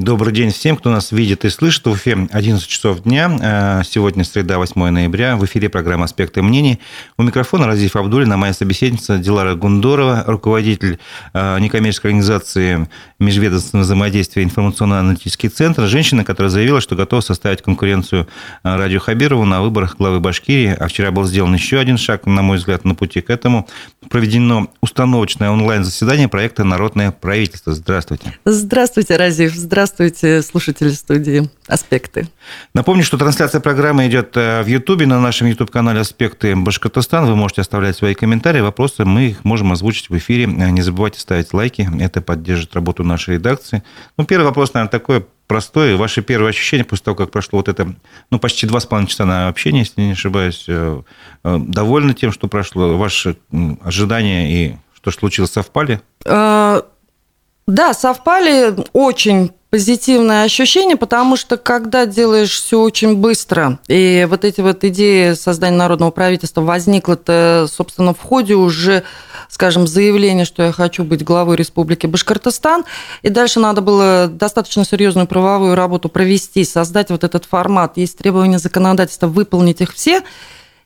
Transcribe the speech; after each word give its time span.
Добрый 0.00 0.32
день 0.32 0.50
всем, 0.50 0.78
кто 0.78 0.90
нас 0.90 1.12
видит 1.12 1.44
и 1.44 1.50
слышит. 1.50 1.84
В 1.84 1.94
эфире 1.94 2.26
11 2.32 2.66
часов 2.66 3.02
дня. 3.02 3.36
Э, 3.38 3.82
сегодня 3.84 4.24
среда, 4.24 4.56
8 4.56 4.88
ноября. 4.88 5.36
В 5.36 5.44
эфире 5.44 5.68
программа 5.68 6.06
«Аспекты 6.06 6.40
мнений». 6.40 6.80
У 7.18 7.22
микрофона 7.22 7.66
Разиф 7.66 7.96
Абдулина, 7.96 8.38
моя 8.38 8.54
собеседница 8.54 9.18
Дилара 9.18 9.56
Гундорова, 9.56 10.24
руководитель 10.26 10.98
э, 11.34 11.58
некоммерческой 11.60 12.12
организации 12.12 12.88
Межведомственного 13.18 13.84
взаимодействия 13.84 14.42
информационно-аналитический 14.42 15.50
центр. 15.50 15.82
Женщина, 15.82 16.24
которая 16.24 16.48
заявила, 16.48 16.80
что 16.80 16.96
готова 16.96 17.20
составить 17.20 17.60
конкуренцию 17.60 18.26
э, 18.64 18.76
Радио 18.76 19.00
Хабирову 19.00 19.44
на 19.44 19.60
выборах 19.60 19.98
главы 19.98 20.18
Башкирии. 20.18 20.74
А 20.80 20.88
вчера 20.88 21.10
был 21.10 21.24
сделан 21.24 21.52
еще 21.52 21.78
один 21.78 21.98
шаг, 21.98 22.24
на 22.24 22.40
мой 22.40 22.56
взгляд, 22.56 22.86
на 22.86 22.94
пути 22.94 23.20
к 23.20 23.28
этому. 23.28 23.68
Проведено 24.08 24.68
установочное 24.80 25.50
онлайн-заседание 25.50 26.28
проекта 26.28 26.64
«Народное 26.64 27.10
правительство». 27.10 27.74
Здравствуйте. 27.74 28.32
Здравствуйте, 28.46 29.18
Разиф. 29.18 29.52
Здравствуйте 29.54 29.89
Здравствуйте, 29.90 30.40
слушатели 30.42 30.90
студии 30.90 31.50
«Аспекты». 31.66 32.28
Напомню, 32.74 33.02
что 33.02 33.18
трансляция 33.18 33.60
программы 33.60 34.06
идет 34.06 34.36
э, 34.36 34.62
в 34.62 34.66
Ютубе, 34.68 35.04
на 35.04 35.20
нашем 35.20 35.48
YouTube-канале 35.48 35.98
«Аспекты 35.98 36.54
Башкортостан». 36.54 37.26
Вы 37.26 37.34
можете 37.34 37.62
оставлять 37.62 37.96
свои 37.96 38.14
комментарии, 38.14 38.60
вопросы, 38.60 39.04
мы 39.04 39.30
их 39.30 39.44
можем 39.44 39.72
озвучить 39.72 40.08
в 40.08 40.16
эфире. 40.16 40.46
Не 40.46 40.80
забывайте 40.80 41.18
ставить 41.18 41.52
лайки, 41.52 41.88
это 42.00 42.22
поддержит 42.22 42.72
работу 42.76 43.02
нашей 43.02 43.34
редакции. 43.34 43.82
Ну, 44.16 44.24
первый 44.24 44.44
вопрос, 44.44 44.74
наверное, 44.74 44.92
такой 44.92 45.26
простой. 45.48 45.96
Ваши 45.96 46.22
первые 46.22 46.50
ощущения 46.50 46.84
после 46.84 47.06
того, 47.06 47.16
как 47.16 47.32
прошло 47.32 47.58
вот 47.58 47.68
это, 47.68 47.92
ну, 48.30 48.38
почти 48.38 48.68
два 48.68 48.78
с 48.78 48.86
половиной 48.86 49.08
часа 49.08 49.24
на 49.24 49.48
общение, 49.48 49.80
если 49.80 50.02
не 50.02 50.12
ошибаюсь, 50.12 50.66
э, 50.68 51.02
э, 51.42 51.58
довольны 51.58 52.14
тем, 52.14 52.30
что 52.30 52.46
прошло? 52.46 52.96
Ваши 52.96 53.36
ожидания 53.82 54.52
и 54.52 54.76
что 54.94 55.10
случилось, 55.10 55.50
совпали? 55.50 56.00
Да, 56.24 57.94
совпали 57.94 58.74
очень 58.92 59.52
позитивное 59.70 60.42
ощущение, 60.42 60.96
потому 60.96 61.36
что 61.36 61.56
когда 61.56 62.04
делаешь 62.04 62.50
все 62.50 62.80
очень 62.80 63.16
быстро, 63.16 63.78
и 63.86 64.26
вот 64.28 64.44
эти 64.44 64.60
вот 64.60 64.82
идеи 64.84 65.34
создания 65.34 65.76
народного 65.76 66.10
правительства 66.10 66.60
возникла-то, 66.60 67.68
собственно, 67.70 68.12
в 68.12 68.20
ходе 68.20 68.54
уже, 68.54 69.04
скажем, 69.48 69.86
заявления, 69.86 70.44
что 70.44 70.64
я 70.64 70.72
хочу 70.72 71.04
быть 71.04 71.24
главой 71.24 71.54
Республики 71.56 72.06
Башкортостан, 72.08 72.84
и 73.22 73.28
дальше 73.28 73.60
надо 73.60 73.80
было 73.80 74.26
достаточно 74.28 74.84
серьезную 74.84 75.28
правовую 75.28 75.76
работу 75.76 76.08
провести, 76.08 76.64
создать 76.64 77.10
вот 77.10 77.22
этот 77.22 77.44
формат. 77.44 77.96
Есть 77.96 78.18
требования 78.18 78.58
законодательства, 78.58 79.28
выполнить 79.28 79.80
их 79.80 79.94
все, 79.94 80.22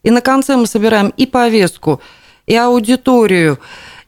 и 0.02 0.10
на 0.10 0.20
конце 0.20 0.56
мы 0.56 0.66
собираем 0.66 1.08
и 1.08 1.24
повестку, 1.24 2.02
и 2.46 2.54
аудиторию, 2.54 3.58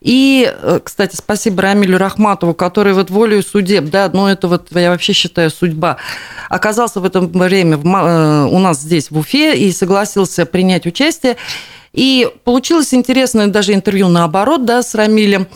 и, 0.07 0.49
э, 0.49 0.79
кстати, 0.85 1.17
спасибо 1.17 1.63
Рамилю 1.63 1.99
Рахматову, 1.99 2.55
который 2.55 2.93
вот 2.93 3.11
волею 3.11 3.43
судеб, 3.43 3.91
да, 3.91 4.09
ну 4.13 4.29
это 4.29 4.47
вот 4.47 4.69
я 4.71 4.91
вообще 4.91 5.13
считаю 5.13 5.51
судьба, 5.51 5.97
оказался 6.49 7.01
в 7.01 7.05
это 7.05 7.21
время 7.21 7.77
э, 7.77 8.45
у 8.45 8.59
нас 8.61 8.83
здесь 8.83 9.11
в 9.11 9.19
Уфе 9.19 9.59
и 9.59 9.73
согласился 9.73 10.47
принять 10.47 10.87
участие. 10.87 11.37
И 11.93 12.31
получилось 12.45 12.95
интересное 12.95 13.49
даже 13.49 13.75
интервью 13.75 14.07
наоборот, 14.07 14.65
да, 14.65 14.85
с 14.85 14.95
Рамилем. 14.95 15.49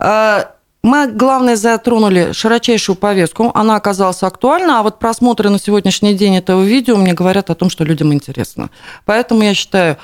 А, 0.00 0.50
мы, 0.82 1.06
главное, 1.12 1.54
затронули 1.54 2.32
широчайшую 2.32 2.96
повестку, 2.96 3.52
она 3.54 3.76
оказалась 3.76 4.24
актуальна, 4.24 4.80
а 4.80 4.82
вот 4.82 4.98
просмотры 4.98 5.50
на 5.50 5.60
сегодняшний 5.60 6.14
день 6.14 6.36
этого 6.36 6.64
видео 6.64 6.96
мне 6.96 7.12
говорят 7.12 7.48
о 7.48 7.54
том, 7.54 7.70
что 7.70 7.84
людям 7.84 8.12
интересно. 8.12 8.70
Поэтому 9.04 9.42
я 9.42 9.54
считаю, 9.54 9.98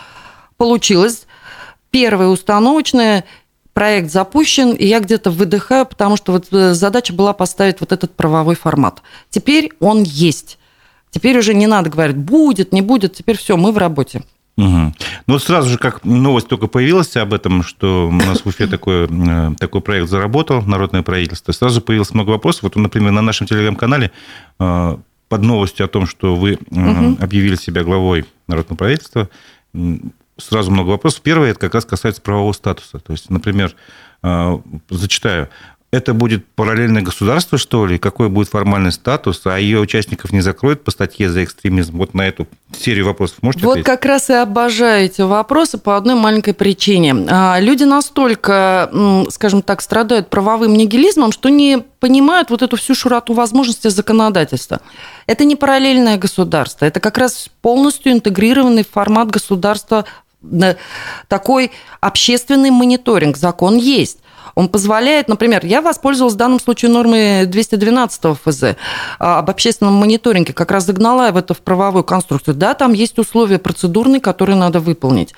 получилось. 0.59 1.27
Первое 1.91 2.27
установочное 2.27 3.25
проект 3.75 4.11
запущен, 4.11 4.73
и 4.73 4.87
я 4.87 5.01
где-то 5.01 5.31
выдыхаю, 5.31 5.85
потому 5.85 6.17
что 6.17 6.33
вот 6.33 6.47
э, 6.53 6.73
задача 6.75 7.13
была 7.13 7.33
поставить 7.33 7.81
вот 7.81 7.93
этот 7.93 8.15
правовой 8.15 8.55
формат. 8.55 9.03
Теперь 9.29 9.73
он 9.81 10.05
есть. 10.05 10.59
Теперь 11.11 11.37
уже 11.39 11.55
не 11.55 11.67
надо 11.67 11.91
говорить, 11.91 12.17
будет, 12.17 12.73
не 12.73 12.81
будет, 12.81 13.15
теперь 13.15 13.37
все, 13.37 13.57
мы 13.57 13.73
в 13.73 13.79
работе. 13.79 14.23
Угу. 14.57 14.95
Ну 15.27 15.39
сразу 15.41 15.69
же, 15.69 15.79
как 15.79 16.05
новость 16.05 16.47
только 16.47 16.69
появилась 16.69 17.17
об 17.17 17.35
этом, 17.35 17.65
что 17.65 18.07
у 18.07 18.13
нас 18.13 18.45
в 18.45 18.47
Уфе 18.47 18.69
такой, 18.69 19.09
э, 19.11 19.51
такой 19.59 19.81
проект 19.81 20.09
заработал, 20.09 20.63
народное 20.63 21.03
правительство, 21.03 21.51
сразу 21.51 21.81
появилось 21.81 22.15
много 22.15 22.31
вопросов. 22.31 22.63
Вот, 22.63 22.77
например, 22.77 23.11
на 23.11 23.23
нашем 23.23 23.49
телеграм-канале 23.49 24.13
э, 24.61 24.97
под 25.29 25.43
новостью 25.43 25.87
о 25.87 25.89
том, 25.89 26.07
что 26.07 26.37
вы 26.37 26.59
угу. 26.71 27.17
объявили 27.21 27.57
себя 27.57 27.83
главой 27.83 28.25
народного 28.47 28.77
правительства, 28.77 29.29
сразу 30.37 30.71
много 30.71 30.91
вопросов. 30.91 31.23
Первое, 31.23 31.51
это 31.51 31.61
как 31.61 31.75
раз 31.75 31.85
касается 31.85 32.23
правового 32.23 32.53
статуса. 32.53 32.99
То 32.99 33.13
есть, 33.13 33.31
например, 33.31 33.75
э, 34.23 34.59
зачитаю, 34.91 35.49
это 35.95 36.13
будет 36.13 36.45
параллельное 36.57 37.03
государство, 37.03 37.57
что 37.57 37.87
ли? 37.87 37.99
Какой 37.99 38.29
будет 38.29 38.49
формальный 38.49 38.91
статус? 38.91 39.43
А 39.45 39.59
ее 39.59 39.79
участников 39.79 40.33
не 40.33 40.41
закроют 40.41 40.83
по 40.83 40.91
статье 40.91 41.31
за 41.31 41.45
экстремизм? 41.45 41.99
Вот 41.99 42.15
на 42.15 42.27
эту 42.27 42.49
серию 42.77 43.07
вопросов 43.07 43.39
можете 43.43 43.65
Вот 43.65 43.73
ответить? 43.73 43.87
как 43.87 44.05
раз 44.05 44.29
и 44.29 44.33
обожаю 44.33 45.05
эти 45.05 45.21
вопросы 45.21 45.79
по 45.79 45.97
одной 45.97 46.17
маленькой 46.17 46.53
причине. 46.53 47.15
А, 47.29 47.61
люди 47.61 47.85
настолько, 47.85 48.91
скажем 49.31 49.63
так, 49.63 49.81
страдают 49.81 50.31
правовым 50.31 50.75
нигилизмом, 50.75 51.31
что 51.31 51.49
не 51.49 51.85
понимают 52.01 52.51
вот 52.51 52.63
эту 52.63 52.77
всю 52.77 52.95
широту 52.97 53.33
возможностей 53.33 53.89
законодательства. 53.89 54.81
Это 55.27 55.45
не 55.45 55.55
параллельное 55.57 56.17
государство, 56.19 56.85
это 56.85 57.01
как 57.01 57.19
раз 57.19 57.49
полностью 57.63 58.13
интегрированный 58.13 58.85
формат 58.85 59.31
государства 59.31 60.05
такой 61.29 61.73
общественный 62.01 62.71
мониторинг. 62.71 63.37
Закон 63.37 63.77
есть. 63.77 64.19
Он 64.55 64.69
позволяет, 64.69 65.29
например, 65.29 65.65
я 65.65 65.83
воспользовалась 65.83 66.35
в 66.35 66.39
данном 66.39 66.61
случае 66.61 66.91
нормой 66.91 67.47
212 67.47 68.39
ФЗ 68.39 68.63
а, 69.19 69.39
об 69.39 69.51
общественном 69.51 69.95
мониторинге, 69.95 70.53
как 70.53 70.71
раз 70.71 70.87
загнала 70.87 71.31
в 71.33 71.37
это 71.37 71.55
в 71.55 71.61
правовую 71.61 72.05
конструкцию. 72.05 72.55
Да, 72.55 72.75
там 72.75 72.93
есть 72.93 73.19
условия 73.19 73.59
процедурные, 73.59 74.21
которые 74.21 74.57
надо 74.57 74.81
выполнить. 74.81 75.35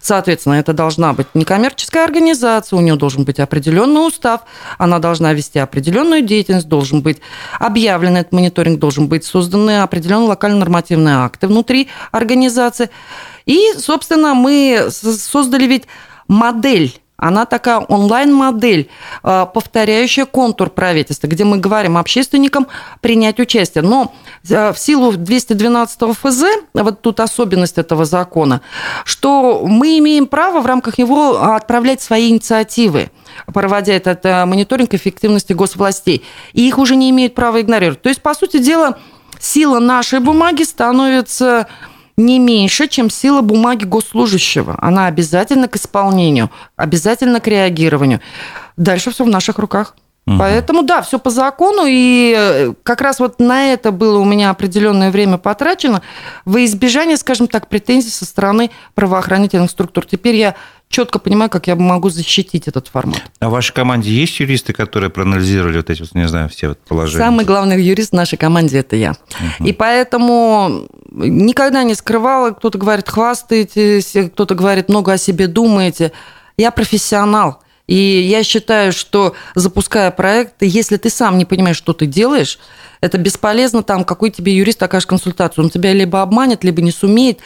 Соответственно, 0.00 0.54
это 0.54 0.72
должна 0.72 1.12
быть 1.12 1.26
некоммерческая 1.34 2.04
организация, 2.04 2.78
у 2.78 2.80
нее 2.80 2.96
должен 2.96 3.24
быть 3.24 3.38
определенный 3.38 4.06
устав, 4.06 4.42
она 4.78 4.98
должна 4.98 5.32
вести 5.34 5.58
определенную 5.58 6.22
деятельность, 6.22 6.68
должен 6.68 7.02
быть 7.02 7.18
объявлен 7.58 8.16
этот 8.16 8.32
мониторинг, 8.32 8.78
должен 8.78 9.08
быть 9.08 9.24
созданы 9.24 9.82
определенные 9.82 10.28
локально-нормативные 10.28 11.16
акты 11.16 11.48
внутри 11.48 11.88
организации. 12.12 12.88
И, 13.44 13.72
собственно, 13.76 14.34
мы 14.34 14.88
создали 14.90 15.66
ведь 15.66 15.84
модель 16.28 16.98
она 17.16 17.46
такая 17.46 17.78
онлайн-модель, 17.78 18.88
э, 19.22 19.46
повторяющая 19.52 20.26
контур 20.26 20.68
правительства, 20.68 21.28
где 21.28 21.44
мы 21.44 21.58
говорим 21.58 21.96
общественникам 21.96 22.66
принять 23.00 23.38
участие. 23.38 23.82
Но 23.82 24.12
э, 24.48 24.72
в 24.72 24.78
силу 24.78 25.12
212 25.12 26.16
ФЗ, 26.16 26.44
вот 26.74 27.02
тут 27.02 27.20
особенность 27.20 27.78
этого 27.78 28.04
закона, 28.04 28.62
что 29.04 29.64
мы 29.64 29.98
имеем 29.98 30.26
право 30.26 30.60
в 30.60 30.66
рамках 30.66 30.98
него 30.98 31.40
отправлять 31.40 32.02
свои 32.02 32.30
инициативы 32.30 33.10
проводя 33.52 33.94
этот 33.94 34.24
э, 34.24 34.44
мониторинг 34.44 34.94
эффективности 34.94 35.52
госвластей. 35.52 36.22
И 36.52 36.66
их 36.66 36.78
уже 36.78 36.94
не 36.96 37.10
имеют 37.10 37.34
права 37.34 37.60
игнорировать. 37.60 38.00
То 38.00 38.08
есть, 38.08 38.22
по 38.22 38.34
сути 38.34 38.58
дела, 38.58 38.98
сила 39.40 39.78
нашей 39.80 40.20
бумаги 40.20 40.62
становится 40.62 41.66
не 42.16 42.38
меньше, 42.38 42.88
чем 42.88 43.10
сила 43.10 43.40
бумаги 43.40 43.84
госслужащего. 43.84 44.76
Она 44.80 45.06
обязательно 45.06 45.68
к 45.68 45.76
исполнению, 45.76 46.50
обязательно 46.76 47.40
к 47.40 47.46
реагированию. 47.46 48.20
Дальше 48.76 49.10
все 49.10 49.24
в 49.24 49.28
наших 49.28 49.58
руках. 49.58 49.94
Угу. 50.26 50.38
Поэтому, 50.38 50.82
да, 50.82 51.02
все 51.02 51.18
по 51.18 51.28
закону, 51.28 51.84
и 51.86 52.34
э, 52.36 52.72
как 52.82 53.02
раз 53.02 53.20
вот 53.20 53.40
на 53.40 53.72
это 53.72 53.92
было 53.92 54.18
у 54.18 54.24
меня 54.24 54.48
определенное 54.50 55.10
время 55.10 55.36
потрачено 55.36 56.00
во 56.46 56.64
избежание, 56.64 57.18
скажем 57.18 57.46
так, 57.46 57.68
претензий 57.68 58.10
со 58.10 58.24
стороны 58.24 58.70
правоохранительных 58.94 59.70
структур. 59.70 60.06
Теперь 60.06 60.36
я 60.36 60.54
четко 60.94 61.18
понимаю, 61.18 61.50
как 61.50 61.66
я 61.66 61.74
могу 61.74 62.08
защитить 62.08 62.68
этот 62.68 62.86
формат. 62.86 63.20
А 63.40 63.48
в 63.48 63.52
вашей 63.52 63.72
команде 63.74 64.10
есть 64.10 64.38
юристы, 64.38 64.72
которые 64.72 65.10
проанализировали 65.10 65.78
вот 65.78 65.90
эти, 65.90 66.00
вот, 66.00 66.14
не 66.14 66.28
знаю, 66.28 66.48
все 66.48 66.68
вот 66.68 66.78
положения? 66.78 67.24
Самый 67.24 67.44
главный 67.44 67.82
юрист 67.82 68.10
в 68.10 68.14
нашей 68.14 68.38
команде– 68.38 68.78
это 68.78 68.94
я. 68.94 69.10
Угу. 69.10 69.66
И 69.66 69.72
поэтому 69.72 70.86
никогда 71.10 71.82
не 71.82 71.94
скрывала, 71.94 72.52
кто-то 72.52 72.78
говорит, 72.78 73.08
хвастаетесь, 73.08 74.14
кто-то 74.32 74.54
говорит, 74.54 74.88
много 74.88 75.12
о 75.12 75.18
себе 75.18 75.48
думаете. 75.48 76.12
Я 76.56 76.70
профессионал. 76.70 77.60
И 77.88 77.96
я 77.96 78.44
считаю, 78.44 78.92
что 78.92 79.34
запуская 79.56 80.12
проект, 80.12 80.54
если 80.60 80.96
ты 80.96 81.10
сам 81.10 81.38
не 81.38 81.44
понимаешь, 81.44 81.76
что 81.76 81.92
ты 81.92 82.06
делаешь, 82.06 82.60
это 83.00 83.18
бесполезно 83.18 83.82
там, 83.82 84.04
какой 84.04 84.30
тебе 84.30 84.56
юрист 84.56 84.80
окажет 84.82 85.08
консультацию. 85.08 85.64
Он 85.64 85.70
тебя 85.70 85.92
либо 85.92 86.22
обманет, 86.22 86.62
либо 86.62 86.80
не 86.82 86.92
сумеет. 86.92 87.40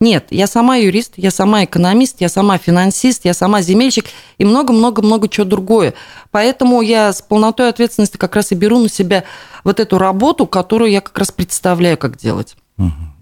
Нет, 0.00 0.26
я 0.30 0.46
сама 0.46 0.76
юрист, 0.76 1.14
я 1.16 1.30
сама 1.30 1.64
экономист, 1.64 2.20
я 2.20 2.28
сама 2.28 2.58
финансист, 2.58 3.24
я 3.24 3.32
сама 3.32 3.62
земельщик 3.62 4.06
и 4.38 4.44
много-много-много 4.44 5.28
чего 5.28 5.46
другое. 5.46 5.94
Поэтому 6.30 6.82
я 6.82 7.12
с 7.12 7.22
полнотой 7.22 7.68
ответственности 7.68 8.16
как 8.16 8.34
раз 8.36 8.52
и 8.52 8.54
беру 8.54 8.78
на 8.80 8.88
себя 8.88 9.24
вот 9.62 9.80
эту 9.80 9.98
работу, 9.98 10.46
которую 10.46 10.90
я 10.90 11.00
как 11.00 11.16
раз 11.16 11.30
представляю, 11.30 11.96
как 11.96 12.16
делать. 12.16 12.56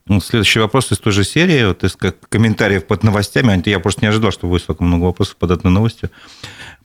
Ну, 0.07 0.21
следующий 0.21 0.59
вопрос 0.59 0.91
из 0.91 0.99
той 0.99 1.13
же 1.13 1.23
серии, 1.23 1.65
вот 1.65 1.85
из 1.85 1.97
комментариев 2.29 2.87
под 2.87 3.05
новостями. 3.05 3.63
Я 3.67 3.79
просто 3.79 4.01
не 4.01 4.09
ожидал, 4.09 4.33
что 4.33 4.49
будет 4.49 4.63
столько 4.63 4.83
много 4.83 5.05
вопросов 5.05 5.37
под 5.37 5.53
одной 5.53 5.73
новостью. 5.73 6.11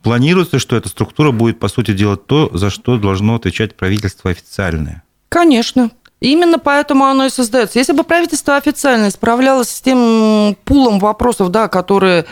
Планируется, 0.03 0.59
что 0.59 0.75
эта 0.75 0.89
структура 0.89 1.31
будет, 1.31 1.59
по 1.59 1.67
сути, 1.67 1.93
делать 1.93 2.27
то, 2.27 2.51
за 2.53 2.69
что 2.69 2.97
должно 2.97 3.35
отвечать 3.35 3.75
правительство 3.75 4.29
официальное? 4.29 5.01
Конечно. 5.29 5.89
Именно 6.19 6.57
поэтому 6.57 7.05
оно 7.05 7.25
и 7.25 7.29
создается. 7.29 7.77
Если 7.77 7.93
бы 7.93 8.03
правительство 8.03 8.55
официально 8.55 9.11
справлялось 9.11 9.69
с 9.69 9.81
тем 9.81 10.57
пулом 10.65 10.97
вопросов, 10.97 11.49
да, 11.49 11.67
которые 11.67 12.25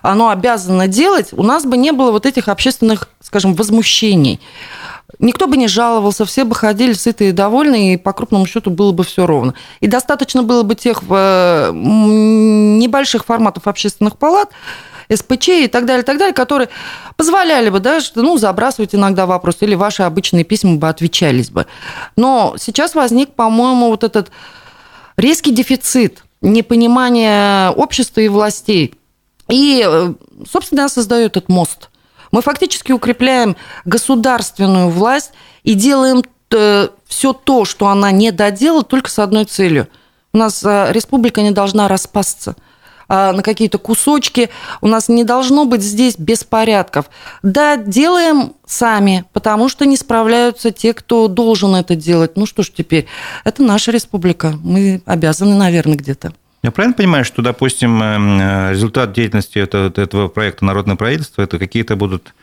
оно 0.00 0.28
обязано 0.28 0.86
делать, 0.86 1.30
у 1.32 1.42
нас 1.42 1.64
бы 1.64 1.76
не 1.76 1.90
было 1.90 2.12
вот 2.12 2.24
этих 2.24 2.46
общественных, 2.48 3.08
скажем, 3.20 3.54
возмущений. 3.54 4.40
Никто 5.18 5.46
бы 5.46 5.56
не 5.56 5.66
жаловался, 5.66 6.24
все 6.24 6.44
бы 6.44 6.54
ходили 6.54 6.92
сытые 6.92 7.30
и 7.30 7.32
довольные, 7.32 7.94
и 7.94 7.96
по 7.96 8.12
крупному 8.12 8.46
счету 8.46 8.70
было 8.70 8.92
бы 8.92 9.04
все 9.04 9.26
ровно. 9.26 9.54
И 9.80 9.88
достаточно 9.88 10.42
было 10.42 10.62
бы 10.62 10.74
тех 10.74 11.02
э, 11.08 11.70
небольших 11.72 13.24
форматов 13.24 13.66
общественных 13.66 14.16
палат, 14.16 14.50
СПЧ 15.14 15.48
и 15.48 15.68
так 15.68 15.86
далее, 15.86 16.02
так 16.02 16.18
далее, 16.18 16.34
которые 16.34 16.68
позволяли 17.16 17.70
бы, 17.70 17.80
да, 17.80 18.00
что, 18.00 18.22
ну, 18.22 18.36
забрасывать 18.38 18.94
иногда 18.94 19.26
вопрос, 19.26 19.56
или 19.60 19.74
ваши 19.74 20.02
обычные 20.02 20.44
письма 20.44 20.76
бы 20.76 20.88
отвечались 20.88 21.50
бы. 21.50 21.66
Но 22.16 22.56
сейчас 22.58 22.94
возник, 22.94 23.34
по-моему, 23.34 23.88
вот 23.88 24.04
этот 24.04 24.30
резкий 25.16 25.52
дефицит 25.52 26.24
непонимания 26.40 27.70
общества 27.70 28.20
и 28.20 28.28
властей. 28.28 28.94
И, 29.48 29.84
э, 29.86 30.14
собственно, 30.50 30.88
создает 30.88 31.36
этот 31.36 31.48
мост– 31.48 31.88
мы 32.32 32.40
фактически 32.40 32.92
укрепляем 32.92 33.56
государственную 33.84 34.88
власть 34.88 35.32
и 35.62 35.74
делаем 35.74 36.24
э, 36.50 36.88
все 37.06 37.32
то, 37.34 37.64
что 37.66 37.86
она 37.88 38.10
не 38.10 38.32
доделала, 38.32 38.82
только 38.82 39.10
с 39.10 39.18
одной 39.18 39.44
целью. 39.44 39.86
У 40.32 40.38
нас 40.38 40.64
э, 40.64 40.88
республика 40.92 41.42
не 41.42 41.50
должна 41.50 41.88
распасться 41.88 42.56
на 43.12 43.42
какие-то 43.42 43.78
кусочки. 43.78 44.48
У 44.80 44.86
нас 44.86 45.08
не 45.08 45.22
должно 45.24 45.66
быть 45.66 45.82
здесь 45.82 46.16
беспорядков. 46.16 47.06
Да, 47.42 47.76
делаем 47.76 48.54
сами, 48.66 49.24
потому 49.32 49.68
что 49.68 49.84
не 49.84 49.96
справляются 49.96 50.70
те, 50.70 50.94
кто 50.94 51.28
должен 51.28 51.74
это 51.74 51.94
делать. 51.94 52.36
Ну 52.36 52.46
что 52.46 52.62
ж 52.62 52.70
теперь, 52.70 53.06
это 53.44 53.62
наша 53.62 53.92
республика. 53.92 54.54
Мы 54.62 55.02
обязаны, 55.04 55.56
наверное, 55.56 55.96
где-то. 55.96 56.32
Я 56.62 56.70
правильно 56.70 56.94
понимаю, 56.94 57.24
что, 57.24 57.42
допустим, 57.42 58.00
э, 58.00 58.70
результат 58.70 59.12
деятельности 59.12 59.58
этого, 59.58 60.28
проекта 60.28 60.64
«Народное 60.64 60.94
правительство»– 60.94 61.42
это 61.42 61.58
какие-то 61.58 61.96
будут 61.96 62.34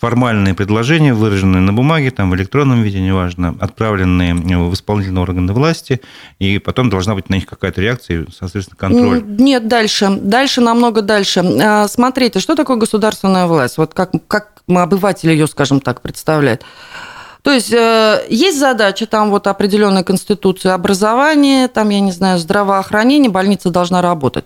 формальные 0.00 0.54
предложения, 0.54 1.14
выраженные 1.14 1.60
на 1.60 1.72
бумаге, 1.72 2.10
там, 2.10 2.30
в 2.30 2.34
электронном 2.34 2.82
виде, 2.82 3.00
неважно, 3.00 3.54
отправленные 3.60 4.34
в 4.34 4.74
исполнительные 4.74 5.22
органы 5.22 5.52
власти, 5.52 6.00
и 6.40 6.58
потом 6.58 6.90
должна 6.90 7.14
быть 7.14 7.30
на 7.30 7.36
них 7.36 7.46
какая-то 7.46 7.80
реакция 7.80 8.26
соответственно, 8.36 8.76
контроль? 8.76 9.22
Нет, 9.24 9.68
дальше. 9.68 10.10
Дальше, 10.10 10.60
намного 10.60 11.02
дальше. 11.02 11.40
А, 11.40 11.86
смотрите, 11.86 12.40
что 12.40 12.56
такое 12.56 12.76
государственная 12.78 13.46
власть? 13.46 13.78
Вот 13.78 13.94
как, 13.94 14.10
как 14.26 14.62
обыватель 14.66 15.30
ее, 15.30 15.46
скажем 15.46 15.80
так, 15.80 16.00
представляет. 16.00 16.64
То 17.48 17.54
есть 17.54 17.72
э, 17.72 18.26
есть 18.28 18.58
задача, 18.58 19.06
там 19.06 19.30
вот 19.30 19.46
определенная 19.46 20.04
конституция 20.04 20.74
образования, 20.74 21.68
там, 21.68 21.88
я 21.88 22.00
не 22.00 22.12
знаю, 22.12 22.38
здравоохранение, 22.38 23.30
больница 23.30 23.70
должна 23.70 24.02
работать. 24.02 24.44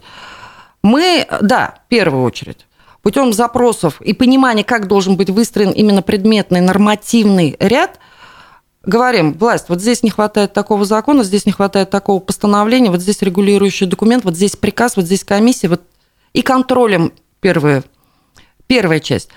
Мы, 0.85 1.27
да, 1.41 1.81
в 1.85 1.89
первую 1.89 2.23
очередь, 2.23 2.65
путем 3.03 3.33
запросов 3.33 4.01
и 4.03 4.13
понимания, 4.13 4.63
как 4.63 4.87
должен 4.87 5.17
быть 5.17 5.31
выстроен 5.31 5.73
именно 5.73 6.01
предметный 6.01 6.61
нормативный 6.61 7.57
ряд, 7.59 7.99
говорим, 8.85 9.33
власть, 9.33 9.69
вот 9.69 9.81
здесь 9.81 10.05
не 10.05 10.11
хватает 10.11 10.53
такого 10.53 10.85
закона, 10.85 11.25
здесь 11.25 11.45
не 11.45 11.51
хватает 11.51 11.91
такого 11.91 12.21
постановления, 12.21 12.91
вот 12.91 13.01
здесь 13.01 13.21
регулирующий 13.21 13.89
документ, 13.89 14.25
вот 14.25 14.37
здесь 14.37 14.55
приказ, 14.55 14.95
вот 14.95 15.07
здесь 15.07 15.25
комиссия, 15.25 15.67
вот 15.67 15.83
и 16.35 16.43
контролем 16.43 17.13
первое, 17.41 17.83
первая 18.73 19.01
часть. 19.01 19.29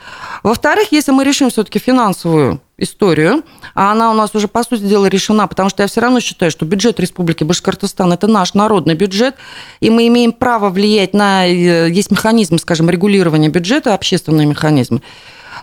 Во-вторых, 0.44 0.94
если 0.94 1.12
мы 1.12 1.26
решим 1.26 1.50
все-таки 1.50 1.78
финансовую 1.78 2.62
историю, 2.78 3.44
а 3.74 3.92
она 3.92 4.10
у 4.10 4.14
нас 4.14 4.34
уже, 4.34 4.48
по 4.48 4.64
сути 4.64 4.84
дела, 4.84 5.08
решена, 5.08 5.46
потому 5.46 5.68
что 5.68 5.84
я 5.84 5.88
все 5.90 6.00
равно 6.00 6.22
считаю, 6.22 6.52
что 6.52 6.64
бюджет 6.66 7.02
Республики 7.02 7.44
Башкортостан– 7.44 8.14
это 8.14 8.28
наш 8.28 8.54
народный 8.54 8.94
бюджет, 8.96 9.36
и 9.82 9.90
мы 9.90 10.08
имеем 10.08 10.32
право 10.32 10.70
влиять 10.70 11.14
на... 11.14 11.46
Э, 11.46 11.90
есть 11.90 12.12
механизмы, 12.12 12.60
скажем, 12.60 12.90
регулирования 12.90 13.50
бюджета, 13.50 13.94
общественные 13.94 14.48
механизмы. 14.48 15.02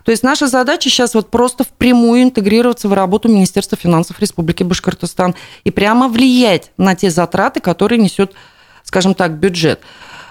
То 0.05 0.11
есть 0.11 0.23
наша 0.23 0.49
задача 0.49 0.91
сейчас 0.91 1.15
вот 1.15 1.31
просто 1.31 1.65
впрямую 1.65 2.25
интегрироваться 2.25 2.89
в 2.89 2.93
работу 2.93 3.31
Министерства 3.31 3.79
финансов 3.79 4.21
Республики 4.21 4.65
Башкортостан 4.65 5.35
и 5.65 5.71
прямо 5.71 6.09
влиять 6.09 6.73
на 6.77 6.95
те 6.95 7.09
затраты, 7.09 7.61
которые 7.61 7.99
несет, 7.99 8.35
скажем 8.83 9.15
так, 9.15 9.39
бюджет. 9.39 9.81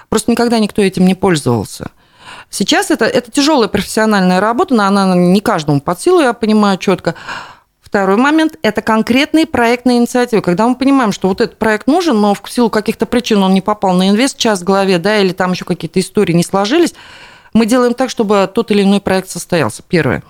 Просто 0.09 0.29
никогда 0.29 0.59
никто 0.59 0.83
этим 0.83 1.07
не 1.07 1.15
пользовался– 1.15 1.89
Сейчас 2.51 2.91
это, 2.91 3.05
это 3.05 3.31
тяжелая 3.31 3.69
профессиональная 3.69 4.41
работа, 4.41 4.75
но 4.75 4.83
она 4.83 5.15
не 5.15 5.39
каждому 5.39 5.79
под 5.79 6.01
силу, 6.01 6.19
я 6.19 6.33
понимаю 6.33 6.77
четко. 6.77 7.15
Второй 7.81 8.17
момент– 8.17 8.57
это 8.61 8.81
конкретные 8.81 9.45
проектные 9.45 9.99
инициативы. 9.99 10.41
Когда 10.41 10.67
мы 10.67 10.75
понимаем, 10.75 11.13
что 11.13 11.29
вот 11.29 11.39
этот 11.39 11.57
проект 11.57 11.87
нужен, 11.87 12.19
но 12.19 12.33
в 12.33 12.41
силу 12.49 12.69
каких-то 12.69 13.05
причин 13.05 13.41
он 13.41 13.53
не 13.53 13.61
попал 13.61 13.93
на 13.93 14.09
инвест 14.09 14.37
час 14.37 14.61
в 14.61 14.63
голове, 14.65 14.97
да, 14.97 15.17
или 15.19 15.31
там 15.31 15.53
еще 15.53 15.63
какие-то 15.63 15.99
истории 16.01 16.33
не 16.33 16.43
сложились, 16.43 16.93
мы 17.53 17.65
делаем 17.65 17.93
так, 17.93 18.09
чтобы 18.09 18.49
тот 18.53 18.69
или 18.71 18.83
иной 18.83 18.99
проект 18.99 19.29
состоялся. 19.29 19.81
Первое. 19.87 20.21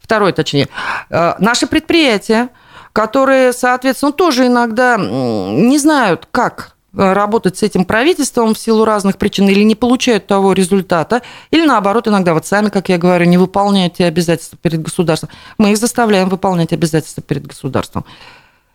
Второе, 0.00 0.32
точнее. 0.32 0.68
Э, 1.10 1.34
наши 1.40 1.66
предприятия, 1.66 2.50
которые, 2.92 3.52
соответственно, 3.52 4.12
тоже 4.12 4.46
иногда 4.46 4.96
не 4.98 5.78
знают, 5.78 6.28
как 6.30 6.75
работать 6.96 7.58
с 7.58 7.62
этим 7.62 7.84
правительством 7.84 8.54
в 8.54 8.58
силу 8.58 8.84
разных 8.84 9.18
причин 9.18 9.48
или 9.48 9.62
не 9.62 9.74
получают 9.74 10.26
того 10.26 10.52
результата, 10.54 11.22
или 11.50 11.66
наоборот, 11.66 12.08
иногда 12.08 12.32
вот 12.34 12.46
сами, 12.46 12.70
как 12.70 12.88
я 12.88 12.98
говорю, 12.98 13.26
не 13.26 13.38
выполняют 13.38 13.94
те 13.94 14.06
обязательства 14.06 14.58
перед 14.60 14.82
государством. 14.82 15.30
Мы 15.58 15.72
их 15.72 15.78
заставляем 15.78 16.28
выполнять 16.28 16.72
обязательства 16.72 17.22
перед 17.22 17.46
государством. 17.46 18.04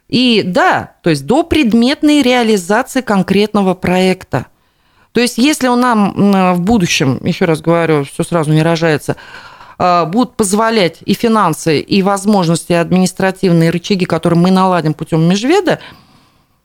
И 0.08 0.44
да, 0.46 0.94
то 1.04 1.10
есть 1.10 1.26
до 1.26 1.44
предметной 1.44 2.22
реализации 2.22 3.02
конкретного 3.02 3.74
проекта. 3.74 4.48
То 5.14 5.22
есть 5.22 5.38
если 5.38 5.68
у 5.68 5.76
нам 5.76 6.54
в 6.54 6.62
будущем, 6.62 7.20
еще 7.24 7.46
раз 7.46 7.62
говорю, 7.62 8.04
все 8.04 8.24
сразу 8.24 8.52
не 8.52 8.62
рожается, 8.62 9.16
э, 9.80 10.06
будут 10.06 10.36
позволять 10.36 11.00
и 11.06 11.14
финансы, 11.14 11.80
и 11.80 12.02
возможности, 12.02 12.74
административные 12.74 13.72
рычаги, 13.72 14.06
которые 14.06 14.40
мы 14.40 14.52
наладим 14.52 14.94
путем 14.94 15.28
межведа, 15.28 15.80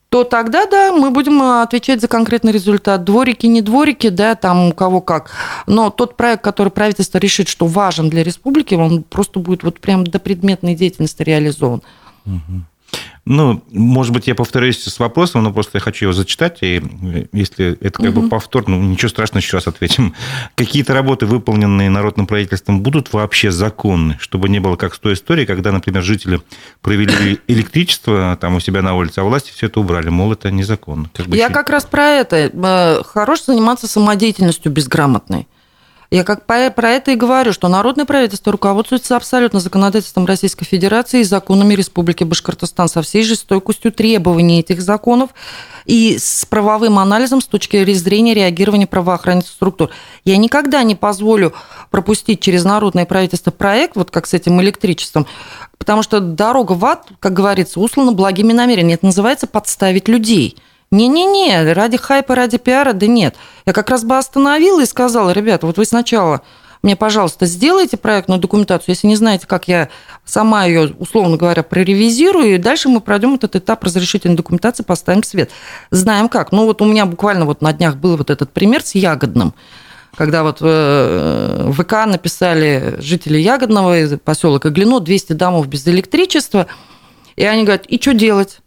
то 0.09 0.23
тогда, 0.23 0.65
да, 0.65 0.93
мы 0.93 1.11
будем 1.11 1.41
э, 1.41 1.61
отвечать 1.61 1.99
за 1.99 2.07
конкретный 2.07 2.51
результат. 2.51 3.03
Дворики, 3.03 3.45
не 3.45 3.61
дворики, 3.61 4.07
да, 4.09 4.35
там 4.35 4.69
у 4.69 4.71
кого 4.71 5.01
как. 5.01 5.31
Но 5.65 5.89
тот 5.89 6.15
проект, 6.15 6.43
который 6.43 6.69
правительство 6.69 7.17
решит, 7.17 7.49
что 7.49 7.65
важен 7.65 8.09
для 8.09 8.23
республики, 8.23 8.73
он 8.73 9.03
просто 9.03 9.39
будет 9.39 9.63
вот 9.63 9.79
прям 9.79 10.05
до 10.05 10.19
предметной 10.19 10.75
деятельности 10.75 11.23
реализован. 11.23 11.81
Угу. 12.25 12.61
Ну, 13.29 13.61
может 13.71 14.13
быть, 14.13 14.27
я 14.27 14.35
повторюсь 14.35 14.81
с 14.81 14.99
вопросом, 14.99 15.43
но 15.43 15.51
просто 15.51 15.77
я 15.77 15.81
хочу 15.81 16.05
его 16.05 16.13
зачитать, 16.13 16.59
и 16.61 16.81
если 17.33 17.77
это 17.81 18.01
как 18.01 18.11
угу. 18.11 18.21
бы 18.21 18.29
повтор, 18.29 18.69
ну, 18.69 18.81
ничего 18.81 19.09
страшного, 19.09 19.41
еще 19.41 19.57
раз 19.57 19.67
ответим. 19.67 20.13
Какие-то 20.55 20.93
работы, 20.93 21.25
выполненные 21.25 21.89
народным 21.89 22.25
правительством, 22.25 22.81
будут 22.81 23.11
вообще 23.11 23.51
законны, 23.51 24.17
чтобы 24.21 24.47
не 24.47 24.59
было 24.59 24.77
как 24.77 24.95
с 24.95 24.99
той 24.99 25.13
истории, 25.13 25.43
когда, 25.43 25.73
например, 25.73 26.03
жители 26.03 26.39
провели 26.81 27.39
электричество 27.47 28.37
там 28.39 28.55
у 28.55 28.59
себя 28.61 28.81
на 28.81 28.95
улице, 28.95 29.19
а 29.19 29.23
власти 29.23 29.51
все 29.51 29.65
это 29.65 29.81
убрали, 29.81 30.07
мол, 30.07 30.31
это 30.31 30.49
незаконно. 30.49 31.09
Как 31.13 31.27
бы 31.27 31.35
я 31.35 31.49
как 31.49 31.69
раз 31.69 31.85
про 31.85 32.07
это. 32.07 32.49
Э, 32.53 33.03
хорош 33.03 33.43
заниматься 33.43 33.87
самодеятельностью 33.87 34.71
безграмотной. 34.71 35.47
Я 36.09 36.23
как 36.23 36.45
про 36.45 36.89
это 36.89 37.11
и 37.11 37.15
говорю, 37.15 37.51
что 37.51 37.67
народное 37.67 38.05
правительство 38.05 38.53
руководствуется 38.53 39.17
абсолютно 39.17 39.59
законодательством 39.59 40.25
Российской 40.25 40.63
Федерации 40.63 41.19
и 41.19 41.23
законами 41.23 41.73
Республики 41.73 42.23
Башкортостан 42.23 42.87
со 42.87 43.01
всей 43.01 43.23
жестокостью 43.23 43.91
требований 43.91 44.61
этих 44.61 44.81
законов 44.81 45.31
и 45.85 46.17
с 46.17 46.45
правовым 46.45 46.97
анализом 46.97 47.41
с 47.41 47.45
точки 47.45 47.83
зрения 47.93 48.33
реагирования 48.33 48.87
правоохранительных 48.87 49.53
структур. 49.53 49.89
Я 50.23 50.37
никогда 50.37 50.81
не 50.83 50.95
позволю 50.95 51.53
пропустить 51.91 52.39
через 52.39 52.63
народное 52.63 53.05
правительство 53.05 53.51
проект, 53.51 53.97
вот 53.97 54.09
как 54.09 54.27
с 54.27 54.33
этим 54.33 54.61
электричеством, 54.61 55.27
потому 55.77 56.03
что 56.03 56.21
дорога 56.21 56.71
в 56.71 56.85
ад, 56.85 57.09
как 57.19 57.33
говорится, 57.33 57.81
услана 57.81 58.13
благими 58.13 58.53
намерениями. 58.53 58.93
Это 58.93 59.07
называется 59.07 59.45
подставить 59.45 60.07
людей– 60.07 60.55
не-не-не, 60.91 61.73
ради 61.73 61.97
хайпа, 61.97 62.35
ради 62.35 62.57
пиара, 62.57 62.93
да 62.93 63.07
нет. 63.07 63.35
Я 63.65 63.73
как 63.73 63.89
раз 63.89 64.03
бы 64.03 64.17
остановила 64.17 64.81
и 64.81 64.85
сказала, 64.85 65.31
ребята, 65.31 65.65
вот 65.67 65.77
вы 65.77 65.85
сначала 65.85 66.41
мне, 66.83 66.95
пожалуйста, 66.95 67.45
сделайте 67.45 67.97
проектную 67.97 68.39
документацию, 68.39 68.93
если 68.93 69.07
не 69.07 69.15
знаете, 69.15 69.47
как 69.47 69.67
я 69.67 69.89
сама 70.25 70.65
ее, 70.65 70.93
условно 70.99 71.37
говоря, 71.37 71.63
проревизирую, 71.63 72.55
и 72.55 72.57
дальше 72.57 72.87
мы 72.87 73.01
пройдем 73.01 73.35
этот 73.35 73.55
этап 73.55 73.83
разрешительной 73.83 74.35
документации, 74.35 74.83
поставим 74.83 75.23
свет. 75.23 75.51
Знаем 75.91 76.29
как. 76.29 76.51
Ну, 76.51 76.65
вот 76.65 76.81
у 76.81 76.85
меня 76.85 77.05
буквально 77.05 77.45
вот 77.45 77.61
на 77.61 77.73
днях 77.73 77.97
был 77.97 78.15
вот 78.17 78.29
этот 78.29 78.51
пример 78.51 78.83
с 78.83 78.95
Ягодным, 78.95 79.53
когда 80.15 80.43
вот 80.43 80.59
э, 80.61 81.63
в 81.65 81.83
ВК 81.83 82.05
написали 82.05 82.95
жители 82.99 83.39
Ягодного, 83.39 84.17
поселок 84.17 84.65
Иглино, 84.65 84.99
200 84.99 85.33
домов 85.33 85.67
без 85.67 85.87
электричества, 85.87 86.67
и 87.35 87.43
они 87.43 87.63
говорят, 87.63 87.85
и 87.87 87.99
что 87.99 88.13
делать? 88.13 88.59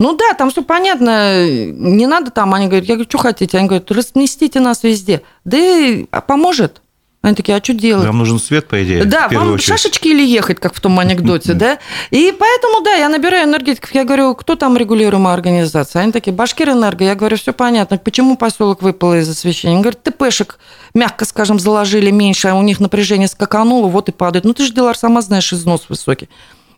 Ну 0.00 0.16
да, 0.16 0.32
там 0.32 0.50
все 0.50 0.62
понятно, 0.62 1.46
не 1.46 2.06
надо 2.06 2.30
там, 2.30 2.54
они 2.54 2.68
говорят, 2.68 2.88
я 2.88 2.94
говорю, 2.94 3.08
что 3.08 3.18
хотите? 3.18 3.58
Они 3.58 3.68
говорят, 3.68 3.90
разместите 3.90 4.58
нас 4.58 4.82
везде. 4.82 5.20
Да 5.44 5.58
и 5.58 6.06
а 6.10 6.22
поможет. 6.22 6.80
Они 7.20 7.34
такие, 7.34 7.54
а 7.54 7.62
что 7.62 7.74
делать? 7.74 8.06
Вам 8.06 8.16
нужен 8.16 8.38
свет, 8.38 8.66
по 8.66 8.82
идее. 8.82 9.04
Да, 9.04 9.28
вам 9.28 9.52
очередь. 9.52 9.68
шашечки 9.68 10.08
или 10.08 10.26
ехать, 10.26 10.58
как 10.58 10.74
в 10.74 10.80
том 10.80 10.98
анекдоте, 10.98 11.52
да? 11.52 11.78
И 12.10 12.34
поэтому, 12.36 12.82
да, 12.82 12.94
я 12.94 13.10
набираю 13.10 13.46
энергетиков, 13.46 13.94
я 13.94 14.04
говорю, 14.04 14.34
кто 14.34 14.56
там 14.56 14.74
регулируемая 14.78 15.34
организация? 15.34 16.00
Они 16.00 16.12
такие, 16.12 16.32
Башкирэнерго. 16.32 17.04
Я 17.04 17.14
говорю, 17.14 17.36
все 17.36 17.52
понятно, 17.52 17.98
почему 17.98 18.38
поселок 18.38 18.80
выпал 18.80 19.12
из 19.12 19.28
освещения? 19.28 19.74
Они 19.74 19.82
говорят, 19.82 20.02
ТПшек, 20.02 20.58
мягко 20.94 21.26
скажем, 21.26 21.58
заложили 21.58 22.10
меньше, 22.10 22.48
а 22.48 22.54
у 22.54 22.62
них 22.62 22.80
напряжение 22.80 23.28
скакануло, 23.28 23.88
вот 23.88 24.08
и 24.08 24.12
падает. 24.12 24.46
Ну, 24.46 24.54
ты 24.54 24.64
же, 24.64 24.72
Дилар, 24.72 24.96
сама 24.96 25.20
знаешь, 25.20 25.52
износ 25.52 25.90
высокий. 25.90 26.30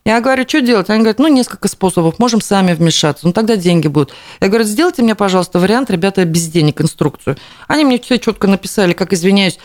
Я 0.04 0.20
говорю, 0.20 0.44
что 0.48 0.60
делать? 0.60 0.90
Они 0.90 1.00
говорят, 1.00 1.20
ну, 1.20 1.28
несколько 1.28 1.68
способов, 1.68 2.18
можем 2.18 2.40
сами 2.40 2.72
вмешаться, 2.72 3.26
ну, 3.26 3.32
тогда 3.32 3.56
деньги 3.56 3.86
будут. 3.86 4.12
Я 4.40 4.48
говорю, 4.48 4.64
сделайте 4.64 5.02
мне, 5.02 5.14
пожалуйста, 5.14 5.60
вариант, 5.60 5.90
ребята, 5.90 6.24
без 6.24 6.48
денег, 6.48 6.80
инструкцию. 6.80 7.36
Они 7.68 7.84
мне 7.84 8.00
все 8.00 8.18
четко 8.18 8.48
написали, 8.48 8.94
как, 8.94 9.12
извиняюсь, 9.12 9.58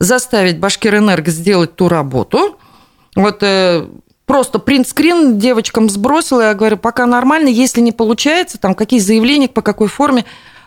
заставить 0.00 0.58
Башкирэнерго 0.58 1.30
сделать 1.30 1.76
ту 1.76 1.88
работу. 1.88 2.58
Вот 3.14 3.42
э, 3.42 3.86
просто 4.26 4.58
принт-скрин 4.58 5.38
девочкам 5.38 5.88
сбросила, 5.88 6.42
я 6.42 6.54
говорю, 6.54 6.78
пока 6.78 7.06
нормально, 7.06 7.48
если 7.48 7.80
не 7.80 7.92
получается, 7.92 8.58
там, 8.58 8.74
какие 8.74 8.98
заявления, 8.98 9.48
по 9.48 9.62
какой 9.62 9.86
форме, 9.86 10.24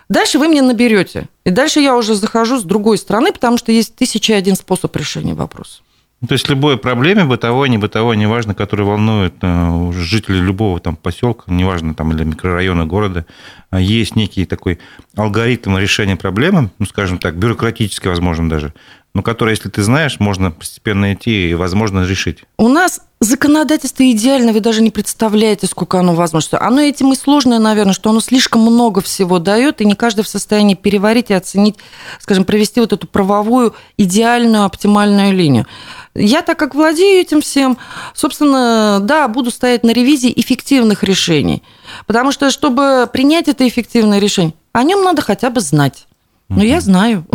дальше 0.07 0.39
вы 0.39 0.47
мне 0.47 0.61
наберете. 0.61 1.27
И 1.43 1.49
дальше 1.49 1.81
я 1.81 1.97
уже 1.97 2.15
захожу 2.15 2.57
с 2.57 2.63
другой 2.63 2.97
стороны, 2.97 3.33
потому 3.33 3.57
что 3.57 3.73
есть 3.73 3.95
тысяча 3.95 4.35
один 4.35 4.55
способ 4.55 4.95
решения 4.95 5.33
вопроса. 5.33 5.81
Ну, 6.21 6.27
то 6.27 6.33
есть 6.33 6.49
любой 6.49 6.77
проблеме, 6.77 7.23
бытовой, 7.23 7.69
не 7.69 7.77
бытовой, 7.77 8.17
неважно, 8.17 8.53
который 8.53 8.85
волнует 8.85 9.35
э, 9.41 9.91
жителей 9.93 10.41
любого 10.41 10.81
там 10.81 10.97
поселка, 10.97 11.43
неважно, 11.47 11.93
там, 11.93 12.11
или 12.11 12.25
микрорайона 12.25 12.85
города, 12.85 13.25
а 13.69 13.79
есть 13.79 14.17
некий 14.17 14.45
такой 14.45 14.79
алгоритм 15.15 15.77
решения 15.77 16.17
проблемы, 16.17 16.71
ну, 16.77 16.85
скажем 16.85 17.19
так, 17.19 17.37
бюрократический, 17.37 18.09
возможно, 18.09 18.49
даже, 18.49 18.73
но 19.19 19.23
который, 19.23 19.49
если 19.49 19.67
ты 19.67 19.83
знаешь, 19.83 20.17
можно 20.21 20.49
постепенно 20.49 21.13
идти 21.13 21.49
и, 21.49 21.53
возможно, 21.53 22.05
решить. 22.05 22.45
У 22.57 22.69
нас 22.69 23.01
законодательство 23.19 24.09
идеально, 24.09 24.53
вы 24.53 24.61
даже 24.61 24.81
не 24.81 24.91
представляете, 24.91 25.67
сколько 25.67 25.99
оно 25.99 26.15
возможно. 26.15 26.57
Оно 26.61 26.79
этим 26.79 27.11
и 27.11 27.17
сложное, 27.17 27.59
наверное, 27.59 27.91
что 27.91 28.11
оно 28.11 28.21
слишком 28.21 28.61
много 28.61 29.01
всего 29.01 29.39
дает, 29.39 29.81
и 29.81 29.85
не 29.85 29.95
каждый 29.95 30.23
в 30.23 30.29
состоянии 30.29 30.75
переварить 30.75 31.31
и 31.31 31.33
оценить, 31.33 31.75
скажем, 32.21 32.45
провести 32.45 32.79
вот 32.79 32.93
эту 32.93 33.07
правовую 33.07 33.75
идеальную, 33.97 34.63
оптимальную 34.63 35.33
линию. 35.33 35.67
Я, 36.15 36.41
так 36.41 36.57
как 36.57 36.73
владею 36.73 37.19
этим 37.19 37.41
всем, 37.41 37.77
собственно, 38.13 39.01
да, 39.01 39.27
буду 39.27 39.51
стоять 39.51 39.83
на 39.83 39.91
ревизии 39.91 40.31
эффективных 40.33 41.03
решений. 41.03 41.61
Потому 42.07 42.31
что, 42.31 42.51
чтобы 42.51 43.09
принять 43.11 43.49
это 43.49 43.67
эффективное 43.67 44.19
решение, 44.19 44.53
о 44.71 44.83
нем 44.83 45.03
надо 45.03 45.21
хотя 45.21 45.49
бы 45.49 45.59
знать. 45.59 46.07
Но 46.47 46.59
угу. 46.59 46.63
я 46.63 46.79
знаю. 46.79 47.25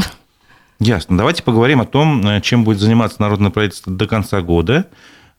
Ясно. 0.81 1.17
Давайте 1.17 1.43
поговорим 1.43 1.81
о 1.81 1.85
том, 1.85 2.27
э, 2.27 2.41
чем 2.41 2.65
будет 2.65 2.79
заниматься 2.79 3.21
народное 3.21 3.51
правительство 3.51 3.93
до 3.93 4.07
конца 4.07 4.41
года, 4.41 4.75
э, 4.75 4.83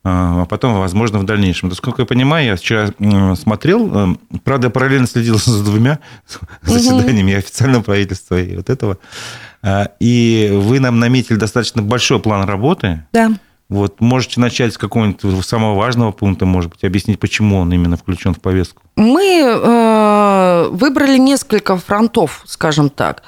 а 0.04 0.46
потом, 0.46 0.80
возможно, 0.80 1.20
в 1.20 1.26
дальнейшем. 1.26 1.70
Насколько 1.70 2.04
я 2.04 2.06
понимаю, 2.06 2.46
я 2.46 2.56
вчера 2.56 2.88
смотрел, 3.36 4.14
э, 4.14 4.16
правда, 4.44 4.70
параллельно 4.70 5.08
следил 5.08 5.38
за 5.44 5.64
двумя 5.64 6.00
заседаниями 6.62 7.34
угу. 7.34 7.40
официального 7.40 7.84
правительства 7.84 8.40
и 8.40 8.56
вот 8.56 8.70
этого. 8.70 8.98
И 10.00 10.52
вы 10.54 10.80
нам 10.80 11.00
наметили 11.00 11.38
достаточно 11.38 11.82
большой 11.82 12.20
план 12.20 12.48
работы. 12.48 13.04
Да. 13.12 13.32
Вот, 13.68 14.00
можете 14.00 14.40
начать 14.40 14.74
с 14.74 14.78
какого-нибудь 14.78 15.44
самого 15.44 15.76
важного 15.76 16.12
пункта, 16.12 16.46
может 16.46 16.70
быть, 16.70 16.84
объяснить, 16.84 17.20
почему 17.20 17.58
он 17.58 17.74
именно 17.74 17.98
включен 17.98 18.36
в 18.36 18.40
повестку? 18.40 18.84
Мы 18.96 19.42
э, 19.42 20.68
выбрали 20.70 21.18
несколько 21.18 21.76
фронтов, 21.76 22.44
скажем 22.46 22.92
так. 22.92 23.24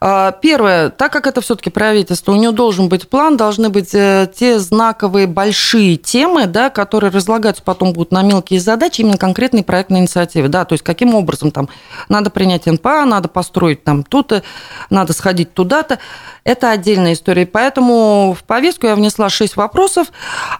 Первое, 0.00 0.88
так 0.88 1.12
как 1.12 1.26
это 1.26 1.42
все-таки 1.42 1.68
правительство, 1.68 2.32
у 2.32 2.36
него 2.36 2.52
должен 2.52 2.88
быть 2.88 3.08
план, 3.08 3.36
должны 3.36 3.68
быть 3.68 3.94
э, 3.94 4.30
те 4.34 4.58
знаковые 4.58 5.26
большие 5.26 5.96
темы, 5.96 6.46
да, 6.46 6.70
которые 6.70 7.10
разлагаются 7.10 7.62
потом 7.62 7.92
будут 7.92 8.10
на 8.10 8.22
мелкие 8.22 8.60
задачи, 8.60 9.02
именно 9.02 9.18
конкретные 9.18 9.62
проектные 9.62 10.00
инициативы. 10.00 10.48
Да, 10.48 10.64
то 10.64 10.72
есть 10.72 10.82
каким 10.82 11.14
образом 11.14 11.50
там 11.50 11.68
надо 12.08 12.30
принять 12.30 12.64
НПА, 12.64 13.04
надо 13.04 13.28
построить 13.28 13.84
там 13.84 14.02
тут-то, 14.02 14.42
надо 14.88 15.12
сходить 15.12 15.52
туда-то. 15.52 15.98
Это 16.44 16.70
отдельная 16.70 17.12
история. 17.12 17.44
Поэтому 17.44 18.34
в 18.38 18.44
повестку 18.44 18.86
я 18.86 18.94
внесла 18.94 19.28
шесть 19.28 19.56
вопросов. 19.56 20.08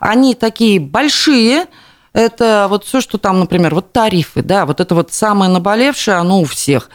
Они 0.00 0.35
такие 0.35 0.78
большие, 0.78 1.64
это 2.12 2.66
вот 2.68 2.84
все, 2.84 3.00
что 3.00 3.18
там, 3.18 3.38
например, 3.38 3.74
вот 3.74 3.92
тарифы, 3.92 4.42
да, 4.42 4.66
вот 4.66 4.80
это 4.80 4.94
вот 4.94 5.12
самое 5.12 5.50
наболевшее, 5.50 6.16
оно 6.16 6.40
у 6.40 6.44
всех. 6.44 6.90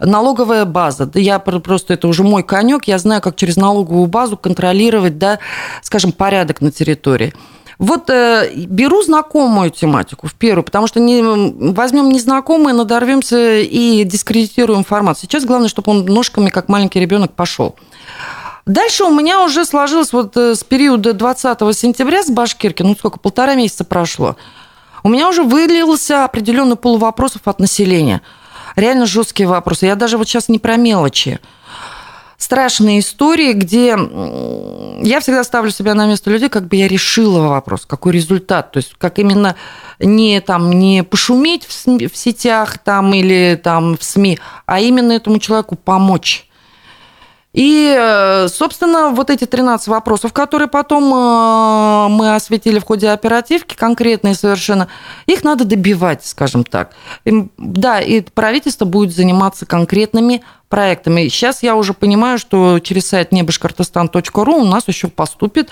Налоговая 0.00 0.64
база, 0.64 1.06
да 1.06 1.20
я 1.20 1.38
просто, 1.38 1.94
это 1.94 2.08
уже 2.08 2.24
мой 2.24 2.42
конек, 2.42 2.84
я 2.84 2.98
знаю, 2.98 3.22
как 3.22 3.36
через 3.36 3.56
налоговую 3.56 4.06
базу 4.06 4.36
контролировать, 4.36 5.18
да, 5.18 5.38
скажем, 5.82 6.12
порядок 6.12 6.60
на 6.60 6.72
территории. 6.72 7.32
Вот 7.78 8.08
э, 8.08 8.50
беру 8.54 9.02
знакомую 9.02 9.70
тематику 9.70 10.26
в 10.26 10.34
первую, 10.34 10.64
потому 10.64 10.86
что 10.86 10.98
не, 10.98 11.22
возьмем 11.72 12.08
незнакомые, 12.08 12.74
надорвемся 12.74 13.58
и 13.58 14.02
дискредитируем 14.04 14.80
информацию. 14.80 15.28
Сейчас 15.28 15.44
главное, 15.44 15.68
чтобы 15.68 15.92
он 15.92 16.06
ножками, 16.06 16.48
как 16.48 16.68
маленький 16.68 17.00
ребенок, 17.00 17.32
пошел. 17.32 17.76
Дальше 18.66 19.04
у 19.04 19.14
меня 19.14 19.44
уже 19.44 19.64
сложилось 19.64 20.12
вот 20.12 20.36
э, 20.36 20.56
с 20.56 20.64
периода 20.64 21.12
20 21.12 21.58
сентября 21.76 22.24
с 22.24 22.30
Башкирки, 22.30 22.82
ну 22.82 22.96
сколько, 22.96 23.20
полтора 23.20 23.54
месяца 23.54 23.84
прошло, 23.84 24.36
у 25.04 25.08
меня 25.08 25.28
уже 25.28 25.44
вылился 25.44 26.24
определенный 26.24 26.74
пол 26.74 26.98
вопросов 26.98 27.42
от 27.44 27.60
населения. 27.60 28.22
Реально 28.74 29.06
жесткие 29.06 29.48
вопросы. 29.48 29.86
Я 29.86 29.94
даже 29.94 30.18
вот 30.18 30.28
сейчас 30.28 30.48
не 30.48 30.58
про 30.58 30.76
мелочи. 30.76 31.38
Страшные 32.38 32.98
истории, 32.98 33.52
где 33.52 33.96
я 35.00 35.20
всегда 35.20 35.44
ставлю 35.44 35.70
себя 35.70 35.94
на 35.94 36.06
место 36.06 36.28
людей, 36.28 36.48
как 36.48 36.66
бы 36.66 36.74
я 36.74 36.88
решила 36.88 37.48
вопрос, 37.48 37.86
какой 37.86 38.12
результат. 38.12 38.72
То 38.72 38.78
есть 38.78 38.94
как 38.98 39.20
именно 39.20 39.54
не, 40.00 40.40
там, 40.40 40.72
не 40.72 41.04
пошуметь 41.04 41.64
в, 41.64 41.70
в 41.70 42.16
сетях 42.16 42.78
там, 42.78 43.14
или 43.14 43.58
там, 43.62 43.96
в 43.96 44.02
СМИ, 44.02 44.40
а 44.66 44.80
именно 44.80 45.12
этому 45.12 45.38
человеку 45.38 45.76
помочь 45.76 46.45
и, 47.56 47.96
э, 47.98 48.48
собственно, 48.48 49.08
вот 49.08 49.30
эти 49.30 49.46
13 49.46 49.88
вопросов, 49.88 50.34
которые 50.34 50.68
потом 50.68 51.04
э, 51.04 52.08
мы 52.08 52.34
осветили 52.34 52.78
в 52.78 52.84
ходе 52.84 53.08
оперативки, 53.08 53.74
конкретные 53.74 54.34
совершенно, 54.34 54.88
их 55.24 55.42
надо 55.42 55.64
добивать, 55.64 56.22
скажем 56.22 56.64
так. 56.64 56.92
Да, 57.56 58.00
и 58.02 58.20
правительство 58.20 58.84
будет 58.84 59.16
заниматься 59.16 59.64
конкретными 59.64 60.42
проектами. 60.68 61.28
Сейчас 61.28 61.62
я 61.62 61.76
уже 61.76 61.94
понимаю, 61.94 62.38
что 62.38 62.78
через 62.78 63.08
сайт 63.08 63.32
небашкортостан.ру 63.32 64.54
у 64.54 64.64
нас 64.66 64.86
еще 64.86 65.08
поступит, 65.08 65.70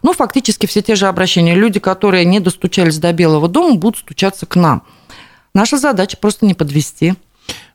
ну, 0.00 0.14
фактически 0.14 0.64
все 0.64 0.80
те 0.80 0.94
же 0.94 1.06
обращения. 1.06 1.54
Люди, 1.54 1.80
которые 1.80 2.24
не 2.24 2.40
достучались 2.40 2.96
до 2.96 3.12
Белого 3.12 3.46
дома, 3.46 3.74
будут 3.74 3.98
стучаться 3.98 4.46
к 4.46 4.56
нам. 4.56 4.84
Наша 5.52 5.76
задача 5.76 6.16
просто 6.16 6.46
не 6.46 6.54
подвести. 6.54 7.14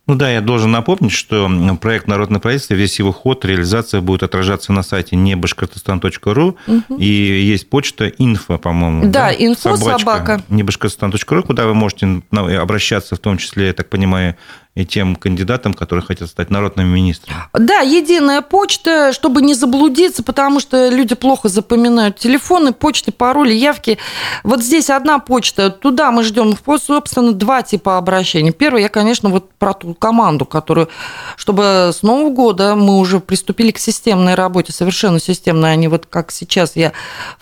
Ну 0.08 0.16
да, 0.16 0.32
я 0.32 0.42
должен 0.42 0.72
напомнить, 0.72 1.12
что 1.12 1.50
проект 1.80 2.08
«Народное 2.08 2.40
правительство», 2.40 2.74
весь 2.74 2.98
его 2.98 3.12
ход, 3.12 3.46
реализация 3.46 4.02
будет 4.02 4.24
отражаться 4.24 4.74
на 4.74 4.82
сайте 4.82 5.16
небашкортостан.ру, 5.16 6.58
угу. 6.68 6.98
и 6.98 7.06
есть 7.06 7.70
почта 7.70 8.08
инфо, 8.08 8.58
по-моему. 8.58 9.04
Да, 9.06 9.28
да? 9.28 9.34
инфо 9.34 9.78
собака. 9.78 10.00
собака. 10.00 10.42
небашкортостан.ру, 10.50 11.44
куда 11.44 11.68
вы 11.68 11.76
можете 11.76 12.22
обращаться, 12.32 13.16
в 13.16 13.20
том 13.20 13.38
числе, 13.38 13.68
я 13.68 13.74
так 13.74 13.90
понимаю, 13.90 14.36
и 14.74 14.86
тем 14.86 15.18
кандидатам, 15.18 15.74
которые 15.74 16.06
хотят 16.06 16.30
стать 16.30 16.50
народными 16.50 16.88
министрами. 16.88 17.42
Да, 17.54 17.80
единая 17.80 18.42
почта, 18.42 19.12
чтобы 19.12 19.42
не 19.42 19.54
заблудиться, 19.54 20.24
потому 20.24 20.62
что 20.62 20.88
люди 20.88 21.14
плохо 21.14 21.50
запоминают 21.50 22.18
телефоны, 22.18 22.72
почты, 22.72 23.12
пароли, 23.12 23.54
явки. 23.54 23.98
Вот 24.46 24.64
здесь 24.64 24.90
одна 24.90 25.20
почта, 25.20 25.72
туда 25.72 26.12
мы 26.12 26.24
ждем, 26.24 26.56
собственно, 26.82 27.34
два 27.34 27.64
типа 27.64 27.98
обращений. 27.98 28.54
Первый, 28.54 28.84
я, 28.84 28.88
конечно, 28.88 29.30
вот 29.30 29.52
про 29.56 29.74
ту 29.74 29.94
команду, 29.94 30.46
которую, 30.46 30.88
чтобы 31.36 31.92
с 31.94 32.02
Нового 32.02 32.30
года 32.30 32.76
мы 32.76 32.98
уже 32.98 33.20
приступили 33.20 33.72
к 33.72 33.78
системной 33.78 34.36
работе, 34.36 34.72
совершенно 34.72 35.20
системной, 35.20 35.74
а 35.74 35.76
не 35.76 35.90
вот 35.90 36.06
как 36.06 36.32
сейчас 36.32 36.78
я 36.78 36.94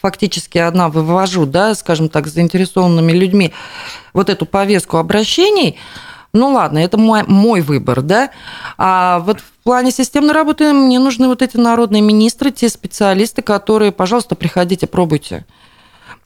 фактически 0.02 0.58
одна 0.58 0.90
вывожу, 0.90 1.46
да, 1.46 1.76
скажем 1.76 2.10
так, 2.10 2.28
с 2.28 2.34
заинтересованными 2.34 3.12
людьми 3.12 3.54
вот 4.14 4.32
эту 4.32 4.48
повестку 4.48 4.98
обращений– 4.98 5.78
ну 6.34 6.52
ладно, 6.52 6.80
это 6.80 6.98
мой, 6.98 7.24
мой 7.28 7.62
выбор, 7.62 8.02
да. 8.02 8.30
А 8.78 9.20
вот 9.20 9.40
в 9.40 9.64
плане 9.64 9.92
системной 9.92 10.34
работы 10.34 10.74
мне 10.74 11.00
нужны 11.00 11.28
вот 11.28 11.42
эти 11.42 11.58
народные 11.58 12.02
министры, 12.02 12.52
те 12.52 12.70
специалисты, 12.70 13.42
которые, 13.42 13.92
пожалуйста, 13.92 14.36
приходите, 14.36 14.88
пробуйте. 14.88 15.46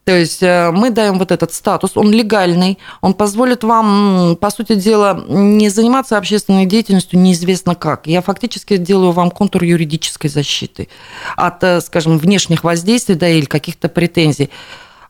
То 0.04 0.12
есть 0.12 0.44
э, 0.44 0.70
мы 0.72 0.90
даем 0.90 1.18
вот 1.18 1.32
этот 1.32 1.54
статус, 1.54 1.96
он 1.96 2.12
легальный, 2.12 2.78
он 3.00 3.14
позволит 3.14 3.64
вам, 3.64 4.36
по 4.36 4.50
сути 4.50 4.76
дела, 4.76 5.24
не 5.30 5.70
заниматься 5.70 6.18
общественной 6.18 6.66
деятельностью 6.66 7.20
неизвестно 7.20 7.74
как. 7.74 8.06
Я 8.06 8.22
фактически 8.22 8.76
делаю 8.76 9.14
вам 9.14 9.32
контур 9.32 9.64
юридической 9.64 10.28
защиты 10.28 10.90
от, 11.38 11.64
э, 11.64 11.80
скажем, 11.80 12.18
внешних 12.18 12.66
воздействий 12.66 13.16
да, 13.16 13.30
или 13.30 13.46
каких-то 13.46 13.88
претензий. 13.88 14.50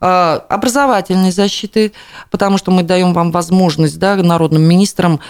Образовательной 0.03 1.31
защиты, 1.31 1.93
потому 2.29 2.57
что 2.57 2.71
мы 2.71 2.83
даем 2.83 3.13
вам 3.13 3.31
возможность, 3.31 3.97
да, 3.99 4.15
народным 4.15 4.63
министрам. 4.63 5.21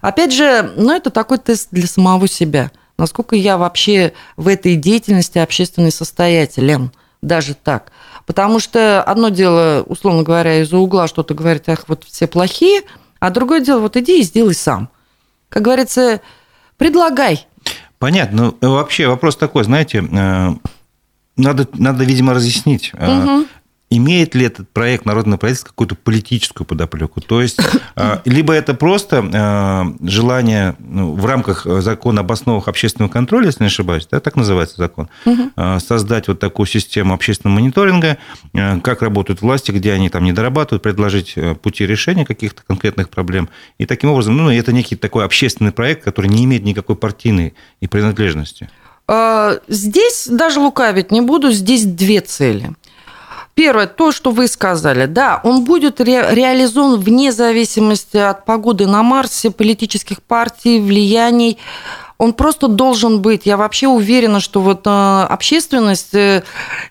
Опять 0.00 0.32
же, 0.32 0.72
ну, 0.76 0.94
это 0.94 1.10
такой 1.10 1.38
тест 1.38 1.68
для 1.70 1.86
самого 1.86 2.26
себя. 2.26 2.70
Насколько 2.96 3.36
я 3.36 3.58
вообще 3.58 4.14
в 4.36 4.48
этой 4.48 4.76
деятельности 4.76 5.38
общественный 5.38 5.92
состоятелен, 5.92 6.92
даже 7.20 7.54
так. 7.54 7.92
Потому 8.24 8.58
что 8.58 9.02
одно 9.02 9.28
дело, 9.28 9.84
условно 9.86 10.22
говоря, 10.22 10.62
из-за 10.62 10.78
угла 10.78 11.08
что-то 11.08 11.34
говорить, 11.34 11.68
ах, 11.68 11.84
вот 11.88 12.04
все 12.04 12.26
плохие, 12.26 12.82
а 13.20 13.30
другое 13.30 13.60
дело, 13.60 13.80
вот 13.80 13.96
иди 13.96 14.20
и 14.20 14.22
сделай 14.22 14.54
сам. 14.54 14.88
Как 15.48 15.62
говорится, 15.62 16.20
предлагай. 16.78 17.46
Понятно. 17.98 18.54
Ну, 18.60 18.74
вообще 18.74 19.08
вопрос 19.08 19.36
такой, 19.36 19.64
знаете, 19.64 19.98
э, 19.98 20.48
надо, 21.36 21.68
надо 21.74 22.04
видимо, 22.04 22.32
разъяснить. 22.34 22.92
Угу 22.94 23.46
имеет 23.96 24.34
ли 24.34 24.46
этот 24.46 24.68
проект 24.70 25.04
народного 25.04 25.38
правительства 25.38 25.68
какую-то 25.68 25.94
политическую 25.94 26.66
подоплеку? 26.66 27.20
То 27.20 27.42
есть, 27.42 27.60
а, 27.96 28.22
либо 28.24 28.52
это 28.52 28.74
просто 28.74 29.24
а, 29.32 29.86
желание 30.02 30.74
ну, 30.78 31.14
в 31.14 31.26
рамках 31.26 31.66
закона 31.66 32.20
об 32.20 32.32
основах 32.32 32.68
общественного 32.68 33.10
контроля, 33.10 33.46
если 33.46 33.64
не 33.64 33.68
ошибаюсь, 33.68 34.08
да, 34.10 34.20
так 34.20 34.36
называется 34.36 34.76
закон, 34.78 35.08
угу. 35.24 35.50
создать 35.80 36.28
вот 36.28 36.38
такую 36.38 36.66
систему 36.66 37.14
общественного 37.14 37.60
мониторинга, 37.60 38.18
как 38.52 39.02
работают 39.02 39.42
власти, 39.42 39.70
где 39.70 39.92
они 39.92 40.08
там 40.08 40.24
не 40.24 40.32
дорабатывают, 40.32 40.82
предложить 40.82 41.36
пути 41.62 41.86
решения 41.86 42.24
каких-то 42.24 42.62
конкретных 42.66 43.08
проблем. 43.08 43.48
И 43.78 43.86
таким 43.86 44.10
образом, 44.10 44.36
ну, 44.36 44.50
это 44.50 44.72
некий 44.72 44.96
такой 44.96 45.24
общественный 45.24 45.72
проект, 45.72 46.04
который 46.04 46.28
не 46.28 46.44
имеет 46.44 46.64
никакой 46.64 46.96
партийной 46.96 47.54
и 47.80 47.88
принадлежности. 47.88 48.68
Здесь 49.68 50.28
даже 50.30 50.60
лукавить 50.60 51.10
не 51.10 51.20
буду, 51.20 51.50
здесь 51.52 51.84
две 51.84 52.20
цели– 52.20 52.70
Первое, 53.54 53.86
то, 53.86 54.12
что 54.12 54.30
вы 54.30 54.48
сказали, 54.48 55.04
да, 55.04 55.40
он 55.44 55.64
будет 55.64 56.00
ре- 56.00 56.34
реализован 56.34 56.98
вне 56.98 57.32
зависимости 57.32 58.16
от 58.16 58.46
погоды 58.46 58.86
на 58.86 59.02
Марсе, 59.02 59.50
политических 59.50 60.22
партий, 60.22 60.80
влияний. 60.80 61.58
Он 62.16 62.32
просто 62.32 62.68
должен 62.68 63.20
быть. 63.20 63.46
Я 63.46 63.56
вообще 63.56 63.88
уверена, 63.88 64.40
что 64.40 64.60
вот 64.60 64.86
э, 64.86 65.26
общественность 65.28 66.14
э, 66.14 66.44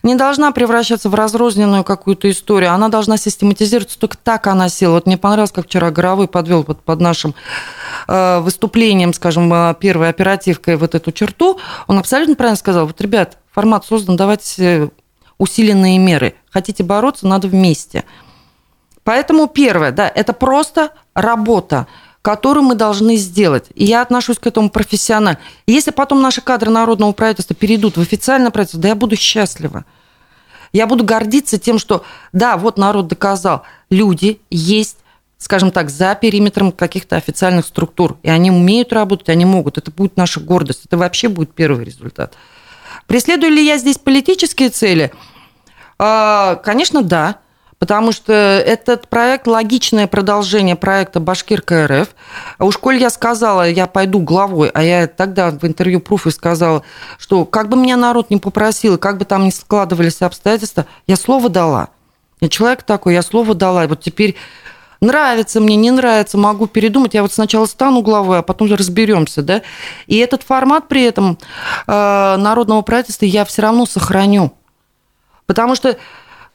не 0.04 0.16
должна 0.16 0.52
превращаться 0.52 1.10
в 1.10 1.16
разрозненную 1.16 1.84
какую-то 1.84 2.30
историю. 2.30 2.74
Она 2.74 2.90
должна 2.90 3.16
систематизироваться. 3.18 3.98
Только 3.98 4.18
так 4.18 4.46
она 4.48 4.68
села. 4.68 4.96
Вот 4.96 5.06
мне 5.06 5.18
понравилось, 5.18 5.54
как 5.54 5.66
вчера 5.66 5.90
Горовой 5.90 6.28
подвел 6.28 6.66
под, 6.66 6.82
под 6.84 7.00
нашим 7.00 7.34
э, 8.10 8.40
выступлением, 8.42 9.14
скажем, 9.14 9.74
первой 9.76 10.10
оперативкой 10.10 10.76
вот 10.76 10.96
эту 10.96 11.14
черту. 11.14 11.60
Он 11.88 11.98
абсолютно 11.98 12.36
правильно 12.36 12.58
сказал. 12.58 12.86
Вот, 12.86 13.00
ребят, 13.00 13.38
формат 13.54 13.86
создан, 13.86 14.18
давайте 14.18 14.92
усиленные 15.42 15.98
меры. 15.98 16.36
Хотите 16.52 16.84
бороться, 16.84 17.26
надо 17.26 17.48
вместе. 17.48 18.04
Поэтому 19.04 19.48
первое, 19.48 19.92
да, 19.92 20.08
это 20.08 20.34
просто 20.34 20.92
работа, 21.16 21.88
которую 22.22 22.64
мы 22.64 22.76
должны 22.76 23.16
сделать. 23.16 23.66
И 23.74 23.86
я 23.86 24.04
отношусь 24.04 24.38
к 24.38 24.46
этому 24.46 24.70
профессионально. 24.70 25.40
Если 25.66 25.90
потом 25.90 26.22
наши 26.22 26.42
кадры 26.42 26.70
народного 26.70 27.12
правительства 27.14 27.56
перейдут 27.56 27.98
в 27.98 28.02
официальное 28.02 28.52
правительство, 28.52 28.82
да 28.82 28.90
я 28.90 28.96
буду 28.96 29.16
счастлива. 29.16 29.86
Я 30.74 30.86
буду 30.86 31.04
гордиться 31.04 31.58
тем, 31.58 31.80
что 31.80 32.06
да, 32.32 32.56
вот 32.56 32.78
народ 32.78 33.08
доказал, 33.08 33.64
люди 33.90 34.40
есть, 34.52 34.98
скажем 35.40 35.72
так, 35.72 35.90
за 35.90 36.14
периметром 36.14 36.72
каких-то 36.72 37.16
официальных 37.16 37.66
структур. 37.66 38.20
И 38.22 38.30
они 38.30 38.52
умеют 38.52 38.94
работать, 38.94 39.30
они 39.30 39.46
могут. 39.46 39.80
Это 39.80 39.90
будет 39.90 40.18
наша 40.18 40.40
гордость. 40.40 40.86
Это 40.86 40.98
вообще 41.00 41.30
будет 41.30 41.52
первый 41.56 41.84
результат. 41.84 42.36
Преследую 43.12 43.52
ли 43.52 43.66
я 43.66 43.78
здесь 43.78 43.98
политические 43.98 44.70
цели– 44.70 45.12
а, 46.04 46.56
конечно, 46.56 47.04
да. 47.04 47.38
Потому 47.78 48.12
что 48.12 48.34
этот 48.34 49.08
проект– 49.08 49.46
логичное 49.48 50.08
продолжение 50.08 50.76
проекта 50.76 51.20
«Башкирка 51.20 51.88
РФ». 51.88 52.10
Уж 52.58 52.78
коль 52.78 52.98
я 52.98 53.12
сказала, 53.12 53.70
я 53.70 53.86
пойду 53.86 54.20
главой, 54.20 54.70
а 54.70 54.84
я 54.84 55.08
тогда 55.08 55.52
в 55.52 55.64
интервью 55.64 56.00
Пруфы 56.00 56.32
сказала, 56.32 56.84
что 57.20 57.46
как 57.46 57.70
бы 57.70 57.78
меня 57.78 57.98
народ 57.98 58.32
не 58.32 58.38
попросил, 58.38 58.98
как 58.98 59.18
бы 59.18 59.26
там 59.26 59.46
ни 59.46 59.52
складывались 59.52 60.22
обстоятельства, 60.22 60.88
я 61.06 61.16
слово 61.16 61.50
дала. 61.50 61.90
Я 62.40 62.50
человек 62.50 62.82
такой, 62.82 63.14
я 63.14 63.22
слово 63.22 63.54
дала. 63.54 63.84
И 63.84 63.88
вот 63.88 64.02
теперь 64.02 64.36
нравится 65.02 65.60
мне, 65.60 65.76
не 65.76 65.92
нравится, 65.92 66.38
могу 66.38 66.68
передумать. 66.68 67.14
Я 67.14 67.22
вот 67.22 67.34
сначала 67.34 67.66
стану 67.66 68.02
главой, 68.02 68.40
а 68.40 68.42
потом 68.42 68.72
разберемся, 68.72 69.42
да. 69.42 69.62
И 70.08 70.18
этот 70.18 70.44
формат 70.44 70.88
при 70.88 71.04
этом 71.04 71.38
э, 71.88 72.36
народного 72.38 72.82
правительства 72.82 73.26
я 73.26 73.46
все 73.46 73.64
равно 73.64 73.86
сохраню. 73.86 74.54
Потому 75.46 75.76
что 75.76 75.98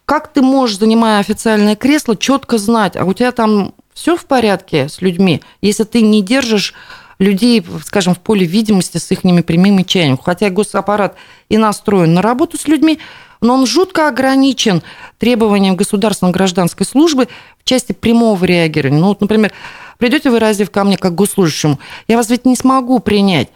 как 0.06 0.32
ты 0.32 0.40
можешь, 0.40 0.78
занимая 0.78 1.18
официальное 1.18 1.74
кресло, 1.74 2.16
четко 2.16 2.59
знать, 2.59 2.96
а 2.96 3.04
у 3.04 3.12
тебя 3.12 3.32
там 3.32 3.74
все 3.92 4.16
в 4.16 4.24
порядке 4.26 4.88
с 4.88 5.00
людьми, 5.00 5.42
если 5.61 5.82
ты 5.82 6.00
не 6.00 6.22
держишь 6.22 6.74
людей, 7.18 7.64
скажем, 7.85 8.14
в 8.14 8.18
поле 8.20 8.46
видимости 8.46 8.98
с 8.98 9.11
их 9.11 9.22
прямыми 9.22 9.82
чаяниями. 9.82 10.18
Хотя 10.22 10.50
госаппарат 10.50 11.16
и 11.48 11.56
настроен 11.56 12.14
на 12.14 12.22
работу 12.22 12.59
с 12.59 12.68
людьми, 12.68 12.98
но 13.40 13.55
он 13.55 13.66
жутко 13.66 14.09
ограничен 14.09 14.83
требованиям 15.18 15.77
государственной 15.77 16.33
гражданской 16.33 16.87
службы 16.87 17.29
в 17.59 17.64
части 17.64 17.92
прямого 17.92 18.44
реагирования. 18.44 18.99
Ну, 18.99 19.09
вот, 19.09 19.20
например, 19.20 19.53
придете 19.99 20.31
вы 20.31 20.38
разве 20.38 20.66
ко 20.66 20.85
мне 20.85 20.96
как 20.96 21.14
госслужащему, 21.14 21.79
я 22.09 22.16
вас 22.16 22.29
ведь 22.31 22.44
не 22.44 22.57
смогу 22.57 22.99
принять, 22.99 23.49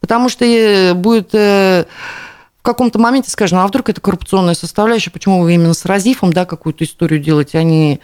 потому 0.00 0.28
что 0.28 0.44
э, 0.44 0.94
будет 0.94 1.34
э, 1.34 1.84
каком-то 2.66 2.98
моменте 2.98 3.30
скажем, 3.30 3.60
а 3.60 3.66
вдруг 3.66 3.88
это 3.88 4.00
коррупционная 4.00 4.54
составляющая, 4.54 5.10
почему 5.10 5.40
вы 5.42 5.54
именно 5.54 5.72
с 5.72 5.84
Разифом, 5.84 6.32
да, 6.32 6.44
какую-то 6.44 6.84
историю 6.84 7.20
делаете, 7.20 7.58
а 7.58 7.62
не 7.62 8.00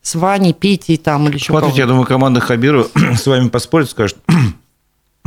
с 0.00 0.14
Ваней, 0.14 0.54
Петей 0.54 0.96
там 0.96 1.28
или 1.28 1.34
еще 1.34 1.52
Смотрите, 1.52 1.78
я 1.78 1.86
думаю, 1.86 2.06
команда 2.06 2.40
Хабиру 2.40 2.86
с 3.14 3.26
вами 3.26 3.50
поспорит, 3.50 3.90
скажет, 3.90 4.16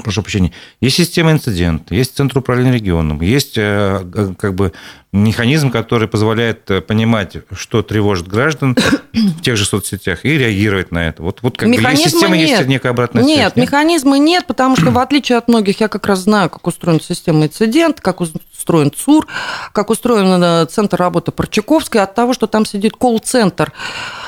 прошу 0.01 0.21
прощения, 0.21 0.51
есть 0.79 0.97
система 0.97 1.31
инцидента, 1.31 1.95
есть 1.95 2.15
Центр 2.15 2.39
управления 2.39 2.73
регионом, 2.73 3.21
есть 3.21 3.57
э, 3.57 4.33
как 4.37 4.55
бы 4.55 4.73
механизм, 5.11 5.71
который 5.71 6.07
позволяет 6.07 6.69
э, 6.71 6.81
понимать, 6.81 7.37
что 7.51 7.81
тревожит 7.81 8.27
граждан 8.27 8.77
в 9.13 9.41
тех 9.41 9.57
же 9.57 9.65
соцсетях 9.65 10.23
и 10.23 10.37
реагировать 10.37 10.91
на 10.91 11.07
это. 11.07 11.21
Вот, 11.21 11.39
вот 11.41 11.57
как 11.57 11.67
механизма 11.67 11.91
бы 11.91 11.99
есть 11.99 12.11
система, 12.11 12.37
нет. 12.37 12.49
есть 12.49 12.67
некая 12.67 12.89
обратная 12.89 13.23
связь. 13.23 13.37
Нет, 13.37 13.55
механизма 13.57 14.17
нет, 14.17 14.47
потому 14.47 14.77
что 14.77 14.91
в 14.91 14.97
отличие 14.97 15.37
от 15.37 15.49
многих, 15.49 15.81
я 15.81 15.89
как 15.89 16.05
раз 16.07 16.19
знаю, 16.19 16.49
как 16.49 16.65
устроена 16.65 17.01
система 17.01 17.45
инцидент, 17.45 17.99
как 17.99 18.21
устроен 18.21 18.91
ЦУР, 18.91 19.27
как 19.73 19.89
устроен 19.89 20.41
э, 20.41 20.65
центр 20.67 20.97
работы 20.97 21.31
Парчаковской, 21.31 22.01
от 22.01 22.15
того, 22.15 22.33
что 22.33 22.47
там 22.47 22.65
сидит 22.65 22.93
колл-центр, 22.93 23.73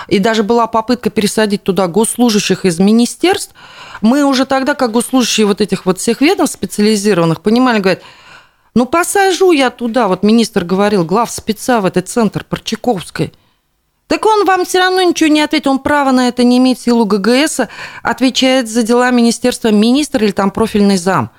и 0.09 0.19
даже 0.19 0.43
была 0.43 0.67
попытка 0.67 1.09
пересадить 1.09 1.63
туда 1.63 1.88
госслужащих 1.88 2.65
из 2.65 2.79
министерств, 2.79 3.53
мы 4.03 4.25
уже 4.25 4.45
тогда, 4.45 4.75
как 4.75 4.91
госслужащие 4.91 5.47
вот 5.47 5.61
этих 5.61 5.85
вот 5.85 5.97
всех 5.97 6.21
ведомств 6.21 6.57
специализированных, 6.57 7.41
понимали, 7.41 7.79
говорят, 7.79 8.03
ну 8.75 8.85
посажу 8.85 9.51
я 9.53 9.69
туда, 9.69 10.07
вот 10.07 10.23
министр 10.23 10.65
говорил, 10.65 11.05
глав 11.05 11.31
спеца 11.31 11.79
в 11.79 11.85
этот 11.85 12.09
центр 12.09 12.43
Парчаковской. 12.43 13.33
Так 14.07 14.25
он 14.25 14.45
вам 14.45 14.65
все 14.65 14.79
равно 14.79 15.01
ничего 15.01 15.29
не 15.29 15.41
ответит, 15.41 15.67
он 15.67 15.79
право 15.79 16.11
на 16.11 16.27
это 16.27 16.43
не 16.43 16.57
имеет 16.57 16.79
силу 16.79 17.05
ГГС, 17.05 17.61
отвечает 18.03 18.69
за 18.69 18.83
дела 18.83 19.09
министерства 19.09 19.69
министр 19.69 20.25
или 20.25 20.31
там 20.31 20.51
профильный 20.51 20.97
зам. 20.97 21.31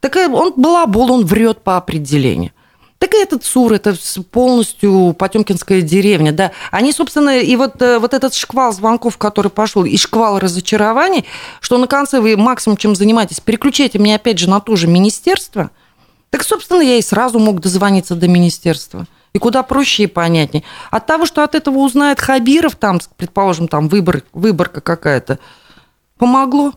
Так 0.00 0.14
он 0.16 0.52
балабол, 0.56 1.12
он 1.12 1.24
врет 1.24 1.62
по 1.62 1.78
определению. 1.78 2.52
Так 3.02 3.14
и 3.14 3.16
этот 3.16 3.44
СУР, 3.44 3.72
это 3.72 3.96
полностью 4.30 5.12
Потемкинская 5.18 5.82
деревня, 5.82 6.30
да. 6.30 6.52
Они, 6.70 6.92
собственно, 6.92 7.40
и 7.40 7.56
вот, 7.56 7.82
э, 7.82 7.98
вот 7.98 8.14
этот 8.14 8.32
шквал 8.32 8.72
звонков, 8.72 9.18
который 9.18 9.50
пошел, 9.50 9.84
и 9.84 9.96
шквал 9.96 10.38
разочарований, 10.38 11.24
что 11.60 11.78
на 11.78 11.88
конце 11.88 12.20
вы 12.20 12.36
максимум 12.36 12.76
чем 12.76 12.94
занимаетесь, 12.94 13.40
переключайте 13.40 13.98
меня 13.98 14.14
опять 14.14 14.38
же 14.38 14.48
на 14.48 14.60
то 14.60 14.76
же 14.76 14.86
министерство, 14.86 15.72
так, 16.30 16.44
собственно, 16.44 16.80
я 16.80 16.94
и 16.94 17.02
сразу 17.02 17.40
мог 17.40 17.60
дозвониться 17.60 18.14
до 18.14 18.28
министерства. 18.28 19.08
И 19.32 19.38
куда 19.40 19.64
проще 19.64 20.04
и 20.04 20.06
понятнее. 20.06 20.62
От 20.92 21.04
того, 21.06 21.26
что 21.26 21.42
от 21.42 21.56
этого 21.56 21.78
узнает 21.78 22.20
Хабиров, 22.20 22.76
там, 22.76 23.00
предположим, 23.16 23.66
там 23.66 23.88
выбор, 23.88 24.22
выборка 24.32 24.80
какая-то, 24.80 25.40
помогло. 26.18 26.74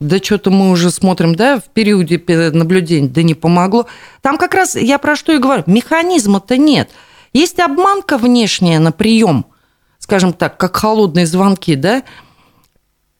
Да 0.00 0.18
что-то 0.18 0.50
мы 0.50 0.70
уже 0.70 0.90
смотрим, 0.90 1.34
да, 1.34 1.58
в 1.58 1.64
периоде 1.64 2.22
наблюдения, 2.52 3.08
да 3.08 3.22
не 3.22 3.34
помогло. 3.34 3.86
Там 4.22 4.36
как 4.36 4.54
раз, 4.54 4.74
я 4.74 4.98
про 4.98 5.16
что 5.16 5.32
и 5.32 5.38
говорю, 5.38 5.62
механизма-то 5.66 6.56
нет. 6.56 6.90
Есть 7.32 7.60
обманка 7.60 8.18
внешняя 8.18 8.80
на 8.80 8.92
прием, 8.92 9.46
скажем 9.98 10.32
так, 10.32 10.56
как 10.56 10.76
холодные 10.76 11.26
звонки, 11.26 11.76
да, 11.76 12.02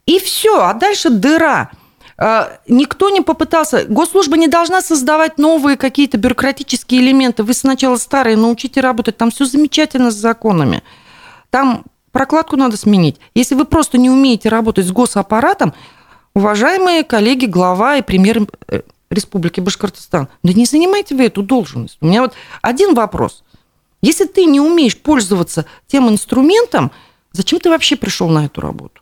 и 0.06 0.18
все, 0.18 0.62
а 0.62 0.74
дальше 0.74 1.10
дыра. 1.10 1.70
А, 2.16 2.58
никто 2.68 3.10
не 3.10 3.22
попытался, 3.22 3.84
госслужба 3.86 4.36
не 4.36 4.48
должна 4.48 4.82
создавать 4.82 5.38
новые 5.38 5.76
какие-то 5.76 6.18
бюрократические 6.18 7.00
элементы. 7.00 7.42
Вы 7.42 7.54
сначала 7.54 7.96
старые 7.96 8.36
научите 8.36 8.80
работать, 8.80 9.16
там 9.16 9.30
все 9.30 9.46
замечательно 9.46 10.10
с 10.10 10.14
законами. 10.14 10.82
Там 11.50 11.84
прокладку 12.12 12.56
надо 12.56 12.76
сменить. 12.76 13.16
Если 13.34 13.54
вы 13.54 13.64
просто 13.64 13.98
не 13.98 14.10
умеете 14.10 14.48
работать 14.48 14.86
с 14.86 14.92
госаппаратом, 14.92 15.74
уважаемые 16.34 17.04
коллеги, 17.04 17.46
глава 17.46 17.96
и 17.96 18.02
премьер 18.02 18.46
э, 18.68 18.82
Республики 19.10 19.60
Башкортостан, 19.60 20.28
да 20.42 20.52
не 20.52 20.66
занимайте 20.66 21.14
вы 21.14 21.26
эту 21.26 21.42
должность. 21.42 21.98
У 22.00 22.06
меня 22.06 22.22
вот 22.22 22.34
один 22.62 22.94
вопрос. 22.94 23.44
Если 24.02 24.26
ты 24.26 24.44
не 24.44 24.60
умеешь 24.60 24.96
пользоваться 24.96 25.66
тем 25.86 26.08
инструментом, 26.10 26.90
зачем 27.32 27.60
ты 27.60 27.70
вообще 27.70 27.96
пришел 27.96 28.28
на 28.28 28.46
эту 28.46 28.60
работу? 28.60 29.00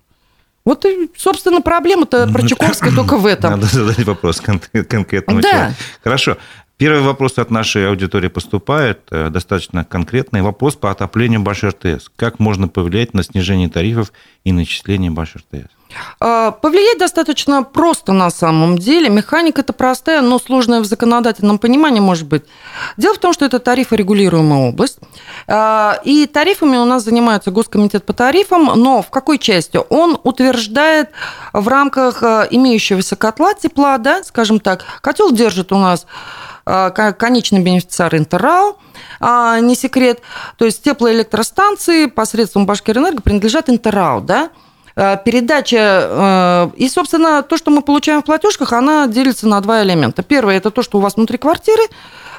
Вот, 0.64 0.84
и, 0.84 1.10
собственно, 1.16 1.60
проблема-то 1.60 2.28
про 2.28 2.46
Чуковская 2.46 2.92
только 2.94 3.16
в 3.16 3.26
этом. 3.26 3.50
Надо 3.50 3.66
задать 3.66 4.04
вопрос 4.04 4.40
конкретному 4.40 5.40
да. 5.40 5.50
человеку. 5.50 5.76
Хорошо. 6.04 6.36
Первый 6.82 7.02
вопрос 7.02 7.38
от 7.38 7.52
нашей 7.52 7.88
аудитории 7.88 8.26
поступает, 8.26 9.02
э, 9.12 9.28
достаточно 9.30 9.84
конкретный. 9.84 10.42
Вопрос 10.42 10.74
по 10.74 10.90
отоплению 10.90 11.40
Баш 11.40 11.62
РТС. 11.62 12.10
Как 12.16 12.40
можно 12.40 12.66
повлиять 12.66 13.14
на 13.14 13.22
снижение 13.22 13.68
тарифов 13.68 14.12
и 14.42 14.50
начисление 14.50 15.12
Баш 15.12 15.36
РТС? 15.36 15.70
Повлиять 16.18 16.98
достаточно 16.98 17.62
просто 17.62 18.12
на 18.12 18.30
самом 18.30 18.78
деле. 18.78 19.10
Механика 19.10 19.60
это 19.60 19.72
простая, 19.72 20.22
но 20.22 20.40
сложная 20.40 20.80
в 20.80 20.84
законодательном 20.84 21.58
понимании 21.58 22.00
может 22.00 22.26
быть. 22.26 22.42
Дело 22.96 23.14
в 23.14 23.18
том, 23.18 23.32
что 23.32 23.44
это 23.44 23.60
тарифорегулируемая 23.60 24.70
область. 24.70 24.98
А, 25.46 26.00
и 26.02 26.26
тарифами 26.26 26.78
у 26.78 26.84
нас 26.84 27.04
занимается 27.04 27.52
Госкомитет 27.52 28.04
по 28.04 28.12
тарифам, 28.12 28.72
но 28.74 29.02
в 29.02 29.10
какой 29.10 29.38
части? 29.38 29.78
Он 29.88 30.18
утверждает 30.24 31.10
в 31.52 31.68
рамках 31.68 32.24
э, 32.24 32.48
имеющегося 32.50 33.14
котла 33.14 33.54
тепла, 33.54 33.98
да, 33.98 34.24
скажем 34.24 34.58
так, 34.58 34.84
котел 35.00 35.30
держит 35.30 35.70
у 35.70 35.78
нас 35.78 36.06
конечный 36.64 37.60
бенефициар 37.60 38.14
Интеррау, 38.16 38.78
а, 39.20 39.58
не 39.60 39.74
секрет. 39.74 40.20
То 40.56 40.64
есть 40.64 40.82
теплоэлектростанции 40.82 42.06
посредством 42.06 42.66
Башкирэнерго 42.66 43.22
принадлежат 43.22 43.68
Интеррау, 43.68 44.20
да, 44.20 44.50
Э, 44.94 45.16
передача, 45.24 45.76
э, 45.78 46.70
и, 46.76 46.88
собственно, 46.88 47.42
то, 47.42 47.56
что 47.56 47.70
мы 47.70 47.80
получаем 47.82 48.20
в 48.20 48.24
платежках, 48.24 48.72
она 48.72 49.06
делится 49.06 49.48
на 49.48 49.60
два 49.60 49.82
элемента. 49.82 50.22
Первое– 50.22 50.56
это 50.58 50.70
то, 50.70 50.82
что 50.82 50.98
у 50.98 51.00
вас 51.00 51.16
внутри 51.16 51.38
квартиры, 51.38 51.82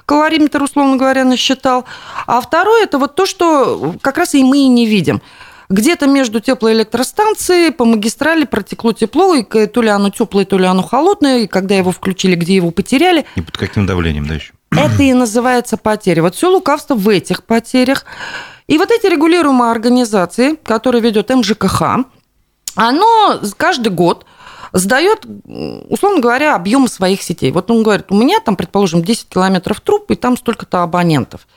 калориметр, 0.05 0.61
условно 0.61 0.97
говоря, 0.97 1.23
насчитал. 1.23 1.85
А 2.27 2.41
второе– 2.41 2.83
это 2.85 2.99
вот 2.99 3.15
то, 3.15 3.25
что 3.25 3.95
как 4.01 4.17
раз 4.17 4.35
и 4.35 4.43
мы 4.43 4.59
и 4.59 4.67
не 4.67 4.85
видим. 4.85 5.21
Где-то 5.73 6.05
между 6.05 6.39
теплоэлектростанцией 6.39 7.71
по 7.71 7.83
магистрали 7.83 8.45
протекло 8.45 8.93
тепло, 8.93 9.33
и 9.33 9.43
то 9.43 9.81
ли 9.81 9.89
оно 9.89 10.11
теплое, 10.11 10.45
то 10.45 10.59
ли 10.59 10.65
оно 10.65 10.83
холодное, 10.83 11.39
и 11.39 11.47
когда 11.47 11.73
его 11.73 11.91
включили, 11.91 12.35
где 12.35 12.55
его 12.55 12.69
потеряли. 12.69 13.25
И 13.35 13.41
под 13.41 13.57
каким 13.57 13.87
давлением, 13.87 14.27
да, 14.27 14.35
еще? 14.35 14.53
Это 14.69 15.01
и 15.01 15.11
называется 15.13 15.77
потери. 15.77 16.19
Вот 16.19 16.35
все 16.35 16.51
лукавство 16.51 16.93
в 16.93 17.09
этих 17.09 17.43
потерях. 17.43 18.05
И 18.67 18.77
вот 18.77 18.91
эти 18.91 19.07
регулируемые 19.07 19.71
организации, 19.71 20.57
которые 20.63 21.01
ведет 21.01 21.31
МЖКХ, 21.31 21.81
оно 22.75 23.39
каждый 23.57 23.89
год 23.89 24.27
сдает, 24.73 25.25
условно 25.89 26.21
говоря, 26.21 26.53
объем 26.53 26.87
своих 26.87 27.23
сетей. 27.23 27.51
Вот 27.51 27.71
он 27.71 27.81
говорит, 27.81 28.11
у 28.11 28.15
меня 28.15 28.39
там, 28.41 28.55
предположим, 28.55 29.03
10 29.03 29.27
километров 29.27 29.81
труб, 29.81 30.11
и 30.11 30.15
там 30.15 30.37
столько-то 30.37 30.83
абонентов. 30.83 31.47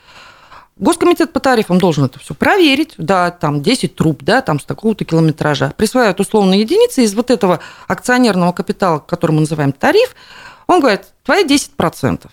Госкомитет 0.79 1.33
по 1.33 1.39
тарифам 1.39 1.79
должен 1.79 2.05
это 2.05 2.19
все 2.19 2.35
проверить, 2.35 2.93
да, 2.97 3.31
там 3.31 3.63
10 3.63 3.95
труб, 3.95 4.21
да, 4.21 4.41
там 4.41 4.59
с 4.59 4.63
такого-то 4.63 5.05
километража. 5.05 5.73
Присваивают 5.75 6.19
условные 6.19 6.61
единицы 6.61 7.03
из 7.03 7.15
вот 7.15 7.31
этого 7.31 7.59
акционерного 7.87 8.51
капитала, 8.51 8.99
который 8.99 9.31
мы 9.31 9.39
называем 9.41 9.71
тариф, 9.71 10.15
он 10.67 10.79
говорит, 10.79 11.01
твои 11.23 11.45
10%. 11.45 12.27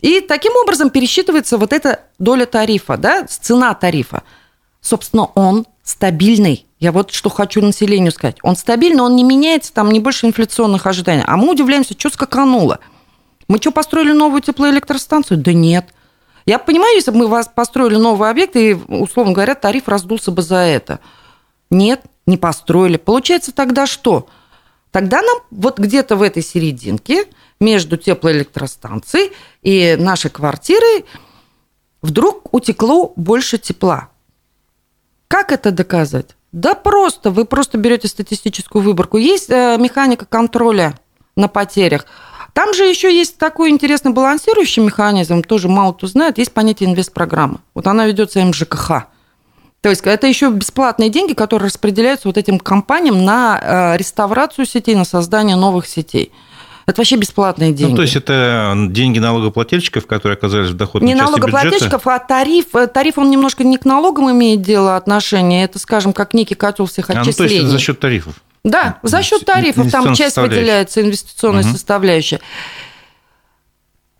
И 0.00 0.20
таким 0.20 0.54
образом 0.56 0.90
пересчитывается 0.90 1.56
вот 1.56 1.72
эта 1.72 2.00
доля 2.18 2.46
тарифа, 2.46 2.96
да, 2.96 3.24
цена 3.26 3.74
тарифа. 3.74 4.22
Собственно, 4.80 5.26
он 5.34 5.66
стабильный. 5.82 6.66
Я 6.78 6.92
вот 6.92 7.12
что 7.12 7.30
хочу 7.30 7.62
населению 7.62 8.12
сказать. 8.12 8.36
Он 8.42 8.56
стабильный, 8.56 9.02
он 9.02 9.16
не 9.16 9.22
меняется, 9.22 9.72
там 9.72 9.90
не 9.90 10.00
больше 10.00 10.26
инфляционных 10.26 10.86
ожиданий. 10.86 11.24
А 11.26 11.36
мы 11.36 11.50
удивляемся, 11.50 11.94
что 11.98 12.10
скакануло. 12.10 12.80
Мы 13.48 13.58
что, 13.58 13.70
построили 13.70 14.12
новую 14.12 14.42
теплоэлектростанцию? 14.42 15.38
Да 15.38 15.52
нет. 15.52 15.86
Я 16.46 16.60
понимаю, 16.60 16.94
если 16.94 17.10
бы 17.10 17.18
мы 17.18 17.26
вас 17.26 17.48
построили 17.48 17.96
новый 17.96 18.30
объект, 18.30 18.54
и, 18.56 18.74
условно 18.74 19.32
говоря, 19.32 19.56
тариф 19.56 19.88
раздулся 19.88 20.30
бы 20.30 20.42
за 20.42 20.58
это. 20.58 21.00
Нет, 21.70 22.02
не 22.24 22.36
построили. 22.36 22.96
Получается 22.96 23.52
тогда 23.52 23.86
что? 23.86 24.28
Тогда 24.92 25.20
нам 25.22 25.38
вот 25.50 25.78
где-то 25.78 26.14
в 26.16 26.22
этой 26.22 26.42
серединке 26.42 27.26
между 27.58 27.96
теплоэлектростанцией 27.96 29.32
и 29.62 29.96
нашей 29.98 30.30
квартирой 30.30 31.04
вдруг 32.00 32.54
утекло 32.54 33.12
больше 33.16 33.58
тепла. 33.58 34.10
Как 35.28 35.50
это 35.50 35.72
доказать? 35.72 36.36
Да 36.52 36.74
просто, 36.74 37.30
вы 37.30 37.44
просто 37.44 37.76
берете 37.76 38.08
статистическую 38.08 38.82
выборку. 38.82 39.18
Есть 39.18 39.50
э, 39.50 39.76
механика 39.78 40.24
контроля 40.24 40.98
на 41.34 41.48
потерях. 41.48 42.06
Там 42.56 42.72
же 42.72 42.84
еще 42.84 43.14
есть 43.14 43.36
такой 43.36 43.68
интересный 43.68 44.12
балансирующий 44.12 44.82
механизм, 44.82 45.42
тоже 45.42 45.68
мало 45.68 45.92
кто 45.92 46.06
знает, 46.06 46.38
есть 46.38 46.54
понятие 46.54 46.88
инвестпрограммы. 46.88 47.58
Вот 47.74 47.86
она 47.86 48.06
ведется 48.06 48.42
МЖКХ. 48.42 49.08
То 49.82 49.90
есть 49.90 50.00
это 50.06 50.26
еще 50.26 50.50
бесплатные 50.50 51.10
деньги, 51.10 51.34
которые 51.34 51.66
распределяются 51.66 52.28
вот 52.28 52.38
этим 52.38 52.58
компаниям 52.58 53.26
на 53.26 53.60
э, 53.92 53.98
реставрацию 53.98 54.64
сетей, 54.64 54.94
на 54.94 55.04
создание 55.04 55.54
новых 55.54 55.86
сетей. 55.86 56.32
Это 56.86 57.02
вообще 57.02 57.16
бесплатные 57.16 57.72
деньги. 57.72 57.90
Ну, 57.90 57.96
то 57.96 58.02
есть 58.02 58.16
это 58.16 58.72
деньги 58.88 59.18
налогоплательщиков, 59.18 60.06
которые 60.06 60.36
оказались 60.36 60.70
в 60.70 60.76
доходной 60.76 61.08
Не 61.08 61.14
налогоплательщиков, 61.14 62.04
бюджета? 62.04 62.14
а 62.14 62.18
тариф. 62.20 62.74
Э, 62.74 62.86
тариф, 62.86 63.18
он 63.18 63.28
немножко 63.28 63.64
не 63.64 63.76
к 63.76 63.84
налогам 63.84 64.30
имеет 64.30 64.62
дело 64.62 64.96
отношение. 64.96 65.64
Это, 65.64 65.78
скажем, 65.78 66.14
как 66.14 66.32
некий 66.32 66.54
котел 66.54 66.86
всех 66.86 67.10
отчислений. 67.10 67.32
А, 67.32 67.42
ну, 67.42 67.48
то 67.48 67.54
есть 67.54 67.66
за 67.66 67.78
счет 67.78 68.00
тарифов? 68.00 68.36
Да, 68.66 68.98
за 69.04 69.22
счет 69.22 69.44
тарифов. 69.44 69.92
Там 69.92 70.12
часть 70.14 70.36
выделяется 70.36 71.00
инвестиционная 71.00 71.62
угу. 71.62 71.70
составляющая. 71.70 72.40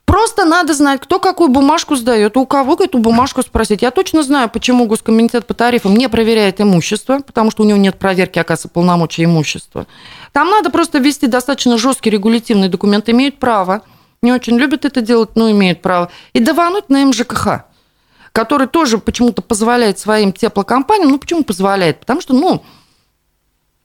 Просто 0.05 0.45
надо 0.45 0.73
знать, 0.73 1.01
кто 1.01 1.19
какую 1.19 1.49
бумажку 1.49 1.97
сдает, 1.97 2.37
у 2.37 2.47
кого 2.47 2.77
эту 2.79 2.99
бумажку 2.99 3.43
спросить. 3.43 3.83
Я 3.83 3.91
точно 3.91 4.23
знаю, 4.23 4.49
почему 4.49 4.87
Госкомитет 4.87 5.47
по 5.47 5.55
тарифам 5.55 5.97
не 5.97 6.09
проверяет 6.09 6.61
имущество, 6.61 7.19
потому 7.19 7.51
что 7.51 7.65
у 7.65 7.67
него 7.67 7.77
нет 7.77 7.99
проверки, 7.99 8.39
оказывается, 8.39 8.69
полномочий 8.69 9.25
имущества. 9.25 9.89
Там 10.31 10.49
надо 10.49 10.71
просто 10.71 10.99
ввести 10.99 11.27
достаточно 11.27 11.77
жесткий 11.77 12.11
регулятивный 12.11 12.69
документ. 12.69 13.09
Имеют 13.09 13.41
право. 13.41 13.83
Не 14.23 14.33
очень 14.33 14.57
любят 14.57 14.85
это 14.85 15.01
делать, 15.01 15.31
но 15.35 15.51
имеют 15.51 15.83
право. 15.83 16.09
И 16.33 16.41
давануть 16.41 16.89
на 16.89 17.05
МЖКХ 17.05 17.65
который 18.33 18.67
тоже 18.67 18.99
почему-то 18.99 19.41
позволяет 19.41 19.99
своим 19.99 20.31
теплокомпаниям. 20.31 21.09
Ну, 21.09 21.19
почему 21.19 21.43
позволяет? 21.43 22.01
Потому 22.01 22.21
что, 22.21 22.35
ну... 22.35 22.63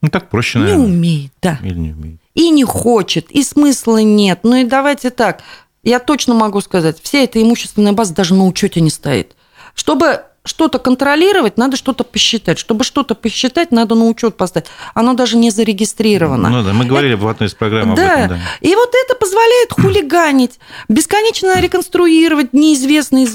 Ну, 0.02 0.10
так 0.10 0.30
проще, 0.30 0.60
наверное. 0.60 0.88
Не 0.88 0.94
умеет, 0.94 1.32
да. 1.42 1.60
Или 1.62 1.78
не 1.78 1.92
умеет. 1.92 2.20
И 2.34 2.50
не 2.50 2.64
хочет, 2.64 3.30
и 3.30 3.44
смысла 3.44 4.02
нет. 4.02 4.40
Ну 4.44 4.56
и 4.56 4.64
давайте 4.64 5.10
так, 5.10 5.42
я 5.84 6.00
точно 6.00 6.34
могу 6.34 6.62
сказать, 6.62 6.98
вся 7.02 7.20
эта 7.20 7.42
имущественная 7.42 7.94
база 7.94 8.14
даже 8.14 8.34
на 8.34 8.46
учете 8.46 8.82
не 8.82 8.90
стоит. 8.90 9.36
Чтобы 9.76 10.24
что-то 10.44 10.80
контролировать, 10.80 11.58
надо 11.58 11.78
что-то 11.78 12.04
посчитать. 12.04 12.58
Чтобы 12.58 12.84
что-то 12.84 13.14
посчитать, 13.14 13.72
надо 13.72 13.94
на 13.94 14.06
учет 14.06 14.38
поставить. 14.38 14.68
Оно 14.96 15.14
даже 15.14 15.38
не 15.38 15.52
зарегистрировано. 15.52 16.50
Ну 16.50 16.64
да, 16.64 16.74
мы 16.74 16.86
говорили 16.86 17.14
это... 17.14 17.24
в 17.24 17.28
одной 17.28 17.48
из 17.48 17.54
программ 17.54 17.94
да. 17.94 18.14
об 18.14 18.20
этом. 18.20 18.38
Да. 18.38 18.68
И 18.68 18.74
вот 18.74 18.90
это 19.06 19.16
позволяет 19.16 19.72
хулиганить, 19.72 20.60
бесконечно 20.90 21.60
реконструировать 21.60 22.54
неизвестные 22.54 23.28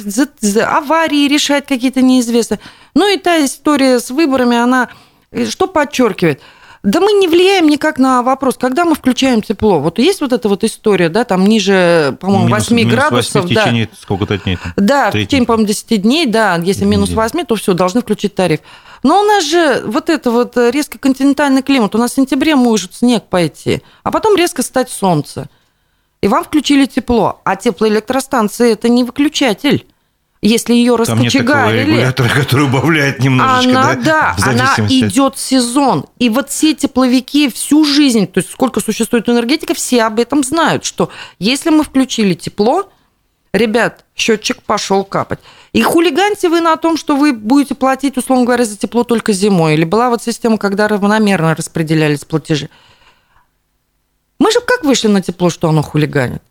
аварии, 0.65 1.29
решать 1.29 1.67
какие-то 1.67 2.03
неизвестные. 2.03 2.59
Ну 2.95 3.13
и 3.13 3.19
та 3.19 3.45
история 3.45 4.01
с 4.01 4.11
выборами, 4.11 4.57
она 4.57 4.89
э, 5.31 5.47
что 5.47 5.69
подчеркивает– 5.69 6.41
да 6.87 7.01
мы 7.01 7.15
не 7.15 7.27
влияем 7.27 7.69
никак 7.69 7.99
на 7.99 8.23
вопрос, 8.23 8.57
когда 8.57 8.85
мы 8.85 8.95
включаем 8.95 9.43
тепло. 9.43 9.81
Вот 9.81 9.99
есть 9.99 10.21
вот 10.21 10.33
эта 10.33 10.49
вот 10.49 10.63
история, 10.63 11.09
да, 11.09 11.25
там 11.25 11.45
ниже, 11.45 12.17
по-моему, 12.21 12.49
8 12.49 12.77
минус 12.77 12.93
градусов. 12.95 13.43
8 13.43 13.47
в 13.47 13.49
течение 13.49 13.89
сколько-то 14.01 14.39
дней? 14.39 14.57
Там? 14.57 14.73
Да, 14.77 15.11
3. 15.11 15.25
в 15.25 15.27
течение, 15.27 15.47
по-моему, 15.47 15.67
10 15.67 16.03
дней, 16.03 16.27
да, 16.27 16.55
если 16.63 16.85
минус 16.85 17.11
8, 17.11 17.45
то 17.45 17.57
все, 17.57 17.75
должны 17.75 18.03
включить 18.03 18.37
тариф. 18.37 18.61
Но 19.03 19.21
у 19.21 19.25
нас 19.25 19.45
же 19.45 19.83
вот 19.85 20.09
это 20.09 20.31
вот 20.31 20.57
резко 20.57 20.97
континентальный 20.99 21.63
климат. 21.63 21.97
У 21.97 21.99
нас 21.99 22.13
в 22.13 22.15
сентябре 22.15 22.55
может 22.55 22.95
снег 22.95 23.25
пойти, 23.25 23.83
а 24.05 24.13
потом 24.13 24.37
резко 24.37 24.63
стать 24.63 24.89
солнце. 24.89 25.49
И 26.21 26.29
вам 26.29 26.45
включили 26.45 26.87
тепло. 26.87 27.41
А 27.45 27.57
теплоэлектростанции– 27.57 28.71
это 28.73 28.89
не 28.89 29.03
выключатель 29.03 29.87
если 30.43 30.75
ее 30.75 30.97
раскочегарили... 30.97 31.31
Там 31.31 31.41
нет 31.41 31.47
такого 31.47 31.75
регулятора, 31.75 32.29
который 32.29 32.67
убавляет 32.67 33.21
немножечко, 33.21 33.71
она, 33.71 33.95
да? 33.95 34.37
Да, 34.39 34.51
она 34.51 34.75
идет 34.89 35.39
сезон. 35.39 36.07
И 36.19 36.29
вот 36.29 36.51
все 36.51 36.75
тепловики 36.75 37.51
всю 37.51 37.85
жизнь, 37.85 38.27
то 38.27 38.39
есть 38.39 38.51
сколько 38.51 38.81
существует 38.81 39.29
энергетика, 39.29 39.75
все 39.75 40.05
об 40.05 40.21
этом 40.21 40.45
знают, 40.45 40.85
что 40.85 41.11
если 41.39 41.71
мы 41.71 41.85
включили 41.85 42.35
тепло, 42.35 42.91
ребят, 43.53 44.05
счетчик 44.15 44.63
пошел 44.63 45.05
капать. 45.05 45.41
И 45.73 45.83
хулиганьте 45.83 46.49
вы 46.49 46.61
на 46.61 46.77
том, 46.77 46.97
что 46.97 47.17
вы 47.17 47.33
будете 47.33 47.75
платить, 47.75 48.17
условно 48.17 48.45
говоря, 48.45 48.65
за 48.65 48.77
тепло 48.77 49.05
только 49.05 49.33
зимой. 49.33 49.75
Или 49.75 49.85
была 49.85 50.11
вот 50.11 50.23
система, 50.23 50.59
когда 50.59 50.89
равномерно 50.89 51.55
распределялись 51.55 52.25
платежи. 52.25 52.69
Мы 54.39 54.53
же 54.53 54.61
как 54.61 54.85
вышли 54.85 55.09
на 55.09 55.23
тепло, 55.23 55.51
что 55.51 55.69
оно 55.69 55.83
хулиганит? 55.83 56.43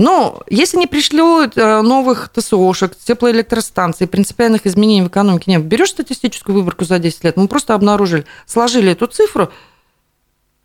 Но 0.00 0.40
если 0.48 0.78
не 0.78 0.86
пришлют 0.86 1.58
э, 1.58 1.82
новых 1.82 2.30
ТСОшек, 2.34 2.96
теплоэлектростанций, 2.96 4.06
принципиальных 4.06 4.66
изменений 4.66 5.02
в 5.02 5.08
экономике 5.08 5.50
нет, 5.50 5.62
берешь 5.62 5.90
статистическую 5.90 6.54
выборку 6.54 6.86
за 6.86 6.98
10 6.98 7.22
лет, 7.22 7.36
мы 7.36 7.48
просто 7.48 7.74
обнаружили, 7.74 8.24
сложили 8.46 8.92
эту 8.92 9.08
цифру, 9.08 9.52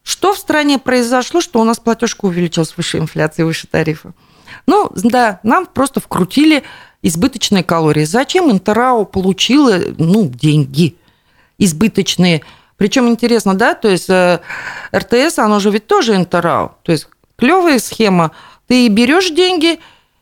что 0.04 0.34
в 0.34 0.38
стране 0.38 0.80
произошло, 0.80 1.42
что 1.42 1.60
у 1.60 1.66
нас 1.66 1.82
платежка 1.82 2.24
увеличилась 2.24 2.78
выше 2.78 2.98
инфляции, 2.98 3.44
выше 3.44 3.68
тарифа? 3.68 4.14
Ну, 4.68 4.90
да, 4.96 5.42
нам 5.44 5.66
просто 5.66 6.00
вкрутили 6.00 6.64
избыточные 7.02 7.66
калории. 7.66 8.06
Зачем 8.06 8.50
Интерау 8.50 9.06
получила, 9.06 9.82
ну, 9.98 10.30
деньги 10.30 10.96
избыточные? 11.58 12.42
Причем 12.78 13.10
интересно, 13.10 13.54
да, 13.54 13.74
то 13.74 13.90
есть 13.90 14.10
э, 14.10 14.40
РТС, 14.96 15.40
оно 15.40 15.60
же 15.60 15.72
ведь 15.72 15.88
тоже 15.88 16.16
Интерау. 16.16 16.78
То 16.84 16.94
есть 16.94 17.10
клевая 17.36 17.80
схема. 17.80 18.32
Ты 18.68 18.88
берешь 18.88 19.30
деньги, 19.30 19.80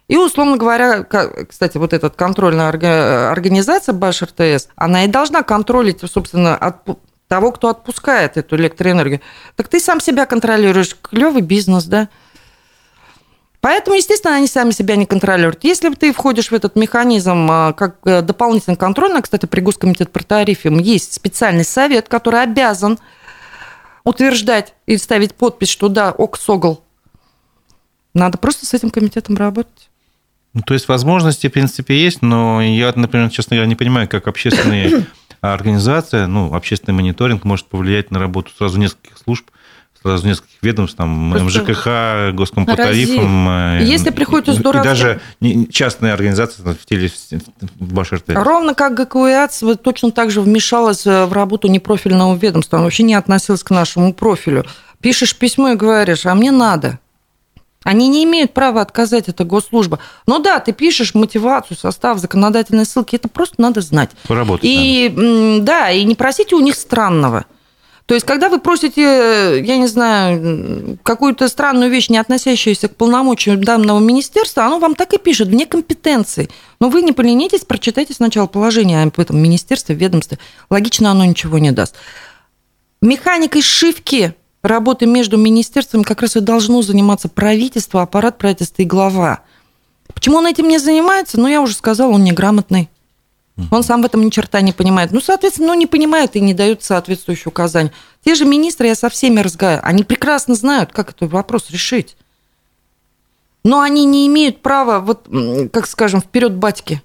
и, 0.07 0.17
условно 0.17 0.57
говоря, 0.57 1.03
кстати, 1.03 1.77
вот 1.77 1.93
эта 1.93 2.09
контрольная 2.09 2.69
организация 3.31 3.93
Баш 3.93 4.21
РТС, 4.21 4.67
она 4.75 5.05
и 5.05 5.07
должна 5.07 5.43
контролить, 5.43 6.01
собственно, 6.09 6.55
от 6.55 6.83
того, 7.27 7.51
кто 7.51 7.69
отпускает 7.69 8.37
эту 8.37 8.57
электроэнергию. 8.57 9.21
Так 9.55 9.67
ты 9.67 9.79
сам 9.79 9.99
себя 9.99 10.25
контролируешь. 10.25 10.95
Клевый 11.01 11.41
бизнес, 11.41 11.85
да? 11.85 12.09
Поэтому, 13.59 13.95
естественно, 13.95 14.35
они 14.35 14.45
сами 14.45 14.71
себя 14.71 14.97
не 14.97 15.05
контролируют. 15.05 15.63
Если 15.63 15.89
ты 15.95 16.11
входишь 16.11 16.51
в 16.51 16.53
этот 16.53 16.75
механизм 16.75 17.47
а, 17.49 17.71
как 17.71 17.95
э, 18.03 18.21
дополнительный 18.21 18.75
контроль, 18.75 19.19
кстати, 19.21 19.45
при 19.45 19.61
Госкомитете 19.61 20.11
по 20.11 20.21
тарифам 20.21 20.79
есть 20.79 21.13
специальный 21.13 21.63
совет, 21.63 22.09
который 22.09 22.43
обязан 22.43 22.99
утверждать 24.03 24.73
и 24.85 24.97
ставить 24.97 25.33
подпись, 25.33 25.69
что 25.69 25.87
да, 25.87 26.11
ок, 26.11 26.37
согл. 26.37 26.82
Надо 28.13 28.37
просто 28.37 28.65
с 28.65 28.73
этим 28.73 28.89
комитетом 28.89 29.35
работать. 29.35 29.89
Ну, 30.53 30.61
то 30.61 30.75
есть 30.75 30.87
возможности, 30.87 31.47
в 31.47 31.51
принципе, 31.51 31.99
есть, 31.99 32.21
но 32.21 32.61
я, 32.61 32.93
например, 32.95 33.29
честно 33.29 33.55
говоря, 33.55 33.67
не 33.67 33.75
понимаю, 33.75 34.07
как 34.07 34.27
общественные 34.27 35.07
организация, 35.41 36.27
ну, 36.27 36.53
общественный 36.53 36.95
мониторинг 36.95 37.43
может 37.43 37.65
повлиять 37.67 38.11
на 38.11 38.19
работу 38.19 38.51
сразу 38.55 38.77
нескольких 38.77 39.17
служб, 39.17 39.49
сразу 39.99 40.27
нескольких 40.27 40.61
ведомств, 40.61 40.95
там, 40.95 41.31
Просто 41.31 41.61
МЖКХ, 41.61 42.35
Госком 42.35 42.65
по 42.67 42.75
тарифам. 42.75 43.49
Э, 43.49 43.79
Если 43.83 44.11
приходит 44.11 44.49
из 44.49 44.59
И 44.59 44.63
даже 44.63 45.21
частные 45.71 46.13
организации 46.13 46.61
в 46.61 46.85
теле 46.85 47.09
в 47.79 47.93
БАШРТ. 47.93 48.25
Ровно 48.35 48.75
как 48.75 48.93
ГКУИАЦ 48.93 49.63
точно 49.81 50.11
так 50.11 50.29
же 50.29 50.41
вмешалась 50.41 51.07
э, 51.07 51.25
в 51.25 51.33
работу 51.33 51.67
непрофильного 51.67 52.35
ведомства, 52.35 52.77
она 52.77 52.85
вообще 52.85 53.03
не 53.03 53.15
относилась 53.15 53.63
к 53.63 53.71
нашему 53.71 54.13
профилю. 54.13 54.65
Пишешь 55.01 55.35
письмо 55.35 55.69
и 55.69 55.75
говоришь, 55.75 56.27
а 56.27 56.35
мне 56.35 56.51
надо. 56.51 56.99
Они 57.83 58.07
не 58.07 58.23
имеют 58.23 58.53
права 58.53 58.81
отказать, 58.81 59.27
это 59.27 59.43
госслужба. 59.43 59.99
Ну 60.25 60.39
да, 60.39 60.59
ты 60.59 60.71
пишешь 60.71 61.13
мотивацию, 61.13 61.77
состав, 61.77 62.17
законодательные 62.19 62.85
ссылки, 62.85 63.15
это 63.15 63.27
просто 63.27 63.55
надо 63.61 63.81
знать. 63.81 64.11
Поработать 64.27 64.65
и, 64.65 65.11
надо. 65.15 65.63
Да, 65.63 65.91
и 65.91 66.03
не 66.03 66.15
просите 66.15 66.55
у 66.55 66.59
них 66.59 66.75
странного. 66.75 67.45
То 68.05 68.15
есть, 68.15 68.25
когда 68.25 68.49
вы 68.49 68.59
просите, 68.59 69.63
я 69.63 69.77
не 69.77 69.87
знаю, 69.87 70.97
какую-то 71.03 71.47
странную 71.47 71.89
вещь, 71.89 72.09
не 72.09 72.17
относящуюся 72.17 72.89
к 72.89 72.95
полномочиям 72.97 73.63
данного 73.63 73.99
министерства, 73.99 74.65
оно 74.65 74.79
вам 74.79 74.95
так 74.95 75.13
и 75.13 75.17
пишет, 75.17 75.47
вне 75.47 75.65
компетенции. 75.65 76.49
Но 76.81 76.89
вы 76.89 77.01
не 77.01 77.13
поленитесь, 77.13 77.61
прочитайте 77.61 78.13
сначала 78.13 78.47
положение 78.47 79.03
об 79.03 79.17
этом 79.17 79.41
министерстве, 79.41 79.95
ведомстве. 79.95 80.37
Логично 80.69 81.11
оно 81.11 81.23
ничего 81.23 81.59
не 81.59 81.71
даст. 81.71 81.95
Механикой 83.01 83.61
сшивки 83.61 84.35
работы 84.63 85.05
между 85.05 85.37
министерствами 85.37 86.03
как 86.03 86.21
раз 86.21 86.35
и 86.35 86.39
должно 86.39 86.81
заниматься 86.81 87.27
правительство, 87.27 88.01
аппарат 88.01 88.37
правительства 88.37 88.81
и 88.81 88.85
глава. 88.85 89.41
Почему 90.13 90.37
он 90.37 90.47
этим 90.47 90.67
не 90.67 90.79
занимается? 90.79 91.39
Ну, 91.39 91.47
я 91.47 91.61
уже 91.61 91.75
сказала, 91.75 92.11
он 92.11 92.23
неграмотный. 92.23 92.89
Он 93.69 93.83
сам 93.83 94.01
в 94.01 94.05
этом 94.05 94.25
ни 94.25 94.31
черта 94.31 94.61
не 94.61 94.73
понимает. 94.73 95.11
Ну, 95.11 95.21
соответственно, 95.21 95.67
ну, 95.67 95.73
не 95.75 95.85
понимает 95.85 96.35
и 96.35 96.39
не 96.39 96.55
дают 96.55 96.81
соответствующие 96.81 97.49
указания. 97.49 97.91
Те 98.25 98.33
же 98.33 98.45
министры, 98.45 98.87
я 98.87 98.95
со 98.95 99.09
всеми 99.09 99.41
разговариваю, 99.41 99.87
они 99.87 100.03
прекрасно 100.03 100.55
знают, 100.55 100.91
как 100.91 101.11
этот 101.11 101.31
вопрос 101.31 101.69
решить. 101.69 102.17
Но 103.63 103.81
они 103.81 104.05
не 104.05 104.25
имеют 104.27 104.61
права, 104.61 104.99
вот, 104.99 105.27
как 105.71 105.87
скажем, 105.87 106.19
вперед 106.19 106.53
батьки. 106.53 107.01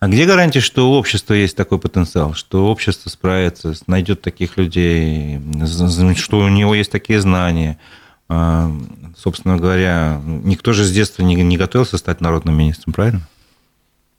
А 0.00 0.08
где 0.08 0.24
гарантия, 0.24 0.60
что 0.60 0.90
у 0.90 0.94
общества 0.94 1.34
есть 1.34 1.54
такой 1.54 1.78
потенциал, 1.78 2.32
что 2.32 2.68
общество 2.68 3.10
справится, 3.10 3.74
найдет 3.86 4.22
таких 4.22 4.56
людей, 4.56 5.38
что 6.16 6.38
у 6.38 6.48
него 6.48 6.74
есть 6.74 6.90
такие 6.90 7.20
знания? 7.20 7.78
А, 8.26 8.72
собственно 9.14 9.58
говоря, 9.58 10.18
никто 10.24 10.72
же 10.72 10.84
с 10.84 10.90
детства 10.90 11.22
не, 11.22 11.34
не 11.34 11.58
готовился 11.58 11.98
стать 11.98 12.22
народным 12.22 12.56
министром, 12.56 12.94
правильно? 12.94 13.28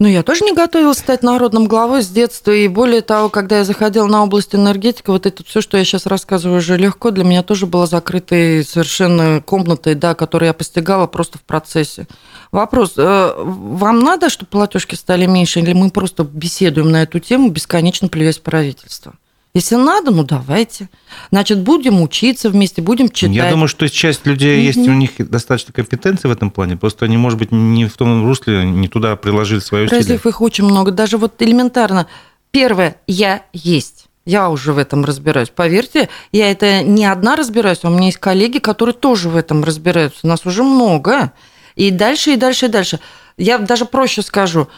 Ну, 0.02 0.08
я 0.08 0.24
тоже 0.24 0.44
не 0.46 0.54
готовилась 0.54 0.98
стать 0.98 1.22
народным 1.22 1.68
главой 1.68 2.02
с 2.02 2.08
детства. 2.08 2.50
И 2.50 2.68
более 2.68 3.02
того, 3.02 3.30
когда 3.30 3.60
я 3.60 3.64
заходила 3.64 4.08
на 4.08 4.24
область 4.24 4.56
энергетики, 4.56 5.12
вот 5.12 5.28
это 5.28 5.44
все, 5.44 5.62
что 5.62 5.78
я 5.78 5.86
сейчас 5.86 6.08
рассказываю, 6.08 6.58
уже 6.58 6.76
легко, 6.76 7.12
для 7.12 7.24
меня 7.24 7.44
тоже 7.44 7.68
было 7.68 7.86
закрытой 7.86 8.66
совершенно 8.66 9.44
комнатой, 9.46 9.94
да, 9.94 10.16
которую 10.16 10.48
я 10.48 10.54
постигала 10.54 11.06
просто 11.06 11.38
в 11.38 11.44
процессе. 11.44 12.08
Вопрос, 12.52 12.94
э, 12.98 13.34
вам 13.38 14.00
надо, 14.00 14.32
чтобы 14.32 14.50
платежки 14.50 14.96
стали 14.96 15.28
меньше, 15.28 15.60
или 15.60 15.74
мы 15.74 15.92
просто 15.92 16.24
беседуем 16.24 16.90
на 16.90 17.04
эту 17.04 17.20
тему, 17.20 17.52
бесконечно 17.52 18.08
плюясь 18.08 18.40
в 18.40 18.42
правительство? 18.42 19.14
Если 19.54 19.76
надо, 19.76 20.12
ну 20.12 20.24
давайте. 20.24 20.90
Значит, 21.30 21.60
будем 21.60 22.02
учиться 22.02 22.50
вместе, 22.50 22.82
будем 22.82 23.10
читать. 23.10 23.36
Я 23.36 23.50
думаю, 23.50 23.68
что 23.68 23.90
часть 23.90 24.26
людей 24.26 24.60
mm-hmm. 24.60 24.66
есть 24.66 24.88
у 24.88 24.94
них 24.94 25.12
достаточно 25.30 25.74
компетенции 25.74 26.30
в 26.30 26.32
этом 26.32 26.52
плане, 26.52 26.78
просто 26.78 27.06
они, 27.06 27.18
может 27.18 27.38
быть, 27.38 27.52
не 27.52 27.86
в 27.86 27.98
том 27.98 28.26
русле, 28.26 28.64
не 28.64 28.88
туда 28.88 29.18
приложили 29.18 29.60
свои 29.60 29.86
усилия. 29.86 30.00
Разлив 30.00 30.26
их 30.26 30.42
очень 30.42 30.64
много. 30.64 30.92
Даже 30.92 31.18
вот 31.18 31.42
элементарно. 31.42 32.08
Первое, 32.52 32.96
я 33.08 33.44
есть. 33.52 34.06
Я 34.26 34.50
уже 34.50 34.72
в 34.72 34.78
этом 34.78 35.04
разбираюсь. 35.04 35.50
Поверьте, 35.50 36.08
я 36.32 36.50
это 36.50 36.84
не 36.84 37.06
одна 37.06 37.36
разбираюсь, 37.36 37.80
а 37.84 37.90
у 37.90 37.92
меня 37.92 38.06
есть 38.06 38.20
коллеги, 38.20 38.60
которые 38.60 38.94
тоже 38.94 39.30
в 39.30 39.36
этом 39.36 39.64
разбираются. 39.64 40.28
Нас 40.28 40.46
уже 40.46 40.64
много. 40.64 41.34
И 41.76 41.92
дальше, 41.92 42.34
и 42.34 42.36
дальше, 42.38 42.68
и 42.68 42.70
дальше. 42.70 43.00
Я 43.38 43.58
даже 43.58 43.86
проще 43.86 44.22
скажу– 44.22 44.70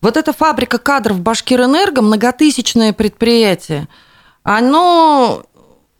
вот 0.00 0.16
эта 0.16 0.32
фабрика 0.32 0.78
кадров 0.78 1.20
Башкирэнерго, 1.20 2.02
многотысячное 2.02 2.92
предприятие, 2.92 3.88
оно 4.42 5.44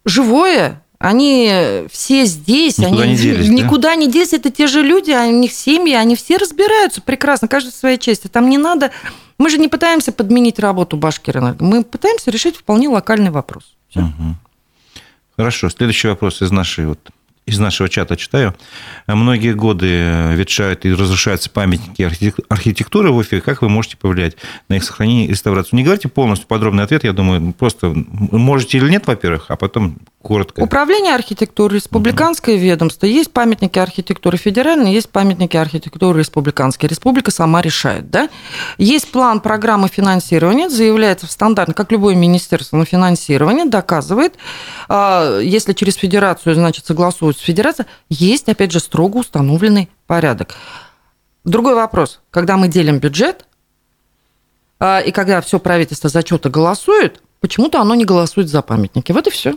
живое, 0.04 0.82
они 0.98 1.86
все 1.90 2.24
здесь, 2.24 2.78
никуда 2.78 3.02
они 3.02 3.12
не 3.12 3.16
делись, 3.16 3.48
никуда 3.48 3.88
да? 3.90 3.94
не 3.96 4.10
делись, 4.10 4.32
это 4.32 4.50
те 4.50 4.66
же 4.66 4.82
люди, 4.82 5.10
у 5.10 5.32
них 5.32 5.52
семьи, 5.52 5.94
они 5.94 6.16
все 6.16 6.36
разбираются 6.36 7.00
прекрасно, 7.02 7.48
каждый 7.48 7.70
в 7.70 7.74
своей 7.74 7.98
части. 7.98 8.28
Там 8.28 8.48
не 8.48 8.58
надо, 8.58 8.90
мы 9.38 9.50
же 9.50 9.58
не 9.58 9.68
пытаемся 9.68 10.12
подменить 10.12 10.58
работу 10.58 10.96
Башкирэнерго, 10.96 11.64
мы 11.64 11.84
пытаемся 11.84 12.30
решить 12.30 12.56
вполне 12.56 12.88
локальный 12.88 13.30
вопрос. 13.30 13.74
Угу. 13.94 14.36
Хорошо, 15.36 15.68
следующий 15.70 16.08
вопрос 16.08 16.42
из 16.42 16.50
нашей 16.50 16.86
вот 16.86 16.98
из 17.46 17.58
нашего 17.58 17.88
чата 17.88 18.16
читаю. 18.16 18.54
Многие 19.06 19.54
годы 19.54 20.34
ветшают 20.34 20.84
и 20.84 20.92
разрушаются 20.92 21.50
памятники 21.50 22.02
архитектуры 22.48 23.10
в 23.10 23.16
Уфе. 23.16 23.40
Как 23.40 23.62
вы 23.62 23.68
можете 23.68 23.96
повлиять 23.96 24.36
на 24.68 24.74
их 24.74 24.84
сохранение 24.84 25.26
и 25.26 25.30
реставрацию? 25.30 25.76
Не 25.76 25.82
говорите 25.82 26.08
полностью 26.08 26.46
подробный 26.46 26.84
ответ, 26.84 27.04
я 27.04 27.12
думаю, 27.12 27.52
просто 27.52 27.92
можете 27.94 28.78
или 28.78 28.88
нет, 28.88 29.06
во-первых, 29.06 29.46
а 29.48 29.56
потом 29.56 29.98
коротко. 30.22 30.60
Управление 30.60 31.14
архитектуры, 31.14 31.76
республиканское 31.76 32.56
угу. 32.56 32.64
ведомство. 32.64 33.06
Есть 33.06 33.32
памятники 33.32 33.78
архитектуры 33.78 34.36
федеральные, 34.36 34.94
есть 34.94 35.08
памятники 35.08 35.56
архитектуры 35.56 36.20
республиканские. 36.20 36.88
Республика 36.88 37.30
сама 37.30 37.62
решает. 37.62 38.10
Да? 38.10 38.28
Есть 38.78 39.10
план 39.10 39.40
программы 39.40 39.88
финансирования, 39.88 40.68
заявляется 40.68 41.26
в 41.26 41.30
стандарт, 41.30 41.74
как 41.74 41.90
любое 41.90 42.14
министерство 42.14 42.76
на 42.76 42.84
финансирование, 42.84 43.64
доказывает, 43.64 44.34
а, 44.88 45.38
если 45.40 45.72
через 45.72 45.94
федерацию, 45.94 46.54
значит, 46.54 46.86
согласуют 46.86 47.29
с 47.36 47.40
федерацией, 47.40 47.88
есть, 48.08 48.48
опять 48.48 48.72
же, 48.72 48.80
строго 48.80 49.18
установленный 49.18 49.88
порядок. 50.06 50.54
Другой 51.44 51.74
вопрос. 51.74 52.20
Когда 52.30 52.56
мы 52.56 52.68
делим 52.68 52.98
бюджет, 52.98 53.46
а, 54.78 55.00
и 55.00 55.10
когда 55.10 55.40
все 55.40 55.58
правительство 55.58 56.08
за 56.08 56.20
что-то 56.22 56.50
голосует, 56.50 57.22
почему-то 57.40 57.80
оно 57.80 57.94
не 57.94 58.04
голосует 58.04 58.48
за 58.48 58.62
памятники. 58.62 59.12
Вот 59.12 59.26
и 59.26 59.30
все. 59.30 59.56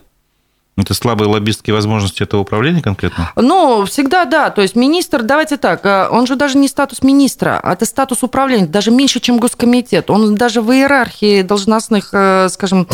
Это 0.75 0.95
слабые 0.95 1.29
лоббистские 1.29 1.75
возможности 1.75 2.23
этого 2.23 2.41
управления 2.41 2.81
конкретно? 2.81 3.31
Ну, 3.35 3.85
всегда 3.85 4.25
да. 4.25 4.49
То 4.49 4.63
есть 4.63 4.75
министр, 4.75 5.21
давайте 5.21 5.57
так, 5.57 5.85
э, 5.85 6.07
он 6.09 6.25
же 6.25 6.35
даже 6.35 6.57
не 6.57 6.67
статус 6.67 7.03
министра, 7.03 7.59
а 7.61 7.73
это 7.73 7.85
статус 7.85 8.23
управления, 8.23 8.65
даже 8.65 8.89
меньше, 8.89 9.19
чем 9.19 9.37
госкомитет. 9.37 10.09
Он 10.09 10.35
даже 10.35 10.61
в 10.61 10.71
иерархии 10.71 11.43
должностных, 11.43 12.09
э, 12.11 12.49
скажем, 12.49 12.87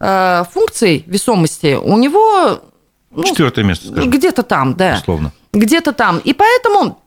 э, 0.00 0.44
функций 0.52 1.04
весомости 1.06 1.74
у 1.80 1.96
него... 1.98 2.60
Ну, 3.10 3.24
Четвертое 3.24 3.64
место, 3.64 3.88
скажем. 3.88 4.10
Где-то 4.10 4.42
там, 4.42 4.74
да. 4.74 4.98
Условно. 5.00 5.32
Где-то 5.52 5.92
там. 5.92 6.18
И 6.18 6.32
поэтому 6.32 6.98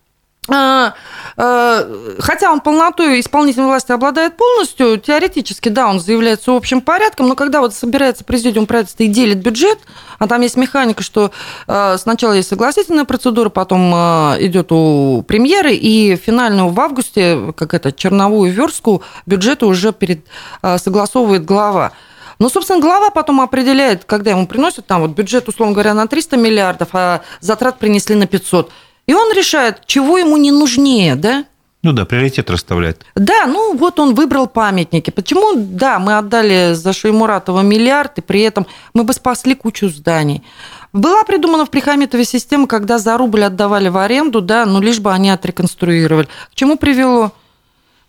а, 0.49 0.95
а, 1.37 2.15
хотя 2.17 2.51
он 2.51 2.61
полнотой 2.61 3.19
исполнительной 3.19 3.67
власти 3.67 3.91
обладает 3.91 4.37
полностью, 4.37 4.97
теоретически, 4.97 5.69
да, 5.69 5.87
он 5.87 5.99
заявляется 5.99 6.55
общим 6.55 6.81
порядком, 6.81 7.27
но 7.27 7.35
когда 7.35 7.61
вот 7.61 7.75
собирается 7.75 8.23
президиум 8.23 8.65
правительства 8.65 9.03
и 9.03 9.07
делит 9.07 9.37
бюджет, 9.37 9.77
а 10.17 10.27
там 10.27 10.41
есть 10.41 10.57
механика, 10.57 11.03
что 11.03 11.31
а, 11.67 11.95
сначала 11.99 12.33
есть 12.33 12.49
согласительная 12.49 13.05
процедура, 13.05 13.49
потом 13.49 13.93
идет 13.93 14.71
у 14.71 15.23
премьеры, 15.27 15.75
и 15.75 16.15
финальную 16.15 16.69
в 16.69 16.79
августе, 16.79 17.53
как 17.55 17.75
это, 17.75 17.91
черновую 17.91 18.51
верстку 18.51 19.03
бюджета 19.27 19.67
уже 19.67 19.93
перед, 19.93 20.25
согласовывает 20.77 21.45
глава. 21.45 21.91
Ну, 22.41 22.49
собственно, 22.49 22.79
глава 22.79 23.11
потом 23.11 23.39
определяет, 23.39 24.03
когда 24.05 24.31
ему 24.31 24.47
приносят 24.47 24.87
там 24.87 25.01
вот 25.01 25.11
бюджет, 25.11 25.47
условно 25.47 25.73
говоря, 25.75 25.93
на 25.93 26.07
300 26.07 26.37
миллиардов, 26.37 26.87
а 26.93 27.21
затрат 27.39 27.77
принесли 27.77 28.15
на 28.15 28.25
500. 28.25 28.71
И 29.05 29.13
он 29.13 29.31
решает, 29.31 29.85
чего 29.85 30.17
ему 30.17 30.37
не 30.37 30.49
нужнее, 30.49 31.13
да? 31.13 31.45
Ну 31.83 31.91
да, 31.91 32.03
приоритет 32.03 32.49
расставляет. 32.49 33.05
Да, 33.13 33.45
ну 33.45 33.77
вот 33.77 33.99
он 33.99 34.15
выбрал 34.15 34.47
памятники. 34.47 35.11
Почему? 35.11 35.53
Да, 35.55 35.99
мы 35.99 36.17
отдали 36.17 36.73
за 36.73 36.93
Шеймуратова 36.93 37.61
миллиард, 37.61 38.17
и 38.17 38.21
при 38.21 38.41
этом 38.41 38.65
мы 38.95 39.03
бы 39.03 39.13
спасли 39.13 39.53
кучу 39.53 39.89
зданий. 39.89 40.41
Была 40.93 41.23
придумана 41.23 41.67
в 41.67 41.69
Прихаметове 41.69 42.25
система, 42.25 42.65
когда 42.65 42.97
за 42.97 43.17
рубль 43.17 43.43
отдавали 43.43 43.89
в 43.89 43.97
аренду, 43.97 44.41
да, 44.41 44.65
ну 44.65 44.81
лишь 44.81 44.99
бы 44.99 45.13
они 45.13 45.29
отреконструировали. 45.29 46.27
К 46.51 46.55
чему 46.55 46.75
привело? 46.75 47.33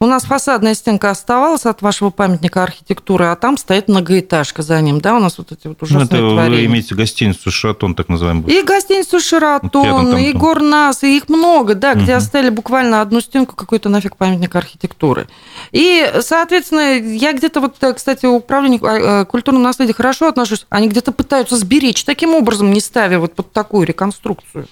У 0.02 0.06
нас 0.06 0.24
фасадная 0.24 0.74
стенка 0.74 1.10
оставалась 1.10 1.64
от 1.64 1.80
вашего 1.80 2.10
памятника 2.10 2.64
архитектуры, 2.64 3.26
а 3.26 3.36
там 3.36 3.56
стоит 3.56 3.86
многоэтажка 3.86 4.62
за 4.62 4.80
ним, 4.80 5.00
да, 5.00 5.14
у 5.14 5.20
нас 5.20 5.38
вот 5.38 5.52
эти 5.52 5.68
вот 5.68 5.80
ужасные 5.80 6.20
ну, 6.20 6.26
это 6.26 6.34
творения. 6.34 6.58
Вы 6.58 6.64
имеете 6.66 6.96
гостиницу 6.96 7.52
«Шаратон», 7.52 7.94
так 7.94 8.08
называемый. 8.08 8.52
И 8.52 8.62
гостиницу 8.64 9.20
«Шаратон», 9.20 10.06
вот 10.06 10.18
и 10.18 10.32
Горнас, 10.32 11.04
и 11.04 11.16
их 11.16 11.28
много, 11.28 11.76
да, 11.76 11.94
где 11.94 12.14
угу. 12.14 12.18
оставили 12.18 12.50
буквально 12.50 13.00
одну 13.00 13.20
стенку, 13.20 13.54
какой-то 13.54 13.90
нафиг 13.90 14.16
памятник 14.16 14.56
архитектуры. 14.56 15.28
И, 15.70 16.12
соответственно, 16.20 16.98
я 16.98 17.32
где-то 17.32 17.60
вот, 17.60 17.76
кстати, 17.94 18.26
управление 18.26 18.80
а, 18.82 19.22
э, 19.22 19.24
культурного 19.26 19.62
наследия 19.62 19.94
хорошо 19.94 20.26
отношусь, 20.26 20.66
они 20.68 20.88
где-то 20.88 21.12
пытаются 21.12 21.56
сберечь 21.56 22.02
таким 22.02 22.34
образом, 22.34 22.72
не 22.72 22.80
ставя 22.80 23.20
вот 23.20 23.36
под 23.36 23.52
такую 23.52 23.86
реконструкцию. 23.86 24.66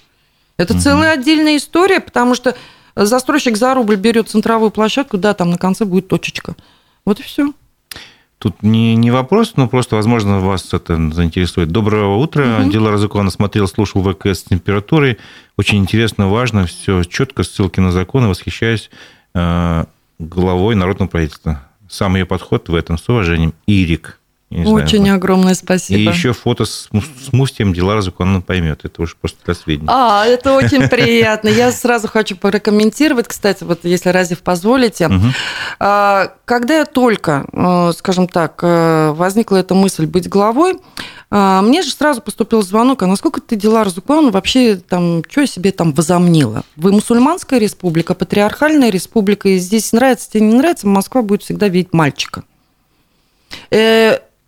Это 0.57 0.75
угу. 0.75 0.83
целая 0.83 1.12
отдельная 1.12 1.57
история, 1.57 2.01
потому 2.01 2.35
что 2.35 2.57
застройщик 2.96 3.57
за 3.57 3.74
рубль 3.74 3.96
берет 3.96 4.29
центровую 4.29 4.70
площадку, 4.70 5.18
да, 5.18 5.35
там 5.35 5.50
на 5.50 5.59
конце 5.59 5.85
будет 5.85 6.09
точечка. 6.09 6.55
Вот 7.05 7.20
и 7.20 7.22
все. 7.22 7.53
Тут 8.38 8.62
не, 8.62 8.96
не 8.96 9.11
вопрос, 9.11 9.53
но 9.57 9.68
просто, 9.68 9.96
возможно, 9.96 10.40
вас 10.40 10.72
это 10.72 10.96
заинтересует. 11.12 11.68
Доброго 11.68 12.16
утра. 12.16 12.61
Угу. 12.61 12.70
Дело 12.70 12.90
Разыкова 12.90 13.29
смотрел, 13.29 13.68
слушал 13.68 14.03
ВКС 14.03 14.40
с 14.40 14.44
температурой. 14.44 15.18
Очень 15.59 15.79
интересно, 15.79 16.29
важно, 16.29 16.64
все 16.64 17.05
четко, 17.05 17.42
ссылки 17.42 17.81
на 17.81 17.92
законы. 17.92 18.29
Восхищаюсь 18.29 18.90
э, 19.35 19.85
главой 20.18 20.74
народного 20.74 21.11
правительства. 21.11 21.62
Сам 21.87 22.16
ее 22.16 22.24
подход 22.24 22.70
в 22.70 22.74
этом 22.74 22.96
с 22.96 23.07
уважением. 23.11 23.53
Ирик. 23.66 24.20
Очень 24.51 25.03
знаю, 25.03 25.15
огромное 25.15 25.55
спасибо. 25.55 26.01
И 26.01 26.03
еще 26.03 26.33
фото 26.33 26.65
с, 26.65 26.89
с 26.93 27.33
Мустием 27.33 27.73
Дилара 27.73 28.01
Закон 28.01 28.43
поймет. 28.43 28.81
Это 28.83 29.01
уже 29.03 29.15
просто 29.15 29.39
для 29.45 29.55
сведения. 29.55 29.89
А, 29.89 30.27
это 30.27 30.55
очень 30.55 30.89
приятно. 30.89 31.49
Я 31.49 31.71
сразу 31.71 32.09
хочу 32.09 32.37
порекомментировать, 32.37 33.29
кстати, 33.29 33.63
вот 33.63 33.85
если 33.85 34.09
Разив 34.09 34.43
позволите. 34.43 35.07
Угу. 35.07 35.27
Когда 35.79 36.79
я 36.79 36.85
только, 36.85 37.47
э, 37.53 37.93
скажем 37.97 38.27
так, 38.27 38.59
э, 38.63 39.13
возникла 39.13 39.59
эта 39.59 39.75
мысль 39.75 40.07
быть 40.07 40.29
главой, 40.29 40.79
э, 41.31 41.61
мне 41.63 41.83
же 41.83 41.91
сразу 41.93 42.21
поступил 42.21 42.63
звонок, 42.63 43.05
а 43.05 43.07
насколько 43.07 43.41
ты 43.41 43.55
Дилар 43.55 43.89
Закон 43.89 44.33
вообще 44.33 44.75
там, 44.75 45.23
что 45.31 45.43
я 45.43 45.47
себе 45.47 45.71
там 45.71 45.93
возомнила? 45.93 46.65
Вы 46.75 46.91
мусульманская 46.91 47.61
республика, 47.61 48.15
патриархальная 48.15 48.91
республика, 48.91 49.49
и 49.49 49.59
здесь 49.59 49.93
нравится 49.93 50.29
тебе 50.29 50.47
не 50.47 50.55
нравится, 50.55 50.89
Москва 50.89 51.23
будет 51.23 51.43
всегда 51.43 51.69
видеть 51.69 51.93
мальчика. 51.93 52.43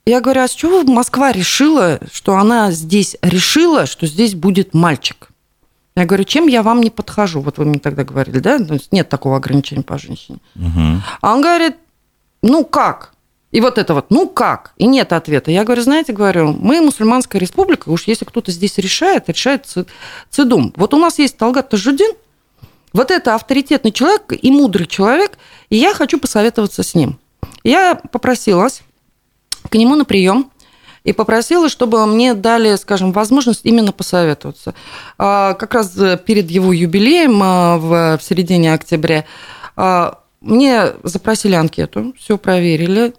Я 0.05 0.21
говорю, 0.21 0.43
а 0.43 0.49
с 0.49 0.53
чего 0.53 0.83
Москва 0.83 1.31
решила, 1.31 2.01
что 2.11 2.37
она 2.37 2.73
здесь 2.73 3.17
решила, 3.23 3.87
что 3.87 4.07
здесь 4.07 4.35
будет 4.35 4.75
мальчик? 4.75 5.29
Я 5.95 6.07
говорю, 6.07 6.25
чем 6.25 6.47
я 6.47 6.63
вам 6.63 6.81
не 6.81 6.91
подхожу? 6.91 7.41
Вот 7.41 7.59
вы 7.59 7.67
мне 7.67 7.79
тогда 7.79 8.03
говорили, 8.03 8.39
да? 8.39 8.59
То 8.59 8.75
есть 8.75 8.93
нет 8.93 9.09
такого 9.09 9.37
ограничения 9.37 9.83
по 9.83 9.99
женщине. 9.99 10.39
Угу. 10.57 11.03
А 11.21 11.35
он 11.35 11.41
говорит, 11.43 11.77
ну 12.43 12.65
как? 12.65 13.13
И 13.53 13.61
вот 13.61 13.77
это 13.77 13.95
вот, 13.95 14.07
ну 14.11 14.27
как? 14.29 14.73
И 14.79 14.87
нет 14.87 15.13
ответа. 15.13 15.51
Я 15.51 15.65
говорю, 15.65 15.83
знаете, 15.83 16.13
говорю, 16.13 16.53
мы 16.53 16.81
мусульманская 16.81 17.41
республика, 17.41 17.91
уж 17.91 18.05
если 18.05 18.25
кто-то 18.25 18.51
здесь 18.51 18.79
решает, 18.79 19.29
решает 19.29 19.67
Цидум. 20.31 20.73
Вот 20.77 20.95
у 20.95 20.99
нас 20.99 21.19
есть 21.19 21.37
Талгат 21.37 21.69
Тажудин, 21.69 22.13
вот 22.95 23.11
это 23.11 23.35
авторитетный 23.35 23.93
человек 23.93 24.33
и 24.33 24.51
мудрый 24.51 24.87
человек, 24.87 25.39
и 25.69 25.77
я 25.77 25.95
хочу 25.95 26.19
посоветоваться 26.19 26.83
с 26.83 26.95
ним. 26.95 27.19
Я 27.63 27.95
попросилась 27.95 28.83
к 29.73 29.75
нему 29.75 29.97
на 29.97 30.05
прием 30.05 30.51
и 31.03 31.13
попросила, 31.13 31.69
чтобы 31.69 32.05
мне 32.07 32.35
дали, 32.35 32.77
скажем, 32.77 33.13
возможность 33.13 33.63
именно 33.65 33.91
посоветоваться. 33.91 34.75
А, 35.19 35.55
как 35.55 35.75
раз 35.75 35.97
перед 36.27 36.51
его 36.51 36.73
юбилеем 36.73 37.41
а, 37.43 37.79
в 37.79 38.23
середине 38.23 38.75
октября 38.75 39.25
а, 39.75 40.19
мне 40.43 40.93
запросили 41.03 41.55
анкету, 41.55 42.13
все 42.19 42.37
проверили, 42.37 43.15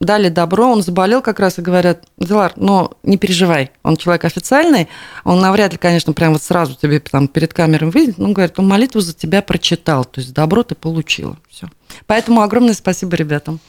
дали 0.00 0.30
добро, 0.30 0.70
он 0.70 0.82
заболел 0.82 1.20
как 1.20 1.40
раз 1.40 1.58
и 1.58 1.62
говорят, 1.62 2.04
Дилар, 2.16 2.52
но 2.56 2.92
не 3.02 3.18
переживай, 3.18 3.72
он 3.82 3.96
человек 3.96 4.24
официальный, 4.24 4.88
он 5.24 5.40
навряд 5.40 5.72
ли, 5.72 5.78
конечно, 5.78 6.14
прямо 6.14 6.34
вот 6.34 6.42
сразу 6.42 6.74
тебе 6.74 7.00
там 7.00 7.28
перед 7.28 7.52
камерой 7.52 7.90
выйдет, 7.90 8.16
но 8.16 8.30
говорит, 8.30 8.58
он 8.58 8.66
молитву 8.66 9.00
за 9.00 9.12
тебя 9.12 9.42
прочитал, 9.42 10.06
то 10.06 10.20
есть 10.20 10.32
добро 10.32 10.62
ты 10.62 10.74
получила. 10.74 11.36
Все. 11.50 11.68
Поэтому 12.06 12.42
огромное 12.42 12.74
спасибо 12.74 13.14
ребятам. 13.16 13.60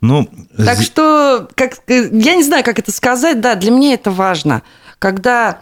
Ну, 0.00 0.28
так 0.56 0.82
что, 0.82 1.48
как, 1.54 1.78
я 1.88 2.34
не 2.34 2.42
знаю, 2.42 2.62
как 2.62 2.78
это 2.78 2.92
сказать, 2.92 3.40
да, 3.40 3.54
для 3.54 3.70
меня 3.70 3.94
это 3.94 4.10
важно. 4.10 4.62
Когда 4.98 5.60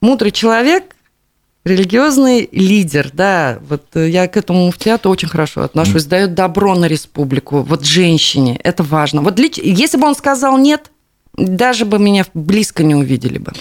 мудрый 0.00 0.32
человек, 0.32 0.96
религиозный 1.64 2.48
лидер, 2.52 3.10
да, 3.12 3.58
вот 3.68 3.84
я 3.94 4.28
к 4.28 4.36
этому 4.36 4.66
муфтиату 4.66 5.08
очень 5.10 5.28
хорошо 5.28 5.62
отношусь, 5.62 6.04
дает 6.04 6.34
добро 6.34 6.74
на 6.74 6.86
республику, 6.86 7.62
вот 7.62 7.84
женщине, 7.84 8.58
это 8.62 8.82
важно. 8.82 9.22
Вот 9.22 9.38
если 9.38 9.96
бы 9.96 10.06
он 10.06 10.14
сказал 10.14 10.58
нет, 10.58 10.90
даже 11.36 11.84
бы 11.84 11.98
меня 11.98 12.26
близко 12.34 12.82
не 12.82 12.94
увидели 12.94 13.38
бы. 13.38 13.52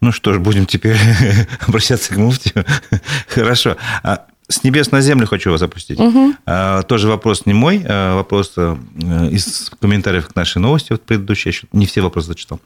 Ну 0.00 0.12
что 0.12 0.32
ж, 0.32 0.38
будем 0.38 0.66
теперь 0.66 0.96
обращаться 1.66 2.14
к 2.14 2.16
муфтию. 2.16 2.64
Хорошо. 3.28 3.76
А 4.02 4.26
с 4.50 4.64
небес 4.64 4.90
на 4.90 5.00
землю 5.00 5.26
хочу 5.26 5.50
вас 5.50 5.60
запустить. 5.60 5.98
Угу. 5.98 6.34
А, 6.46 6.82
тоже 6.82 7.08
вопрос 7.08 7.46
не 7.46 7.54
мой, 7.54 7.84
а 7.86 8.16
вопрос 8.16 8.52
э, 8.56 8.76
из 9.30 9.70
комментариев 9.80 10.28
к 10.28 10.34
нашей 10.34 10.58
новости, 10.58 10.92
вот 10.92 11.02
предыдущей, 11.02 11.48
я 11.48 11.52
еще 11.52 11.66
не 11.72 11.86
все 11.86 12.00
вопросы 12.00 12.28
зачитал. 12.28 12.60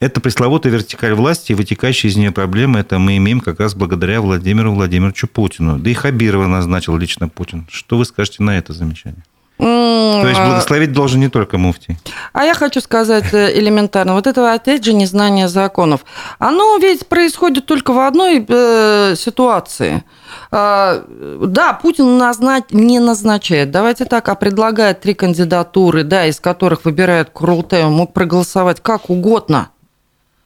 Это 0.00 0.20
пресловутая 0.20 0.72
вертикаль 0.72 1.14
власти 1.14 1.52
и 1.52 1.54
вытекающие 1.54 2.10
из 2.10 2.16
нее 2.16 2.32
проблемы, 2.32 2.80
это 2.80 2.98
мы 2.98 3.16
имеем 3.18 3.40
как 3.40 3.60
раз 3.60 3.74
благодаря 3.74 4.20
Владимиру 4.20 4.72
Владимировичу 4.72 5.28
Путину. 5.28 5.78
Да 5.78 5.88
и 5.88 5.94
Хабирова 5.94 6.46
назначил 6.46 6.96
лично 6.96 7.28
Путин. 7.28 7.66
Что 7.70 7.96
вы 7.96 8.04
скажете 8.04 8.42
на 8.42 8.58
это 8.58 8.72
замечание? 8.72 9.22
То 9.56 10.28
есть 10.28 10.40
благословить 10.40 10.92
должен 10.92 11.20
не 11.20 11.28
только 11.28 11.58
муфтий. 11.58 11.96
А 12.32 12.44
я 12.44 12.54
хочу 12.54 12.80
сказать 12.80 13.32
э, 13.32 13.56
элементарно. 13.58 14.14
Вот 14.14 14.26
это, 14.26 14.52
опять 14.52 14.84
же, 14.84 14.92
незнание 14.92 15.48
законов. 15.48 16.04
Оно 16.38 16.76
ведь 16.78 17.06
происходит 17.06 17.64
только 17.66 17.92
в 17.92 18.00
одной 18.00 18.44
э, 18.46 19.14
ситуации. 19.16 20.02
А, 20.50 21.04
да, 21.08 21.72
Путин 21.74 22.18
назнач... 22.18 22.64
не 22.70 22.98
назначает, 22.98 23.70
давайте 23.70 24.04
так, 24.04 24.28
а 24.28 24.34
предлагает 24.34 25.00
три 25.00 25.14
кандидатуры, 25.14 26.04
да, 26.04 26.26
из 26.26 26.40
которых 26.40 26.84
выбирает 26.84 27.30
Курултай. 27.30 27.84
Он 27.84 27.92
мог 27.92 28.12
проголосовать 28.12 28.80
как 28.80 29.10
угодно. 29.10 29.70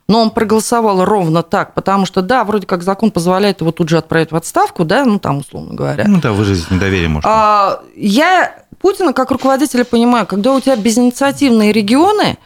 Но 0.09 0.22
он 0.22 0.31
проголосовал 0.31 1.05
ровно 1.05 1.42
так, 1.42 1.74
потому 1.74 2.07
что, 2.07 2.22
да, 2.22 2.44
вроде 2.44 2.66
как 2.66 2.83
закон 2.83 3.11
позволяет 3.11 3.61
его 3.61 3.72
тут 3.72 3.90
же 3.90 3.98
отправить 3.98 4.33
в 4.33 4.37
отставку, 4.37 4.87
да, 4.87 5.05
ну 5.05 5.18
там, 5.18 5.38
условно 5.38 5.74
говоря. 5.74 6.05
Ну 6.09 6.18
да, 6.18 6.33
выразить 6.33 6.70
недоверие 6.70 7.11
можно. 7.11 7.29
А, 7.31 7.83
я 7.94 8.55
Путина 8.81 9.12
как 9.12 9.31
руководителя 9.31 9.85
понимаю, 9.85 10.27
когда 10.27 10.55
у 10.55 10.61
тебя 10.61 10.77
безинициативные 10.77 11.72
регионы, 11.72 12.38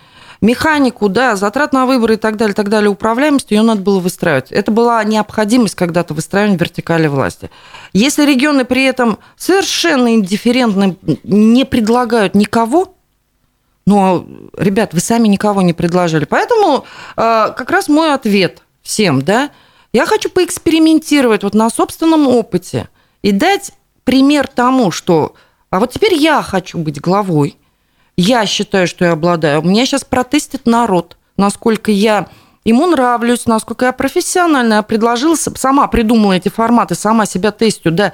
механику, 0.43 1.09
да, 1.09 1.37
затрат 1.37 1.73
на 1.73 1.87
выборы 1.87 2.15
и 2.15 2.17
так 2.19 2.37
далее, 2.37 2.55
так 2.55 2.69
далее, 2.69 2.91
управляемость, 2.91 3.51
ее 3.51 3.63
надо 3.63 3.81
было 3.81 4.01
выстраивать. 4.01 4.53
Это 4.53 4.71
была 4.71 5.03
необходимость 5.05 5.77
когда-то 5.77 6.13
выстраивания 6.13 6.59
вертикали 6.59 7.07
власти. 7.07 7.51
Если 7.95 8.27
регионы 8.27 8.67
при 8.67 8.85
этом 8.85 9.19
совершенно 9.37 10.15
индифферентны, 10.15 10.97
не 11.23 11.65
предлагают 11.65 12.35
никого, 12.35 12.95
ну, 13.87 14.27
ребят, 14.57 14.93
вы 14.93 15.01
сами 15.01 15.29
никого 15.29 15.63
не 15.63 15.73
предложили. 15.73 16.25
Поэтому 16.25 16.85
э, 17.17 17.53
как 17.57 17.71
раз 17.71 17.89
мой 17.89 18.13
ответ 18.13 18.63
всем, 18.83 19.23
да, 19.23 19.51
я 19.93 20.07
хочу 20.07 20.29
поэкспериментировать 20.29 21.43
вот 21.43 21.55
на 21.55 21.71
собственном 21.71 22.29
опыте 22.29 22.89
и 23.23 23.33
дать 23.33 23.73
пример 24.05 24.47
тому, 24.49 24.91
что 24.91 25.35
а 25.71 25.81
вот 25.81 25.91
теперь 25.91 26.15
я 26.15 26.43
хочу 26.43 26.79
быть 26.79 27.01
главой. 27.01 27.57
Я 28.25 28.47
считаю, 28.47 28.87
что 28.87 29.05
я 29.05 29.13
обладаю. 29.13 29.63
Меня 29.63 29.85
сейчас 29.85 30.05
протестит 30.05 30.65
народ, 30.65 31.17
насколько 31.37 31.91
я 31.91 32.29
ему 32.65 32.87
нравлюсь, 32.87 33.47
насколько 33.47 33.87
я 33.87 33.93
профессиональная. 33.93 34.77
Я 34.77 34.83
предложила, 34.85 35.35
сама 35.35 35.89
придумала 35.89 36.35
эти 36.35 36.49
форматы, 36.49 36.95
сама 36.95 37.27
себя 37.27 37.51
тестю, 37.51 37.91
да. 37.91 38.13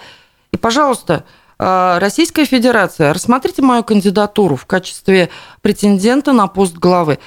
И, 0.50 0.56
пожалуйста, 0.56 1.24
э, 1.58 1.98
Российская 1.98 2.46
Федерация, 2.46 3.12
рассмотрите 3.12 3.60
мою 3.60 3.84
кандидатуру 3.84 4.56
в 4.56 4.64
качестве 4.64 5.28
претендента 5.60 6.32
на 6.32 6.46
пост 6.46 6.74
главы. 6.74 7.18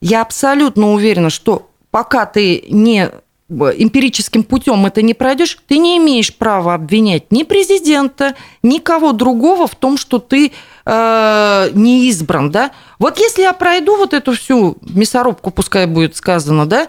Я 0.00 0.22
абсолютно 0.22 0.94
уверена, 0.94 1.28
что 1.28 1.68
пока 1.90 2.24
ты 2.24 2.64
не 2.70 3.10
эмпирическим 3.48 4.42
путем 4.42 4.86
это 4.86 5.02
не 5.02 5.12
пройдешь, 5.12 5.58
ты 5.68 5.78
не 5.78 5.98
имеешь 5.98 6.34
права 6.34 6.74
обвинять 6.74 7.30
ни 7.30 7.42
президента, 7.42 8.34
никого 8.62 9.12
другого 9.12 9.66
в 9.68 9.76
том, 9.76 9.98
что 9.98 10.18
ты 10.18 10.52
э, 10.86 11.70
не 11.74 12.08
избран, 12.08 12.50
да. 12.50 12.70
Вот 12.98 13.18
если 13.18 13.42
я 13.42 13.52
пройду 13.52 13.96
вот 13.96 14.14
эту 14.14 14.32
всю 14.32 14.78
мясорубку, 14.82 15.50
пускай 15.50 15.86
будет 15.86 16.16
сказано, 16.16 16.66
да, 16.66 16.88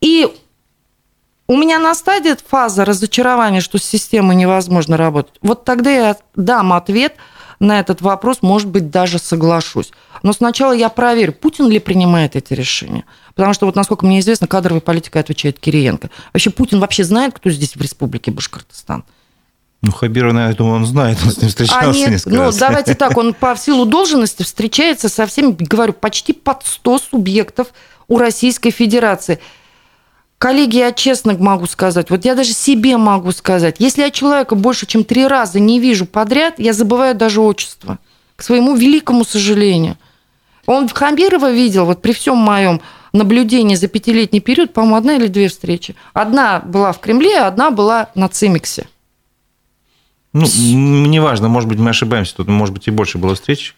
и 0.00 0.32
у 1.48 1.56
меня 1.56 1.78
на 1.78 1.94
стадии 1.94 2.34
фаза 2.48 2.84
разочарования, 2.84 3.60
что 3.60 3.78
с 3.78 3.84
системой 3.84 4.36
невозможно 4.36 4.96
работать. 4.96 5.34
Вот 5.42 5.64
тогда 5.64 5.90
я 5.90 6.16
дам 6.34 6.72
ответ 6.72 7.14
на 7.60 7.80
этот 7.80 8.00
вопрос, 8.00 8.38
может 8.42 8.68
быть, 8.68 8.90
даже 8.90 9.18
соглашусь. 9.18 9.92
Но 10.22 10.32
сначала 10.32 10.72
я 10.72 10.88
проверю, 10.88 11.32
Путин 11.32 11.68
ли 11.68 11.78
принимает 11.78 12.36
эти 12.36 12.52
решения. 12.52 13.04
Потому 13.34 13.54
что, 13.54 13.66
вот 13.66 13.76
насколько 13.76 14.04
мне 14.04 14.20
известно, 14.20 14.46
кадровой 14.46 14.80
политикой 14.80 15.18
отвечает 15.18 15.58
Кириенко. 15.58 16.10
Вообще 16.32 16.50
Путин 16.50 16.80
вообще 16.80 17.04
знает, 17.04 17.34
кто 17.34 17.50
здесь 17.50 17.76
в 17.76 17.80
республике 17.80 18.30
Башкортостан? 18.30 19.04
Ну, 19.82 19.92
Хабиров, 19.92 20.34
я 20.34 20.52
думаю, 20.54 20.76
он 20.76 20.86
знает, 20.86 21.18
он 21.24 21.30
с 21.30 21.38
ним 21.38 21.48
встречался 21.48 21.90
Они, 21.90 22.06
несколько 22.06 22.36
ну, 22.36 22.42
раз. 22.44 22.56
давайте 22.56 22.94
так, 22.94 23.16
он 23.16 23.34
по 23.34 23.54
силу 23.56 23.84
должности 23.84 24.42
встречается 24.42 25.08
со 25.08 25.26
всеми, 25.26 25.54
говорю, 25.58 25.92
почти 25.92 26.32
под 26.32 26.64
100 26.64 26.98
субъектов 26.98 27.68
у 28.08 28.18
Российской 28.18 28.70
Федерации. 28.70 29.38
Коллеги, 30.38 30.76
я 30.76 30.92
честно 30.92 31.34
могу 31.38 31.66
сказать, 31.66 32.10
вот 32.10 32.24
я 32.24 32.34
даже 32.34 32.52
себе 32.52 32.96
могу 32.96 33.32
сказать, 33.32 33.76
если 33.78 34.02
я 34.02 34.10
человека 34.10 34.54
больше, 34.54 34.86
чем 34.86 35.04
три 35.04 35.26
раза 35.26 35.60
не 35.60 35.78
вижу 35.78 36.04
подряд, 36.06 36.54
я 36.58 36.72
забываю 36.72 37.14
даже 37.14 37.40
отчество. 37.40 37.98
К 38.34 38.42
своему 38.42 38.74
великому 38.74 39.24
сожалению. 39.24 39.96
Он 40.66 40.88
Хабирова 40.88 41.50
видел, 41.52 41.86
вот 41.86 42.02
при 42.02 42.12
всем 42.12 42.36
моем 42.36 42.82
наблюдении 43.12 43.76
за 43.76 43.88
пятилетний 43.88 44.40
период, 44.40 44.72
по-моему, 44.72 44.96
одна 44.96 45.16
или 45.16 45.28
две 45.28 45.48
встречи. 45.48 45.94
Одна 46.12 46.60
была 46.60 46.92
в 46.92 47.00
Кремле, 47.00 47.38
а 47.38 47.46
одна 47.46 47.70
была 47.70 48.10
на 48.14 48.28
Цимиксе. 48.28 48.88
Ну, 50.38 50.46
неважно, 51.06 51.48
может 51.48 51.66
быть, 51.66 51.78
мы 51.78 51.88
ошибаемся, 51.88 52.36
тут, 52.36 52.48
может 52.48 52.74
быть, 52.74 52.88
и 52.88 52.90
больше 52.90 53.16
было 53.16 53.34
встреч. 53.34 53.74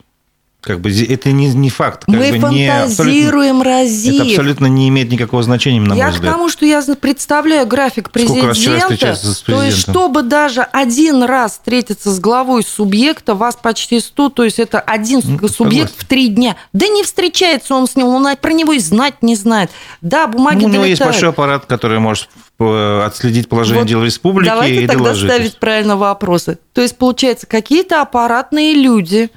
Как 0.60 0.80
бы 0.80 0.90
это 0.90 1.30
не, 1.30 1.46
не 1.54 1.70
факт. 1.70 2.04
Как 2.04 2.08
Мы 2.08 2.32
бы 2.32 2.48
не 2.48 2.68
фантазируем, 2.68 3.62
Разив. 3.62 4.14
это 4.14 4.24
абсолютно 4.24 4.66
не 4.66 4.88
имеет 4.88 5.08
никакого 5.10 5.42
значения, 5.44 5.80
на 5.80 5.94
я 5.94 6.04
мой 6.06 6.12
к 6.12 6.14
взгляд. 6.16 6.32
тому, 6.34 6.48
что 6.48 6.66
я 6.66 6.82
представляю 7.00 7.64
график 7.66 8.08
Сколько 8.10 8.48
раз 8.48 8.58
человек 8.58 8.88
президента. 8.88 9.14
с 9.16 9.40
То 9.42 9.62
есть, 9.62 9.84
президентом? 9.84 9.92
чтобы 9.94 10.22
даже 10.22 10.62
один 10.62 11.22
раз 11.22 11.52
встретиться 11.52 12.10
с 12.10 12.18
главой 12.18 12.64
субъекта, 12.64 13.36
вас 13.36 13.54
почти 13.54 14.00
100, 14.00 14.28
то 14.30 14.44
есть 14.44 14.58
это 14.58 14.80
один 14.80 15.20
Ну, 15.24 15.46
субъект 15.48 15.92
в 15.96 16.04
три 16.04 16.26
дня. 16.26 16.56
Да 16.72 16.88
не 16.88 17.04
встречается 17.04 17.76
он 17.76 17.86
с 17.86 17.94
ним, 17.94 18.06
он 18.08 18.26
про 18.36 18.52
него 18.52 18.72
и 18.72 18.80
знать 18.80 19.22
не 19.22 19.36
знает. 19.36 19.70
Да, 20.00 20.26
бумаги 20.26 20.62
Ну, 20.62 20.66
у 20.66 20.70
него 20.70 20.84
есть 20.84 21.00
большой 21.00 21.28
аппарат, 21.28 21.66
который 21.66 22.00
может 22.00 22.28
э, 22.58 23.02
отследить 23.06 23.48
положение 23.48 23.82
Вот 23.82 23.88
дел 23.88 24.00
в 24.00 24.04
республике 24.04 24.50
Давайте 24.50 24.82
и 24.82 24.86
тогда 24.88 25.04
доложить. 25.04 25.30
ставить 25.30 25.58
правильно 25.60 25.96
вопросы. 25.96 26.58
То 26.72 26.80
есть, 26.82 26.98
получается, 26.98 27.46
какие-то 27.46 28.02
аппаратные 28.02 28.74
люди 28.74 29.30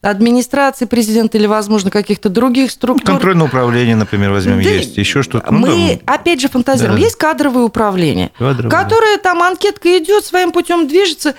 администрации 0.00 0.84
президента 0.84 1.38
или, 1.38 1.46
возможно, 1.46 1.90
каких-то 1.90 2.28
других 2.28 2.70
структур. 2.70 3.04
Контрольное 3.06 3.46
управление, 3.46 3.96
например, 3.96 4.30
возьмем, 4.30 4.62
Да, 4.62 4.68
есть. 4.68 4.96
Еще 4.96 5.22
что-то. 5.22 5.50
Ну, 5.52 5.66
Мы, 5.66 6.00
там, 6.04 6.14
опять 6.14 6.40
же, 6.40 6.48
фантазируем. 6.48 6.96
Да. 6.98 7.04
Есть 7.04 7.16
кадровое 7.16 7.64
управление, 7.64 8.30
Кадровое, 8.38 8.70
которое 8.70 9.18
там 9.18 9.42
анкетка 9.42 9.98
идет, 9.98 10.24
своим 10.24 10.52
путем 10.52 10.86
движется. 10.86 11.34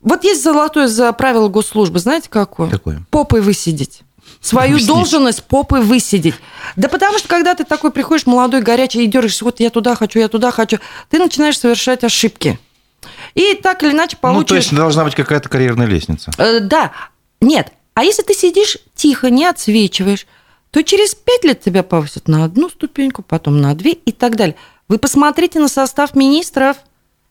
Вот 0.00 0.22
есть 0.24 0.42
золотое 0.42 0.86
за 0.86 1.12
правило 1.12 1.48
госслужбы, 1.48 1.98
знаете 1.98 2.28
какое? 2.30 2.70
Какое? 2.70 3.02
Попой 3.10 3.40
высидеть. 3.40 4.02
Свою 4.40 4.74
Объясните. 4.74 4.92
должность 4.92 5.44
попой 5.44 5.80
высидеть. 5.80 6.34
Да 6.76 6.88
потому 6.88 7.18
что, 7.18 7.26
когда 7.26 7.54
ты 7.54 7.64
такой 7.64 7.90
приходишь, 7.90 8.26
молодой, 8.26 8.60
горячий, 8.62 9.02
и 9.02 9.06
дергаешься, 9.06 9.44
вот 9.44 9.58
я 9.60 9.70
туда 9.70 9.96
хочу, 9.96 10.18
я 10.20 10.28
туда 10.28 10.50
хочу, 10.52 10.78
ты 11.10 11.18
начинаешь 11.18 11.58
совершать 11.58 12.04
ошибки. 12.04 12.58
И 13.34 13.54
так 13.54 13.82
или 13.82 13.90
иначе 13.92 14.16
Ну, 14.22 14.28
то 14.28 14.34
получишь... 14.34 14.56
есть 14.56 14.74
должна 14.74 15.04
быть 15.04 15.14
какая-то 15.14 15.48
карьерная 15.48 15.86
лестница. 15.86 16.30
Э, 16.38 16.60
да, 16.60 16.92
нет. 17.40 17.72
А 17.96 18.04
если 18.04 18.22
ты 18.22 18.34
сидишь 18.34 18.76
тихо, 18.94 19.30
не 19.30 19.46
отсвечиваешь, 19.46 20.26
то 20.70 20.82
через 20.82 21.14
пять 21.14 21.44
лет 21.44 21.62
тебя 21.62 21.82
повысят 21.82 22.28
на 22.28 22.44
одну 22.44 22.68
ступеньку, 22.68 23.22
потом 23.22 23.62
на 23.62 23.74
две 23.74 23.92
и 23.92 24.12
так 24.12 24.36
далее. 24.36 24.54
Вы 24.86 24.98
посмотрите 24.98 25.60
на 25.60 25.68
состав 25.68 26.14
министров. 26.14 26.76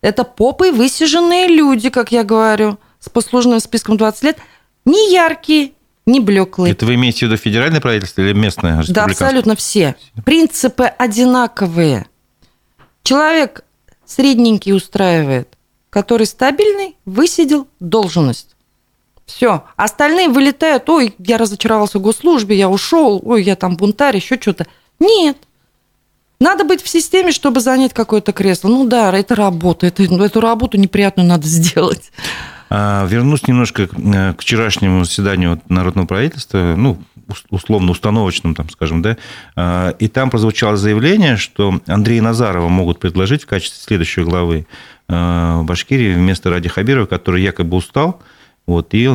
Это 0.02 0.24
попой 0.24 0.72
высиженные 0.72 1.48
люди, 1.50 1.92
как 1.92 2.12
я 2.12 2.24
говорю, 2.24 2.80
с 3.00 3.10
послужным 3.10 3.60
списком 3.60 3.96
20 3.96 4.24
лет. 4.24 4.38
Не 4.86 5.14
яркие, 5.14 5.74
не 6.08 6.20
блеклые. 6.20 6.72
Это 6.72 6.88
вы 6.88 6.96
имеете 6.96 7.20
в 7.20 7.30
виду 7.30 7.38
федеральное 7.38 7.80
правительство 7.80 8.24
или 8.24 8.34
местное? 8.34 8.84
Да, 8.88 9.06
абсолютно 9.06 9.56
все. 9.56 9.96
Принципы 10.26 10.86
одинаковые. 10.86 12.08
Человек 13.04 13.66
средненький 14.04 14.74
устраивает, 14.74 15.48
который 15.92 16.26
стабильный, 16.26 16.98
высидел 17.06 17.68
должность. 17.80 18.55
Все. 19.26 19.64
Остальные 19.76 20.30
вылетают, 20.30 20.88
ой, 20.90 21.16
я 21.18 21.38
разочаровался 21.38 21.98
в 22.00 22.02
госслужбе, 22.02 22.56
я 22.58 22.70
ушел, 22.70 23.22
ой, 23.24 23.44
я 23.44 23.56
там 23.56 23.76
бунтарь, 23.76 24.16
еще 24.18 24.40
что-то. 24.40 24.68
Нет. 25.00 25.38
Надо 26.40 26.64
быть 26.64 26.82
в 26.84 26.88
системе, 26.90 27.32
чтобы 27.32 27.60
занять 27.62 27.94
какое-то 27.94 28.34
кресло. 28.34 28.68
Ну 28.70 28.86
да, 28.88 29.12
это 29.18 29.36
работа. 29.36 29.88
Это, 29.88 30.04
эту 30.04 30.42
работу 30.42 30.78
неприятную 30.78 31.28
надо 31.28 31.48
сделать. 31.48 32.12
А, 32.70 33.06
Вернусь 33.08 33.48
немножко 33.48 33.88
к, 33.88 33.94
э, 33.98 34.34
к 34.34 34.42
вчерашнему 34.42 35.06
заседанию 35.06 35.62
Народного 35.70 36.08
правительства, 36.08 36.76
ну, 36.76 36.98
ус- 37.30 37.46
условно 37.50 37.92
установочному, 37.92 38.56
там, 38.56 38.70
скажем, 38.70 39.02
да, 39.02 39.18
А, 39.56 39.90
и 39.92 40.08
там 40.08 40.30
прозвучало 40.30 40.76
заявление, 40.76 41.38
что 41.38 41.80
Андрея 41.88 42.22
Назарова 42.22 42.68
могут 42.68 43.00
предложить 43.00 43.44
в 43.44 43.48
качестве 43.48 43.82
следующей 43.82 44.24
главы 44.24 44.66
э, 45.08 45.62
Башкирии 45.64 46.16
вместо 46.16 46.50
Ради 46.50 46.68
Хабирова, 46.70 47.06
который 47.06 47.44
якобы 47.44 47.78
устал, 47.78 48.20
вот, 48.68 48.94
и 48.94 49.10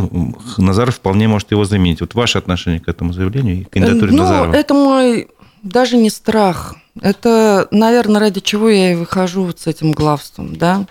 Назаров 0.58 0.96
вполне 0.96 1.26
может 1.26 1.50
его 1.50 1.64
заменить. 1.64 2.00
Вот 2.00 2.14
ваше 2.14 2.38
отношение 2.38 2.80
к 2.80 2.88
этому 2.88 3.12
заявлению 3.12 3.62
и 3.62 3.64
кандидатуре 3.64 4.12
ну, 4.12 4.22
Назарова? 4.22 4.54
это 4.54 4.74
мой 4.74 5.28
даже 5.62 5.96
не 5.96 6.10
страх. 6.10 6.76
Это, 7.00 7.66
наверное, 7.70 8.20
ради 8.20 8.40
чего 8.40 8.68
я 8.68 8.92
и 8.92 8.94
выхожу 8.94 9.44
вот 9.44 9.60
с 9.60 9.66
этим 9.66 9.92
главством, 9.92 10.56
да. 10.56 10.86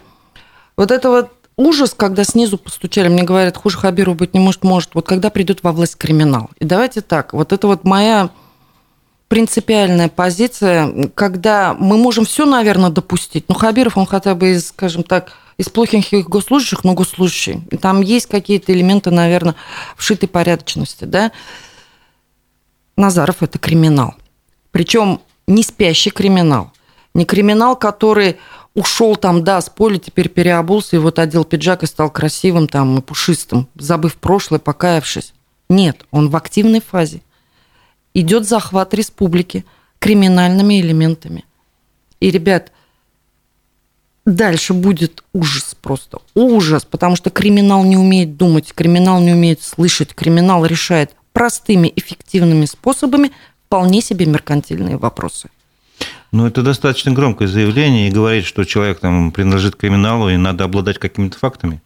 Вот 0.75 0.91
это 0.91 1.09
вот 1.09 1.31
ужас, 1.55 1.93
когда 1.95 2.23
снизу 2.23 2.57
постучали, 2.57 3.09
мне 3.09 3.23
говорят, 3.23 3.57
хуже 3.57 3.77
Хабиру 3.77 4.13
быть 4.13 4.33
не 4.33 4.39
может, 4.39 4.63
может. 4.63 4.95
Вот 4.95 5.05
когда 5.05 5.29
придет 5.29 5.63
во 5.63 5.71
власть 5.71 5.97
криминал. 5.97 6.49
И 6.59 6.65
давайте 6.65 7.01
так, 7.01 7.33
вот 7.33 7.53
это 7.53 7.67
вот 7.67 7.83
моя 7.83 8.29
принципиальная 9.29 10.09
позиция, 10.09 11.09
когда 11.15 11.73
мы 11.79 11.97
можем 11.97 12.25
все, 12.25 12.45
наверное, 12.45 12.89
допустить. 12.89 13.45
Ну, 13.47 13.55
Хабиров, 13.55 13.97
он 13.97 14.05
хотя 14.05 14.35
бы 14.35 14.49
из, 14.49 14.69
скажем 14.69 15.03
так, 15.03 15.31
из 15.57 15.69
плохих 15.69 16.27
госслужащих, 16.27 16.83
но 16.83 16.93
госслужащий. 16.93 17.61
И 17.69 17.77
там 17.77 18.01
есть 18.01 18.25
какие-то 18.25 18.73
элементы, 18.73 19.11
наверное, 19.11 19.55
вшитой 19.95 20.27
порядочности, 20.27 21.05
да. 21.05 21.31
Назаров– 22.97 23.37
это 23.41 23.59
криминал. 23.59 24.15
Причем 24.71 25.21
не 25.47 25.63
спящий 25.63 26.09
криминал. 26.09 26.71
Не 27.13 27.25
криминал, 27.25 27.75
который 27.75 28.37
ушел 28.73 29.15
там, 29.15 29.43
да, 29.43 29.61
с 29.61 29.69
поля, 29.69 29.99
теперь 29.99 30.29
переобулся, 30.29 30.95
и 30.95 30.99
вот 30.99 31.19
одел 31.19 31.43
пиджак 31.43 31.83
и 31.83 31.87
стал 31.87 32.09
красивым 32.09 32.67
там 32.67 32.97
и 32.97 33.01
пушистым, 33.01 33.67
забыв 33.75 34.15
прошлое, 34.15 34.59
покаявшись. 34.59 35.33
Нет, 35.69 36.05
он 36.11 36.29
в 36.29 36.35
активной 36.35 36.81
фазе. 36.81 37.21
Идет 38.13 38.47
захват 38.47 38.93
республики 38.93 39.65
криминальными 39.99 40.81
элементами. 40.81 41.45
И, 42.19 42.31
ребят, 42.31 42.71
дальше 44.25 44.73
будет 44.73 45.23
ужас 45.33 45.75
просто. 45.81 46.19
Ужас, 46.33 46.85
потому 46.85 47.15
что 47.15 47.29
криминал 47.29 47.83
не 47.83 47.97
умеет 47.97 48.37
думать, 48.37 48.73
криминал 48.73 49.21
не 49.21 49.33
умеет 49.33 49.61
слышать, 49.61 50.13
криминал 50.13 50.65
решает 50.65 51.11
простыми, 51.33 51.91
эффективными 51.95 52.65
способами 52.65 53.31
вполне 53.65 54.01
себе 54.01 54.25
меркантильные 54.25 54.97
вопросы. 54.97 55.49
Ну, 56.31 56.45
это 56.45 56.61
достаточно 56.61 57.11
громкое 57.11 57.47
заявление 57.47 58.07
и 58.07 58.11
говорит, 58.11 58.45
что 58.45 58.63
человек 58.63 58.99
там 58.99 59.31
принадлежит 59.31 59.75
к 59.75 59.79
криминалу 59.79 60.29
и 60.29 60.37
надо 60.37 60.63
обладать 60.63 60.99
какими-то 60.99 61.37
фактами. 61.39 61.81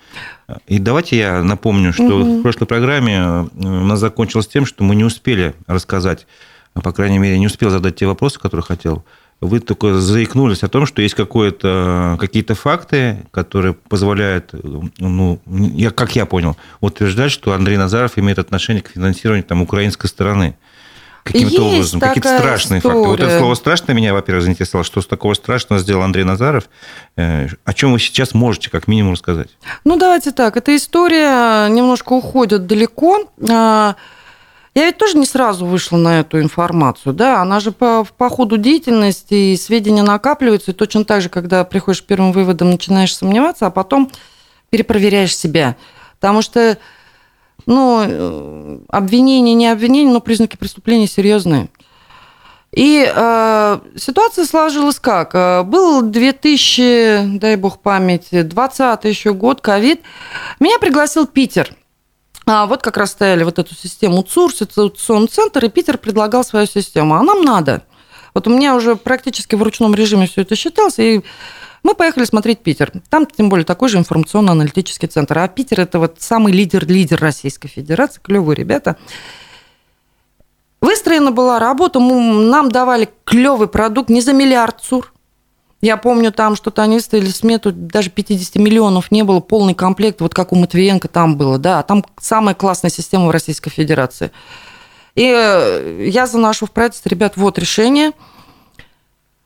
И 0.67 0.79
давайте 0.79 1.17
я 1.17 1.41
напомню, 1.43 1.93
что 1.93 2.03
Мгм. 2.03 2.39
в 2.39 2.41
прошлой 2.41 2.67
программе 2.67 3.15
э, 3.15 3.45
у 3.59 3.85
нас 3.85 3.99
закончилось 3.99 4.47
тем, 4.47 4.65
что 4.65 4.83
мы 4.83 4.95
не 4.95 5.05
успели 5.05 5.53
рассказать, 5.65 6.27
а, 6.73 6.81
по 6.81 6.91
крайней 6.91 7.19
мере, 7.19 7.39
не 7.39 7.47
успел 7.47 7.69
задать 7.69 7.95
те 7.95 8.05
вопросы, 8.05 8.37
которые 8.39 8.63
хотел. 8.65 9.05
Вы 9.39 9.59
только 9.59 9.95
заикнулись 9.99 10.63
о 10.63 10.69
том, 10.69 10.85
что 10.85 11.01
есть 11.01 11.15
какое-то, 11.15 12.17
какие-то 12.19 12.55
факты, 12.55 13.25
которые 13.31 13.73
позволяют, 13.73 14.49
э, 14.53 14.59
ну, 14.99 15.39
я, 15.47 15.91
как 15.91 16.15
я 16.17 16.25
понял, 16.25 16.57
утверждать, 16.81 17.31
что 17.31 17.53
Андрей 17.53 17.77
Назаров 17.77 18.17
имеет 18.17 18.39
отношение 18.39 18.83
к 18.83 18.89
финансированию 18.89 19.45
там, 19.45 19.61
украинской 19.61 20.07
стороны. 20.07 20.55
Каким-то 21.23 21.63
образом. 21.63 21.99
Какие-то 21.99 22.37
страшные 22.37 22.81
факты. 22.81 22.97
Вот 22.97 23.13
это 23.15 23.23
история. 23.23 23.39
слово 23.39 23.55
страшно 23.55 23.91
меня, 23.93 24.13
во-первых, 24.13 24.43
заинтересовало. 24.43 24.83
Что 24.83 25.01
с 25.01 25.07
такого 25.07 25.33
страшного 25.33 25.81
сделал 25.81 26.03
Андрей 26.03 26.23
Назаров? 26.25 26.65
Э, 27.15 27.47
О 27.63 27.73
чем 27.73 27.93
вы 27.93 27.99
сейчас 27.99 28.33
можете, 28.33 28.69
как 28.69 28.87
минимум, 28.87 29.13
рассказать? 29.13 29.47
Ну, 29.85 29.97
давайте 29.97 30.31
так. 30.31 30.57
Эта 30.57 30.75
история 30.75 31.67
немножко 31.69 32.13
уходит 32.13 32.67
далеко. 32.67 33.31
А, 33.49 33.95
Я 34.75 34.85
ведь 34.85 34.97
тоже 34.97 35.17
не 35.17 35.25
сразу 35.25 35.65
вышла 35.65 35.97
на 35.97 36.19
эту 36.19 36.41
информацию, 36.41 37.13
да, 37.13 37.41
она 37.41 37.59
же 37.59 37.71
по, 37.71 38.05
по 38.17 38.27
ходу 38.29 38.57
деятельности 38.57 39.53
и 39.53 39.57
сведения 39.57 40.01
накапливаются, 40.03 40.71
и 40.71 40.73
точно 40.73 41.05
так 41.05 41.21
же, 41.21 41.29
когда 41.29 41.63
приходишь 41.63 42.01
к 42.01 42.05
первым 42.05 42.31
выводам, 42.31 42.71
начинаешь 42.71 43.15
сомневаться, 43.15 43.67
а 43.67 43.69
потом 43.69 44.11
перепроверяешь 44.71 45.37
себя. 45.37 45.75
Потому 46.19 46.41
что, 46.41 46.79
ну, 47.65 48.03
э, 48.05 48.79
обвинение, 48.89 49.55
не 49.55 49.67
обвинение, 49.67 50.13
но 50.13 50.19
признаки 50.19 50.57
преступления 50.57 51.07
серьезные. 51.07 51.69
И 52.71 53.07
э, 53.07 53.79
ситуация 53.95 54.45
сложилась 54.45 54.99
как? 54.99 55.35
Э, 55.35 55.63
был 55.63 56.01
2000, 56.01 57.37
дай 57.37 57.55
бог 57.55 57.81
памяти, 57.81 58.41
20 58.41 59.03
еще 59.05 59.33
год, 59.33 59.61
ковид. 59.61 60.01
Меня 60.59 60.79
пригласил 60.79 61.27
Питер. 61.27 61.75
А 62.45 62.65
вот 62.65 62.81
как 62.81 62.97
раз 62.97 63.11
ставили 63.11 63.43
вот 63.43 63.59
эту 63.59 63.75
систему 63.75 64.23
ЦУР, 64.23 64.53
ситуационный 64.53 65.27
центр, 65.27 65.63
и 65.63 65.69
Питер 65.69 65.97
предлагал 65.97 66.43
свою 66.43 66.65
систему. 66.65 67.15
А 67.15 67.23
нам 67.23 67.43
надо. 67.43 67.83
Вот 68.33 68.47
у 68.47 68.49
меня 68.49 68.75
уже 68.75 68.95
практически 68.95 69.55
в 69.55 69.61
ручном 69.61 69.93
режиме 69.93 70.27
все 70.27 70.41
это 70.41 70.55
считалось, 70.55 70.97
и 70.97 71.21
мы 71.83 71.95
поехали 71.95 72.23
смотреть 72.23 72.59
Питер. 72.59 72.91
Там, 73.09 73.25
тем 73.25 73.49
более, 73.49 73.65
такой 73.65 73.89
же 73.89 73.97
информационно-аналитический 73.97 75.07
центр. 75.07 75.37
А 75.37 75.47
Питер– 75.47 75.79
это 75.81 75.99
вот 75.99 76.15
самый 76.19 76.53
лидер-лидер 76.53 77.19
Российской 77.19 77.67
Федерации, 77.67 78.21
клевые 78.23 78.55
ребята. 78.55 78.97
Выстроена 80.81 81.31
была 81.31 81.59
работа, 81.59 81.99
нам 81.99 82.69
давали 82.69 83.09
клевый 83.25 83.67
продукт 83.67 84.09
не 84.09 84.21
за 84.21 84.33
миллиард 84.33 84.81
ЦУР. 84.81 85.13
Я 85.81 85.97
помню, 85.97 86.31
там 86.31 86.55
что-то 86.55 86.81
они 86.81 86.95
выставили 86.95 87.27
смету, 87.27 87.73
даже 87.73 88.09
50 88.09 88.55
миллионов 88.55 89.11
не 89.11 89.23
было, 89.23 89.41
полный 89.41 89.73
комплект, 89.73 90.21
вот 90.21 90.33
как 90.33 90.53
у 90.53 90.55
Матвиенко 90.55 91.09
там 91.09 91.35
было, 91.35 91.57
да, 91.57 91.79
а 91.79 91.83
там 91.83 92.05
самая 92.21 92.55
классная 92.55 92.89
система 92.89 93.27
в 93.27 93.31
Российской 93.31 93.69
Федерации. 93.69 94.31
И 95.15 95.25
э, 95.25 96.07
я 96.07 96.25
заношу 96.25 96.67
в 96.67 96.71
правительство, 96.71 97.09
ребят, 97.09 97.33
вот 97.35 97.59
решение. 97.59 98.13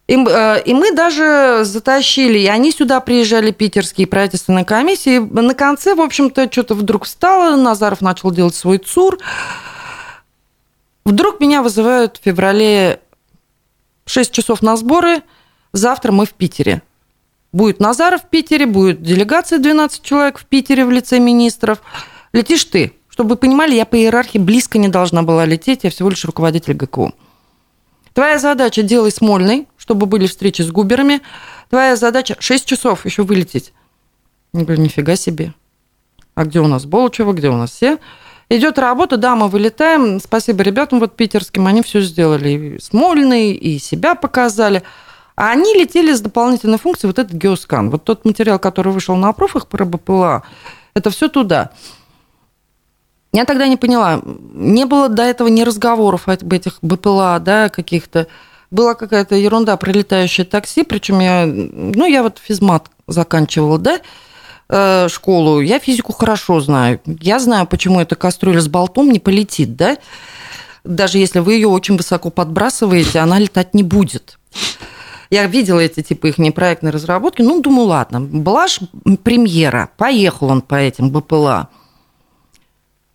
И, 0.08 0.16
э, 0.16 0.64
и 0.64 0.74
мы 0.74 0.93
даже 0.93 1.62
затащили, 1.64 2.39
и 2.39 2.47
они 2.47 2.72
сюда 2.72 3.01
приезжали, 3.01 3.51
питерские 3.51 4.08
правительственные 4.08 4.64
комиссии. 4.64 5.20
На 5.20 5.53
конце, 5.53 5.95
в 5.95 6.01
общем-то, 6.01 6.49
что-то 6.49 6.76
вдруг 6.76 7.03
встало, 7.03 7.58
Назаров 7.58 8.01
начал 8.01 8.32
делать 8.32 8.55
свой 8.55 8.78
ЦУР. 8.78 9.20
Вдруг 11.03 11.41
меня 11.41 11.62
вызывают 11.62 12.18
в 12.18 12.24
феврале 12.24 13.01
6 14.05 14.32
часов 14.32 14.62
на 14.62 14.78
сборы, 14.78 15.24
завтра 15.74 16.14
мы 16.14 16.26
в 16.26 16.34
Питере. 16.34 16.82
Будет 17.51 17.80
Назаров 17.80 18.24
в 18.24 18.30
Питере, 18.30 18.66
будет 18.66 19.01
делегация 19.01 19.60
12 19.60 20.01
человек 20.03 20.39
в 20.39 20.45
Питере 20.45 20.86
в 20.86 20.91
лице 20.91 21.20
министров. 21.20 21.80
Летишь 22.32 22.64
ты. 22.66 22.93
Чтобы 23.10 23.32
вы 23.32 23.36
понимали, 23.38 23.74
я 23.74 23.86
по 23.86 23.95
иерархии 23.95 24.38
близко 24.38 24.78
не 24.78 24.89
должна 24.89 25.24
была 25.24 25.45
лететь, 25.45 25.84
я 25.84 25.89
всего 25.89 26.10
лишь 26.10 26.24
руководитель 26.24 26.74
ГКУ. 26.74 27.14
Твоя 28.14 28.39
задача– 28.39 28.82
делай 28.84 29.12
Смольный, 29.12 29.68
чтобы 29.88 30.05
были 30.05 30.27
встречи 30.27 30.61
с 30.63 30.69
губерами. 30.69 31.21
Твоя 31.69 31.95
задача– 31.95 32.35
6 32.39 32.65
часов 32.65 33.05
еще 33.05 33.23
вылететь. 33.23 33.71
Я 34.53 34.65
говорю, 34.65 34.81
нифига 34.81 35.15
себе. 35.15 35.53
А 36.35 36.43
где 36.43 36.59
у 36.59 36.67
нас 36.67 36.85
Болчева, 36.85 37.31
где 37.31 37.47
у 37.47 37.55
нас 37.55 37.71
все? 37.71 37.97
Идет 38.49 38.79
работа, 38.79 39.15
да, 39.15 39.38
мы 39.38 39.47
вылетаем. 39.47 40.19
Спасибо 40.19 40.61
ребятам 40.61 40.99
вот 40.99 41.15
питерским, 41.15 41.67
они 41.67 41.81
все 41.83 42.01
сделали. 42.01 42.49
И 42.49 42.79
Смольный, 42.81 43.53
и 43.53 43.79
себя 43.79 44.15
показали. 44.15 44.83
А 45.38 45.51
они 45.51 45.73
летели 45.73 46.13
с 46.13 46.19
дополнительной 46.19 46.77
функцией 46.77 47.07
вот 47.07 47.19
этот 47.19 47.38
геоскан. 47.38 47.89
Вот 47.89 48.03
тот 48.03 48.25
материал, 48.25 48.59
который 48.59 48.91
вышел 48.91 49.15
на 49.15 49.31
профах 49.31 49.67
про 49.67 49.85
БПЛА, 49.85 50.43
это 50.95 51.11
все 51.11 51.29
туда. 51.29 51.71
Я 53.31 53.45
тогда 53.45 53.67
не 53.67 53.77
поняла. 53.77 54.21
Не 54.53 54.85
было 54.85 55.07
до 55.07 55.23
этого 55.23 55.47
ни 55.47 55.61
разговоров 55.61 56.27
об 56.27 56.51
этих 56.51 56.79
БПЛА, 56.81 57.39
да, 57.39 57.69
каких-то. 57.69 58.27
Была 58.70 58.95
какая-то 58.95 59.36
ерунда, 59.36 59.78
прилетающее 59.78 60.45
такси, 60.45 60.84
причем 60.84 61.20
я, 61.20 61.45
ну, 61.45 62.05
я 62.05 62.24
вот 62.24 62.39
физмат 62.43 62.88
заканчивала, 63.07 63.78
да, 63.78 64.01
Э, 64.70 65.07
школу, 65.09 65.61
я 65.61 65.80
физику 65.80 66.13
хорошо 66.13 66.59
знаю. 66.59 66.99
Я 67.05 67.39
знаю, 67.39 67.68
почему 67.68 68.01
эта 68.01 68.15
кастрюля 68.15 68.59
с 68.59 68.68
болтом 68.68 69.09
не 69.09 69.20
полетит, 69.20 69.76
да? 69.76 69.97
Даже 70.84 71.18
если 71.18 71.39
вы 71.39 71.53
ее 71.53 71.68
очень 71.68 71.97
высоко 71.97 72.30
подбрасываете, 72.30 73.20
она 73.20 73.39
летать 73.39 73.74
не 73.74 73.84
будет. 73.84 74.38
Я 75.30 75.45
видела 75.45 75.80
эти 75.80 76.01
типа 76.01 76.28
их 76.28 76.38
непроектные 76.38 76.91
разработки. 76.91 77.41
Ну, 77.41 77.61
думаю, 77.61 77.88
ладно, 77.88 78.22
была 78.22 78.68
премьера. 79.24 79.89
Поехал 79.97 80.47
он 80.49 80.61
по 80.61 80.76
этим 80.76 81.11
БПЛА. 81.11 81.70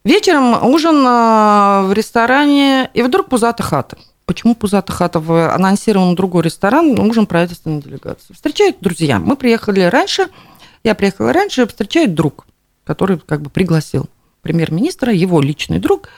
Вечером 0.04 0.64
ужин 0.64 1.06
э, 1.06 1.82
в 1.86 1.92
ресторане, 1.92 2.90
и 2.94 3.02
вдруг 3.02 3.28
пузата 3.28 3.62
хата. 3.62 3.98
Почему 4.32 4.54
пузата 4.54 4.92
хата? 4.92 5.20
В 5.20 5.54
анонсирован 5.54 6.14
другой 6.14 6.44
ресторан, 6.44 6.98
ужин 6.98 7.26
правительственной 7.26 7.82
делегации. 7.82 8.32
Встречают 8.32 8.78
друзья. 8.80 9.18
Мы 9.18 9.36
приехали 9.36 9.80
раньше– 9.82 10.28
я 10.84 10.94
приехала 10.94 11.32
раньше, 11.32 11.66
встречает 11.66 12.14
друг, 12.14 12.46
который 12.84 13.18
как 13.18 13.42
бы 13.42 13.50
пригласил 13.50 14.08
премьер-министра, 14.42 15.12
его 15.12 15.40
личный 15.40 15.78
друг. 15.78 16.08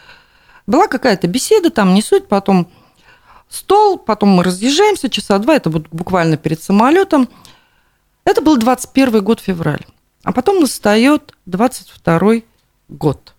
Была 0.66 0.88
какая-то 0.88 1.26
беседа, 1.26 1.70
там 1.70 1.92
не 1.92 2.00
суть, 2.00 2.28
потом 2.28 2.70
стол, 3.48 3.98
потом 3.98 4.30
мы 4.30 4.42
разъезжаемся, 4.42 5.10
часа 5.10 5.38
два, 5.38 5.56
это 5.56 5.68
вот 5.68 5.88
буквально 5.90 6.38
перед 6.38 6.62
самолетом. 6.62 7.28
Это 8.24 8.40
был 8.40 8.56
21 8.56 9.22
год 9.22 9.40
февраль. 9.40 9.84
А 10.22 10.32
потом 10.32 10.60
настает 10.60 11.34
22 11.44 12.42
год. 12.88 13.34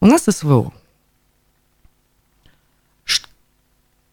У 0.00 0.06
нас 0.06 0.22
СВО. 0.22 0.72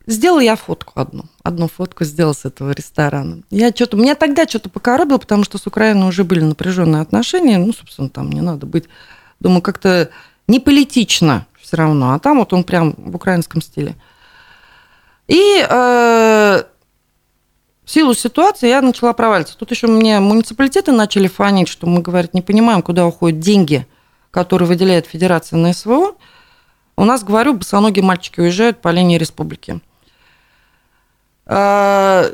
Сделала 0.05 0.41
я 0.41 0.55
фотку 0.55 0.99
одну. 0.99 1.25
Одну 1.43 1.67
фотку 1.69 2.03
сделала 2.03 2.33
с 2.33 2.43
этого 2.43 2.71
ресторана. 2.71 3.43
Я 3.49 3.69
что-то... 3.69 3.95
Меня 3.95 4.15
тогда 4.15 4.45
что-то 4.45 4.69
покоробило, 4.69 5.17
потому 5.17 5.43
что 5.45 5.57
с 5.57 5.65
Украиной 5.65 6.09
уже 6.09 6.25
были 6.25 6.41
напряженные 6.41 7.01
отношения. 7.01 7.57
Ну, 7.57 7.71
собственно, 7.73 8.09
там 8.09 8.31
не 8.31 8.41
надо 8.41 8.65
быть... 8.65 8.85
Думаю, 9.39 9.61
как-то 9.61 10.09
не 10.47 10.59
политично 10.59 11.45
все 11.61 11.77
равно. 11.77 12.13
А 12.13 12.19
там 12.19 12.39
вот 12.39 12.51
он 12.53 12.63
прям 12.63 12.93
в 12.97 13.15
украинском 13.15 13.61
стиле. 13.61 13.95
И 15.27 15.65
э, 15.69 16.63
в 17.85 17.89
силу 17.89 18.13
ситуации 18.13 18.67
я 18.67 18.81
начала 18.81 19.13
проваливаться. 19.13 19.57
Тут 19.57 19.71
еще 19.71 19.87
мне 19.87 20.19
муниципалитеты 20.19 20.91
начали 20.91 21.27
фанить, 21.27 21.69
что 21.69 21.87
мы, 21.87 22.01
говорят, 22.01 22.33
не 22.33 22.41
понимаем, 22.41 22.81
куда 22.81 23.05
уходят 23.05 23.39
деньги, 23.39 23.87
которые 24.31 24.67
выделяет 24.67 25.07
Федерация 25.07 25.57
на 25.57 25.73
СВО. 25.73 26.15
У 26.95 27.05
нас, 27.05 27.23
говорю, 27.23 27.53
босоногие 27.53 28.03
мальчики 28.03 28.39
уезжают 28.39 28.81
по 28.81 28.89
линии 28.89 29.17
республики. 29.17 29.79
А, 31.45 32.31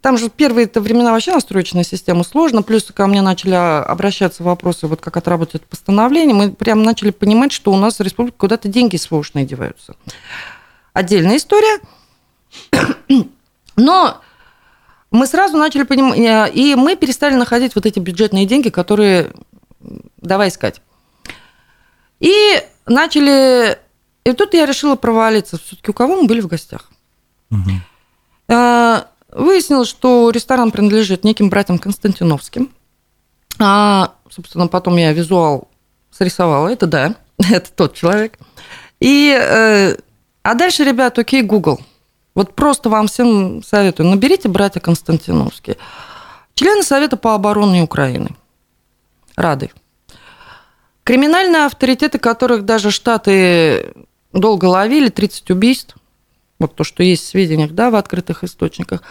там 0.00 0.18
же 0.18 0.28
первые 0.28 0.66
это 0.66 0.80
времена 0.80 1.12
вообще 1.12 1.32
настроечная 1.32 1.84
система 1.84 2.24
сложно, 2.24 2.62
плюс 2.62 2.84
ко 2.84 3.06
мне 3.06 3.22
начали 3.22 3.54
обращаться 3.54 4.42
вопросы, 4.42 4.86
вот 4.86 5.00
как 5.00 5.16
отработать 5.16 5.62
постановление, 5.62 6.34
мы 6.34 6.52
прям 6.52 6.82
начали 6.82 7.10
понимать, 7.10 7.52
что 7.52 7.72
у 7.72 7.76
нас 7.76 7.98
в 7.98 8.02
республике 8.02 8.36
куда-то 8.38 8.68
деньги 8.68 8.96
СВОшные 8.96 9.46
деваются. 9.46 9.96
Отдельная 10.92 11.36
история. 11.36 11.80
Но 13.76 14.20
мы 15.10 15.26
сразу 15.26 15.56
начали 15.56 15.82
понимать, 15.82 16.18
э, 16.18 16.50
и 16.52 16.74
мы 16.74 16.96
перестали 16.96 17.34
находить 17.34 17.74
вот 17.74 17.86
эти 17.86 17.98
бюджетные 17.98 18.46
деньги, 18.46 18.70
которые 18.70 19.32
давай 20.16 20.48
искать. 20.48 20.80
И 22.20 22.62
начали... 22.86 23.78
И 24.24 24.32
тут 24.32 24.54
я 24.54 24.66
решила 24.66 24.96
провалиться. 24.96 25.58
Все-таки 25.58 25.90
у 25.90 25.94
кого 25.94 26.22
мы 26.22 26.26
были 26.26 26.40
в 26.40 26.48
гостях? 26.48 26.90
Угу. 27.50 27.70
А, 28.48 29.08
выяснилось, 29.30 29.88
что 29.88 30.30
ресторан 30.30 30.70
принадлежит 30.70 31.24
неким 31.24 31.50
братьям 31.50 31.78
Константиновским. 31.78 32.70
А, 33.58 34.14
собственно, 34.30 34.66
потом 34.68 34.96
я 34.96 35.12
визуал 35.12 35.68
срисовала. 36.10 36.68
Это 36.68 36.86
да, 36.86 37.14
это 37.50 37.70
тот 37.72 37.94
человек. 37.94 38.38
И, 39.00 39.36
э, 39.38 39.96
а 40.42 40.54
дальше, 40.54 40.84
ребят, 40.84 41.18
окей, 41.18 41.42
Google. 41.42 41.80
Вот 42.34 42.54
просто 42.54 42.88
вам 42.88 43.08
всем 43.08 43.62
советую. 43.62 44.08
Наберите 44.08 44.48
братья 44.48 44.80
Константиновские. 44.80 45.76
Члены 46.54 46.82
Совета 46.82 47.16
по 47.16 47.34
обороне 47.34 47.82
Украины. 47.82 48.30
Рады. 49.36 49.70
Криминальные 51.04 51.66
авторитеты, 51.66 52.18
которых 52.18 52.64
даже 52.64 52.90
Штаты 52.90 53.94
долго 54.32 54.64
ловили, 54.66 55.08
30 55.08 55.50
убийств– 55.50 55.96
вот 56.58 56.74
то, 56.74 56.84
что 56.84 57.02
есть 57.02 57.24
в 57.24 57.28
сведениях, 57.28 57.72
да, 57.72 57.90
в 57.90 57.96
открытых 57.96 58.44
источниках. 58.44 59.02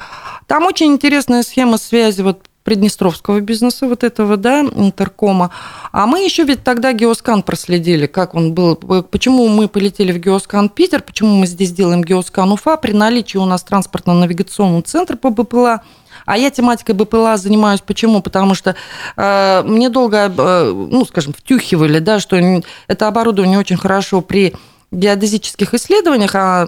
Там 0.48 0.66
очень 0.66 0.88
интересная 0.88 1.44
схема 1.44 1.78
связи 1.78 2.22
вот 2.22 2.48
приднестровского 2.66 3.42
бизнеса, 3.42 3.88
вот 3.88 4.04
этого, 4.04 4.38
да, 4.38 4.62
интеркома. 4.62 5.52
А 5.92 6.08
мы 6.08 6.24
еще 6.26 6.44
ведь 6.44 6.64
тогда 6.64 6.94
Геоскан 6.94 7.44
проследили, 7.44 8.08
как 8.08 8.34
он 8.34 8.54
был, 8.54 8.76
почему 8.76 9.48
мы 9.48 9.68
полетели 9.68 10.12
в 10.12 10.18
Геоскан 10.18 10.70
Питер, 10.70 11.04
почему 11.04 11.36
мы 11.36 11.46
здесь 11.46 11.72
делаем 11.72 12.04
Геоскан 12.04 12.52
Уфа, 12.52 12.76
при 12.78 12.92
наличии 12.92 13.38
у 13.38 13.46
нас 13.46 13.64
транспортно-навигационного 13.64 14.82
центра 14.82 15.16
по 15.16 15.30
БПЛА, 15.30 15.84
а 16.26 16.38
я 16.38 16.50
тематикой 16.50 16.96
БПЛА 16.96 17.38
занимаюсь 17.38 17.82
почему? 17.82 18.24
Потому 18.24 18.56
что 18.56 18.76
э, 19.16 19.64
мне 19.64 19.90
долго, 19.90 20.34
э, 20.36 20.72
ну, 20.74 21.06
скажем, 21.06 21.34
втюхивали, 21.34 22.00
да, 22.00 22.20
что 22.20 22.36
это 22.88 23.08
оборудование 23.08 23.60
очень 23.60 23.78
хорошо 23.78 24.22
при 24.22 24.56
геодезических 24.92 25.74
исследованиях 25.74 26.32
а, 26.36 26.66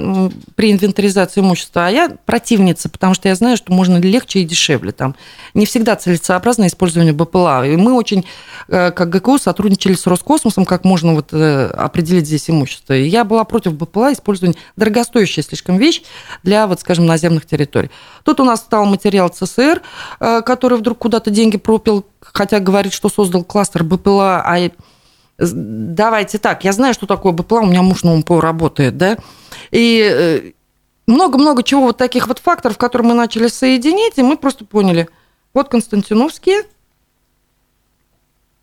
при 0.56 0.72
инвентаризации 0.72 1.42
имущества, 1.42 1.88
а 1.88 1.90
я 1.90 2.10
противница, 2.26 2.90
потому 2.90 3.14
что 3.14 3.30
я 3.30 3.36
знаю, 3.36 3.58
что 3.58 3.72
можно 3.72 3.98
легче 3.98 4.40
и 4.40 4.44
дешевле. 4.44 4.92
Там 4.92 5.16
не 5.54 5.66
всегда 5.66 5.96
целесообразно 5.96 6.68
использование 6.68 7.14
БПЛА. 7.14 7.68
И 7.68 7.76
мы 7.76 7.94
очень, 7.94 8.26
э, 8.68 8.92
как 8.92 9.10
ГКУ, 9.10 9.38
сотрудничали 9.38 9.94
с 9.94 10.06
Роскосмосом, 10.08 10.66
как 10.66 10.84
можно 10.84 11.14
вот 11.14 11.30
э, 11.32 11.68
определить 11.68 12.26
здесь 12.26 12.50
имущество. 12.50 12.94
И 12.94 13.08
я 13.08 13.24
была 13.24 13.44
против 13.44 13.74
БПЛА 13.74 14.14
использования 14.14 14.58
дорогостоящая 14.76 15.44
слишком 15.44 15.78
вещь 15.78 16.02
для, 16.44 16.68
вот, 16.68 16.80
скажем, 16.82 17.06
наземных 17.06 17.46
территорий. 17.46 17.92
Тут 18.24 18.40
у 18.40 18.44
нас 18.44 18.60
стал 18.60 18.86
материал 18.86 19.30
ЦСР, 19.30 19.82
э, 20.20 20.42
который 20.42 20.78
вдруг 20.78 20.98
куда-то 20.98 21.30
деньги 21.30 21.58
пропил, 21.58 22.06
хотя 22.20 22.60
говорит, 22.60 22.94
что 22.94 23.10
создал 23.10 23.44
кластер 23.44 23.84
БПЛА, 23.84 24.42
а 24.46 24.70
давайте 25.38 26.38
так, 26.38 26.64
я 26.64 26.72
знаю, 26.72 26.94
что 26.94 27.06
такое 27.06 27.32
БПЛА, 27.32 27.62
у 27.62 27.66
меня 27.66 27.82
муж 27.82 28.04
на 28.04 28.14
УМПО 28.14 28.42
работает, 28.42 28.98
да, 28.98 29.18
и 29.72 30.02
э, 30.02 30.52
много-много 31.06 31.64
чего 31.64 31.82
вот 31.82 31.98
таких 31.98 32.28
вот 32.28 32.40
факторов, 32.40 32.78
которые 32.78 33.10
мы 33.10 33.14
начали 33.14 33.48
соединить, 33.48 34.18
и 34.18 34.24
мы 34.24 34.38
просто 34.38 34.66
поняли, 34.66 35.10
вот 35.54 35.70
Константиновские, 35.70 36.64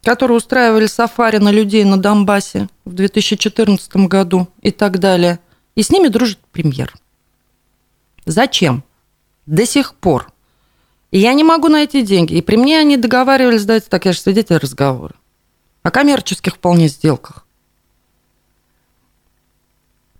которые 0.02 0.36
устраивали 0.36 0.86
сафари 0.86 1.38
на 1.38 1.50
людей 1.50 1.84
на 1.84 1.96
Донбассе 1.96 2.68
в 2.84 2.92
2014 2.92 3.96
году 4.08 4.48
и 4.60 4.70
так 4.70 4.98
далее, 4.98 5.40
и 5.76 5.82
с 5.82 5.90
ними 5.90 6.08
дружит 6.08 6.38
премьер. 6.52 6.92
Зачем? 8.26 8.84
До 9.46 9.66
сих 9.66 9.94
пор. 9.94 10.30
И 11.10 11.18
я 11.18 11.32
не 11.32 11.44
могу 11.44 11.68
найти 11.68 12.02
деньги. 12.02 12.34
И 12.34 12.42
при 12.42 12.56
мне 12.56 12.78
они 12.78 12.96
договаривались, 12.96 13.64
давайте 13.64 13.86
так, 13.88 14.04
я 14.04 14.12
же 14.12 14.18
свидетель 14.18 14.56
разговора 14.56 15.14
о 15.84 15.90
коммерческих 15.90 16.54
вполне 16.54 16.88
сделках. 16.88 17.46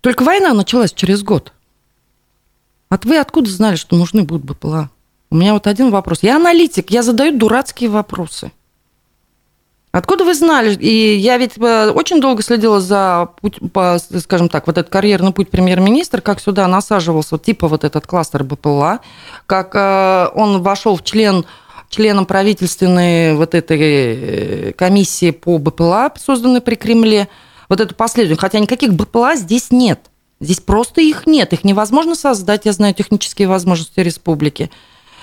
Только 0.01 0.23
война 0.23 0.53
началась 0.53 0.93
через 0.93 1.23
год. 1.25 1.53
От 2.91 3.07
вы 3.07 3.19
откуда 3.19 3.51
знали, 3.51 3.77
что 3.77 3.97
нужны 3.97 4.23
будут 4.23 4.45
БПЛА? 4.45 4.91
У 5.31 5.37
меня 5.37 5.55
вот 5.55 5.67
один 5.67 5.91
вопрос. 5.91 6.19
Я 6.23 6.37
аналитик, 6.37 6.91
я 6.91 7.03
задаю 7.03 7.37
дурацкие 7.37 7.89
вопросы. 7.89 8.53
Откуда 9.91 10.25
вы 10.25 10.35
знали? 10.35 10.75
И 10.75 11.17
я 11.17 11.39
ведь 11.39 11.57
э, 11.57 11.91
очень 11.91 12.21
долго 12.21 12.43
следила 12.43 12.81
за, 12.81 13.31
путь, 13.41 13.59
по, 13.73 13.99
скажем 14.19 14.49
так, 14.49 14.67
вот 14.67 14.77
этот 14.77 14.93
карьерный 14.93 15.33
путь 15.33 15.51
премьер-министра, 15.51 16.21
как 16.21 16.41
сюда 16.41 16.69
насаживался 16.69 17.39
типа 17.39 17.69
вот 17.69 17.85
этот 17.85 18.07
кластер 18.07 18.45
БПЛА, 18.45 19.01
как 19.47 19.75
э, 19.75 20.29
он 20.35 20.63
вошел 20.63 20.97
в 20.97 21.05
член 21.05 21.47
членом 21.95 22.27
правительственной 22.27 23.35
вот 23.35 23.55
этой 23.55 23.79
э, 23.81 24.73
комиссии 24.73 25.31
по 25.31 25.59
БПЛА, 25.59 26.13
созданной 26.17 26.61
при 26.61 26.75
Кремле, 26.75 27.29
вот 27.69 27.81
эту 27.81 27.95
последнюю, 27.95 28.37
хотя 28.37 28.59
никаких 28.59 28.95
БПЛА 28.95 29.37
здесь 29.37 29.71
нет. 29.71 30.01
Здесь 30.41 30.61
просто 30.61 31.01
их 31.01 31.27
нет, 31.27 31.53
их 31.53 31.63
невозможно 31.63 32.17
создать, 32.17 32.67
я 32.67 32.73
знаю 32.73 32.95
технические 32.95 33.47
возможности 33.47 34.01
республики. 34.01 34.71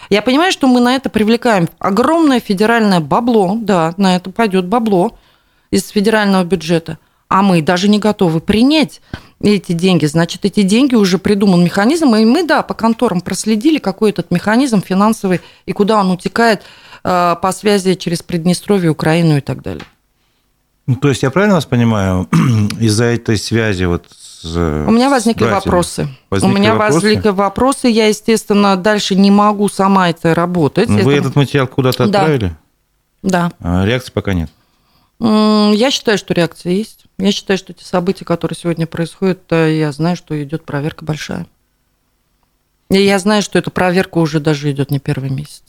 Я 0.09 0.21
понимаю, 0.21 0.51
что 0.51 0.67
мы 0.67 0.79
на 0.79 0.95
это 0.95 1.09
привлекаем 1.09 1.67
огромное 1.77 2.39
федеральное 2.39 3.01
бабло, 3.01 3.57
да, 3.59 3.93
на 3.97 4.15
это 4.15 4.29
пойдет 4.29 4.65
бабло 4.65 5.17
из 5.69 5.89
федерального 5.89 6.43
бюджета, 6.43 6.97
а 7.27 7.41
мы 7.41 7.61
даже 7.61 7.89
не 7.89 7.99
готовы 7.99 8.39
принять 8.39 9.01
эти 9.43 9.73
деньги, 9.73 10.05
значит, 10.05 10.45
эти 10.45 10.61
деньги 10.61 10.95
уже 10.95 11.17
придуман 11.17 11.63
механизм, 11.63 12.15
и 12.15 12.25
мы, 12.25 12.43
да, 12.43 12.61
по 12.61 12.73
конторам 12.73 13.21
проследили, 13.21 13.77
какой 13.77 14.11
этот 14.11 14.31
механизм 14.31 14.81
финансовый 14.81 15.41
и 15.65 15.73
куда 15.73 15.99
он 15.99 16.11
утекает 16.11 16.61
э, 17.03 17.35
по 17.41 17.51
связи 17.51 17.95
через 17.95 18.21
Приднестровье, 18.21 18.91
Украину 18.91 19.37
и 19.37 19.41
так 19.41 19.61
далее. 19.61 19.85
Ну, 20.87 20.95
то 20.95 21.09
есть 21.09 21.23
я 21.23 21.31
правильно 21.31 21.55
вас 21.55 21.65
понимаю, 21.65 22.27
из-за 22.79 23.05
этой 23.05 23.37
связи 23.37 23.85
вот 23.85 24.05
с 24.09 24.55
У 24.87 24.91
меня 24.91 25.09
возникли 25.09 25.45
вопросы. 25.45 26.07
Возникли 26.29 26.53
У 26.53 26.57
меня 26.57 26.73
вопросы? 26.73 26.93
возникли 26.93 27.29
вопросы, 27.29 27.87
я, 27.87 28.07
естественно, 28.07 28.75
дальше 28.75 29.15
не 29.15 29.31
могу 29.31 29.69
сама 29.69 30.09
это 30.09 30.33
работать. 30.33 30.89
Но 30.89 30.97
ну, 30.97 31.03
вы 31.03 31.15
этот 31.15 31.35
материал 31.35 31.67
куда-то 31.67 32.05
отправили? 32.05 32.55
Да. 33.21 33.51
А 33.59 33.85
реакции 33.85 34.11
пока 34.11 34.33
нет? 34.33 34.49
Я 35.19 35.91
считаю, 35.91 36.17
что 36.17 36.33
реакция 36.33 36.73
есть. 36.73 37.05
Я 37.21 37.31
считаю, 37.31 37.57
что 37.59 37.71
те 37.71 37.85
события, 37.85 38.25
которые 38.25 38.57
сегодня 38.57 38.87
происходят, 38.87 39.39
я 39.51 39.91
знаю, 39.91 40.15
что 40.15 40.41
идет 40.43 40.65
проверка 40.65 41.05
большая. 41.05 41.45
И 42.89 42.97
я 42.97 43.19
знаю, 43.19 43.43
что 43.43 43.59
эта 43.59 43.69
проверка 43.69 44.17
уже 44.17 44.39
даже 44.39 44.71
идет 44.71 44.89
не 44.89 44.99
первый 44.99 45.29
месяц. 45.29 45.63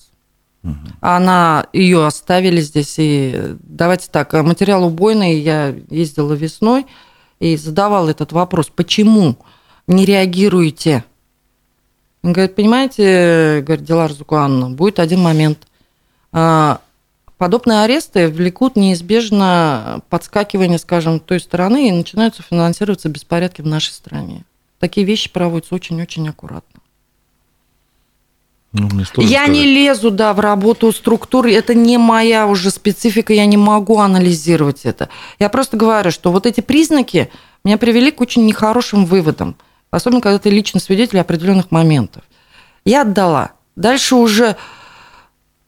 Угу. 0.65 0.75
Она 1.03 1.67
ее 1.75 2.07
оставили 2.07 2.61
здесь. 2.63 2.95
И 2.97 3.57
давайте 3.61 4.09
так, 4.11 4.33
материал 4.33 4.85
убойный. 4.85 5.39
Я 5.41 5.75
ездила 5.91 6.33
весной 6.33 6.87
и 7.39 7.57
задавала 7.57 8.09
этот 8.09 8.33
вопрос: 8.33 8.71
почему 8.75 9.37
не 9.87 10.07
реагируете? 10.07 11.05
Он 12.23 12.33
говорит, 12.33 12.55
понимаете, 12.55 13.63
говорит 13.67 13.85
Дилар 13.85 14.11
Зукуанна, 14.11 14.71
будет 14.71 15.01
один 15.01 15.21
момент 15.21 15.67
а, 16.33 16.81
Подобные 17.43 17.80
аресты 17.80 18.28
влекут 18.28 18.76
неизбежно 18.76 20.03
подскакивание, 20.09 20.78
скажем, 20.78 21.18
той 21.18 21.40
стороны, 21.40 21.88
и 21.88 21.90
начинаются 21.90 22.40
финансироваться 22.40 23.09
беспорядки 23.09 23.62
в 23.62 23.66
нашей 23.66 23.90
стране. 23.90 24.45
Такие 24.78 25.05
вещи 25.05 25.28
проводятся 25.28 25.74
очень-очень 25.74 26.28
аккуратно. 26.28 26.80
Ну, 28.70 28.88
я 29.16 29.49
не 29.49 29.64
лезу, 29.64 30.12
да, 30.12 30.34
в 30.34 30.38
работу 30.38 30.93
структуры, 30.93 31.53
это 31.53 31.74
не 31.74 31.99
моя 31.99 32.47
уже 32.47 32.70
специфика, 32.70 33.32
я 33.32 33.45
не 33.47 33.57
могу 33.57 33.99
анализировать 33.99 34.84
это. 34.84 35.09
Я 35.40 35.49
просто 35.49 35.76
говорю, 35.76 36.12
что 36.12 36.30
вот 36.30 36.47
эти 36.47 36.61
признаки 36.61 37.28
меня 37.64 37.76
привели 37.76 38.12
к 38.12 38.20
очень 38.20 38.47
нехорошим 38.47 39.05
выводам, 39.05 39.57
особенно 39.90 40.20
когда 40.20 40.38
ты 40.38 40.49
лично 40.49 40.78
свидетель 40.78 41.18
определенных 41.18 41.72
моментов. 41.72 42.22
Я 42.84 43.03
отдала. 43.03 43.51
Дальше 43.74 44.14
уже 44.14 44.57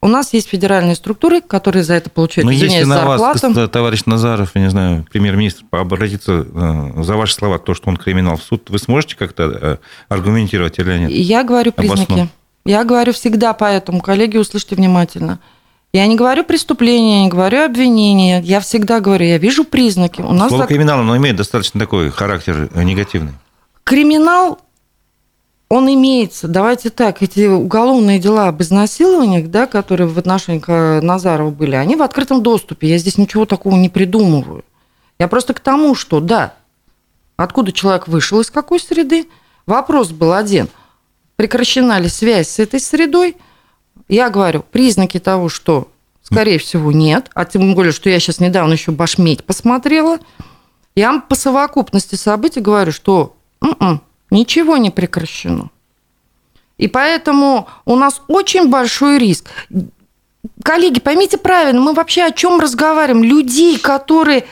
у 0.04 0.08
нас 0.08 0.34
есть 0.34 0.50
федеральные 0.50 0.96
структуры, 0.96 1.40
которые 1.40 1.82
за 1.82 1.94
это 1.94 2.10
получают, 2.10 2.44
Но 2.44 2.52
если 2.52 2.84
на 2.84 2.96
зарплату. 2.96 3.54
вас, 3.54 3.70
товарищ 3.70 4.02
Назаров, 4.04 4.50
я 4.54 4.60
не 4.60 4.68
знаю, 4.68 5.06
премьер-министр, 5.10 5.64
обратиться 5.70 6.46
э, 6.46 7.02
за 7.02 7.16
ваши 7.16 7.32
слова, 7.32 7.58
то, 7.58 7.72
что 7.72 7.88
он 7.88 7.96
криминал 7.96 8.36
в 8.36 8.42
суд, 8.42 8.68
вы 8.68 8.78
сможете 8.78 9.16
как-то 9.16 9.44
э, 9.44 9.76
аргументировать 10.10 10.78
или 10.78 10.98
нет? 10.98 11.10
Я 11.10 11.42
говорю 11.42 11.72
признаки. 11.72 12.02
Обоснов. 12.02 12.28
Я 12.66 12.84
говорю 12.84 13.14
всегда 13.14 13.54
поэтому, 13.54 14.02
коллеги, 14.02 14.36
услышьте 14.36 14.76
внимательно. 14.76 15.40
Я 15.94 16.06
не 16.06 16.16
говорю 16.16 16.44
преступления, 16.44 17.22
не 17.22 17.30
говорю 17.30 17.64
обвинения. 17.64 18.42
Я 18.42 18.60
всегда 18.60 19.00
говорю, 19.00 19.24
я 19.24 19.38
вижу 19.38 19.64
признаки. 19.64 20.20
У 20.20 20.34
нас 20.34 20.48
Слово 20.48 20.64
так... 20.64 20.68
криминал, 20.68 21.00
оно 21.00 21.16
имеет 21.16 21.36
достаточно 21.36 21.80
такой 21.80 22.10
характер 22.10 22.68
негативный. 22.74 23.32
Криминал 23.84 24.58
он 25.68 25.92
имеется. 25.92 26.46
Давайте 26.46 26.90
так, 26.90 27.22
эти 27.22 27.46
уголовные 27.46 28.18
дела 28.18 28.48
об 28.48 28.62
изнасилованиях, 28.62 29.48
да, 29.48 29.66
которые 29.66 30.06
в 30.06 30.18
отношении 30.18 31.00
Назарова 31.00 31.50
были, 31.50 31.74
они 31.74 31.96
в 31.96 32.02
открытом 32.02 32.42
доступе. 32.42 32.88
Я 32.88 32.98
здесь 32.98 33.18
ничего 33.18 33.46
такого 33.46 33.76
не 33.76 33.88
придумываю. 33.88 34.64
Я 35.18 35.28
просто 35.28 35.54
к 35.54 35.60
тому, 35.60 35.94
что, 35.94 36.20
да, 36.20 36.54
откуда 37.36 37.72
человек 37.72 38.08
вышел, 38.08 38.40
из 38.40 38.50
какой 38.50 38.80
среды. 38.80 39.28
Вопрос 39.66 40.10
был 40.10 40.32
один. 40.32 40.68
Прекращена 41.36 41.98
ли 41.98 42.08
связь 42.08 42.48
с 42.48 42.58
этой 42.58 42.80
средой? 42.80 43.36
Я 44.08 44.30
говорю, 44.30 44.64
признаки 44.70 45.18
того, 45.18 45.48
что, 45.48 45.88
скорее 46.22 46.58
всего, 46.58 46.92
нет. 46.92 47.30
А 47.34 47.44
тем 47.44 47.74
более, 47.74 47.92
что 47.92 48.10
я 48.10 48.20
сейчас 48.20 48.38
недавно 48.38 48.74
еще 48.74 48.92
башметь 48.92 49.44
посмотрела. 49.44 50.18
Я 50.94 51.20
по 51.20 51.34
совокупности 51.34 52.14
событий 52.14 52.60
говорю, 52.60 52.92
что 52.92 53.34
м-м, 53.60 54.00
Ничего 54.30 54.76
не 54.76 54.90
прекращено. 54.90 55.70
И 56.76 56.88
поэтому 56.88 57.68
у 57.84 57.96
нас 57.96 58.20
очень 58.28 58.68
большой 58.68 59.18
риск. 59.18 59.50
Коллеги, 60.62 61.00
поймите 61.00 61.38
правильно, 61.38 61.80
мы 61.80 61.94
вообще 61.94 62.24
о 62.24 62.32
чем 62.32 62.60
разговариваем? 62.60 63.24
Людей, 63.24 63.78
которые 63.78 64.46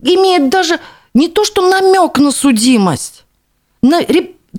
имеют 0.00 0.50
даже 0.50 0.78
не 1.14 1.28
то, 1.28 1.44
что 1.44 1.68
намек 1.68 2.18
на 2.18 2.30
судимость. 2.30 3.24
На, 3.82 4.00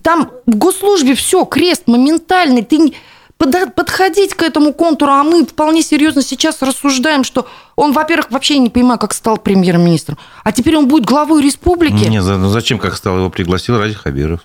там 0.01 0.31
в 0.45 0.55
госслужбе 0.55 1.15
все, 1.15 1.45
крест 1.45 1.87
моментальный. 1.87 2.63
Ты 2.63 2.93
подходить 3.38 4.33
к 4.33 4.41
этому 4.41 4.73
контуру, 4.73 5.11
а 5.11 5.23
мы 5.23 5.45
вполне 5.45 5.81
серьезно 5.81 6.21
сейчас 6.21 6.61
рассуждаем, 6.61 7.23
что 7.23 7.47
он, 7.75 7.91
во-первых, 7.91 8.31
вообще 8.31 8.57
не 8.57 8.69
понимаю, 8.69 8.99
как 8.99 9.13
стал 9.13 9.38
премьер-министром, 9.38 10.17
а 10.43 10.51
теперь 10.51 10.77
он 10.77 10.88
будет 10.88 11.05
главой 11.05 11.41
республики. 11.43 12.05
Нет, 12.05 12.23
ну 12.23 12.49
зачем, 12.49 12.79
как 12.79 12.95
стал, 12.95 13.17
его 13.17 13.29
пригласил 13.29 13.77
Ради 13.77 13.93
Хабиров. 13.93 14.41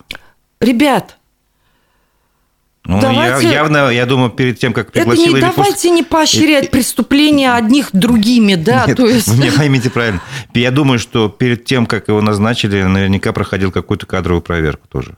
Ребят, 0.61 1.17
ну, 2.85 3.01
давайте... 3.01 3.47
я, 3.47 3.53
явно, 3.53 3.91
я 3.91 4.07
думаю, 4.07 4.31
перед 4.31 4.59
тем, 4.59 4.73
как 4.73 4.91
пригласил... 4.91 5.25
Это 5.27 5.35
не, 5.35 5.41
давайте 5.41 5.91
не 5.91 6.03
поощрять 6.03 6.67
и... 6.67 6.69
преступления 6.69 7.53
одних 7.53 7.91
другими, 7.93 8.55
да, 8.55 8.85
Нет, 8.87 8.97
то 8.97 9.07
есть... 9.07 9.29
Вы 9.29 9.37
меня 9.37 9.53
поймите 9.53 9.91
правильно. 9.91 10.21
Я 10.55 10.71
думаю, 10.71 10.99
что 10.99 11.29
перед 11.29 11.65
тем, 11.65 11.87
как 11.87 12.09
его 12.09 12.21
назначили, 12.21 12.83
наверняка 12.83 13.33
проходил 13.33 13.71
какую-то 13.71 14.07
кадровую 14.07 14.43
проверку 14.43 14.89
тоже. 14.89 15.17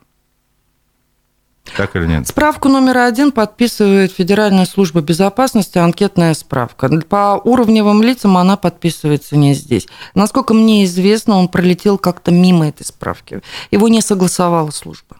Так 1.76 1.96
или 1.96 2.06
нет? 2.06 2.28
Справку 2.28 2.68
номер 2.68 2.98
один 2.98 3.32
подписывает 3.32 4.12
Федеральная 4.12 4.66
служба 4.66 5.00
безопасности, 5.00 5.78
анкетная 5.78 6.34
справка. 6.34 6.88
По 7.08 7.40
уровневым 7.42 8.02
лицам 8.02 8.36
она 8.36 8.56
подписывается 8.56 9.36
не 9.36 9.54
здесь. 9.54 9.86
Насколько 10.14 10.54
мне 10.54 10.84
известно, 10.84 11.36
он 11.36 11.48
пролетел 11.48 11.98
как-то 11.98 12.30
мимо 12.30 12.68
этой 12.68 12.84
справки. 12.84 13.42
Его 13.70 13.88
не 13.88 14.02
согласовала 14.02 14.70
служба. 14.70 15.16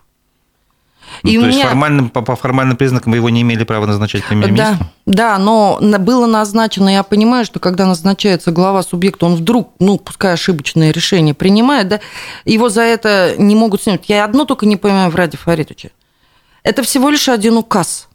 Ну, 1.23 1.31
и 1.31 1.39
то 1.39 1.47
есть 1.47 1.59
меня... 1.59 1.69
формальным, 1.69 2.11
по, 2.11 2.23
по 2.23 2.37
формальным 2.37 2.77
признакам 2.77 3.15
его 3.15 3.29
не 3.29 3.43
имели 3.43 3.65
права 3.65 3.87
назначать 3.87 4.25
премьер-министром? 4.25 4.91
Да, 5.07 5.37
да, 5.37 5.39
но 5.39 5.79
было 5.99 6.27
назначено, 6.27 6.89
я 6.89 7.03
понимаю, 7.03 7.45
что 7.45 7.61
когда 7.61 7.87
назначается 7.87 8.51
глава 8.51 8.83
субъекта, 8.83 9.27
он 9.27 9.35
вдруг, 9.35 9.73
ну, 9.79 9.99
пускай 9.99 10.33
ошибочное 10.33 10.91
решение 10.91 11.35
принимает, 11.35 11.89
да, 11.89 12.01
его 12.45 12.69
за 12.69 12.83
это 12.83 13.35
не 13.37 13.55
могут 13.55 13.83
снять. 13.83 14.09
Я 14.09 14.25
одно 14.25 14.45
только 14.45 14.67
не 14.67 14.77
понимаю 14.77 15.11
в 15.11 15.17
Раде 15.17 15.37
Фаридовича. 15.37 15.91
Это 16.63 16.83
всего 16.83 17.11
лишь 17.11 17.29
один 17.29 17.57
указ 17.57 18.09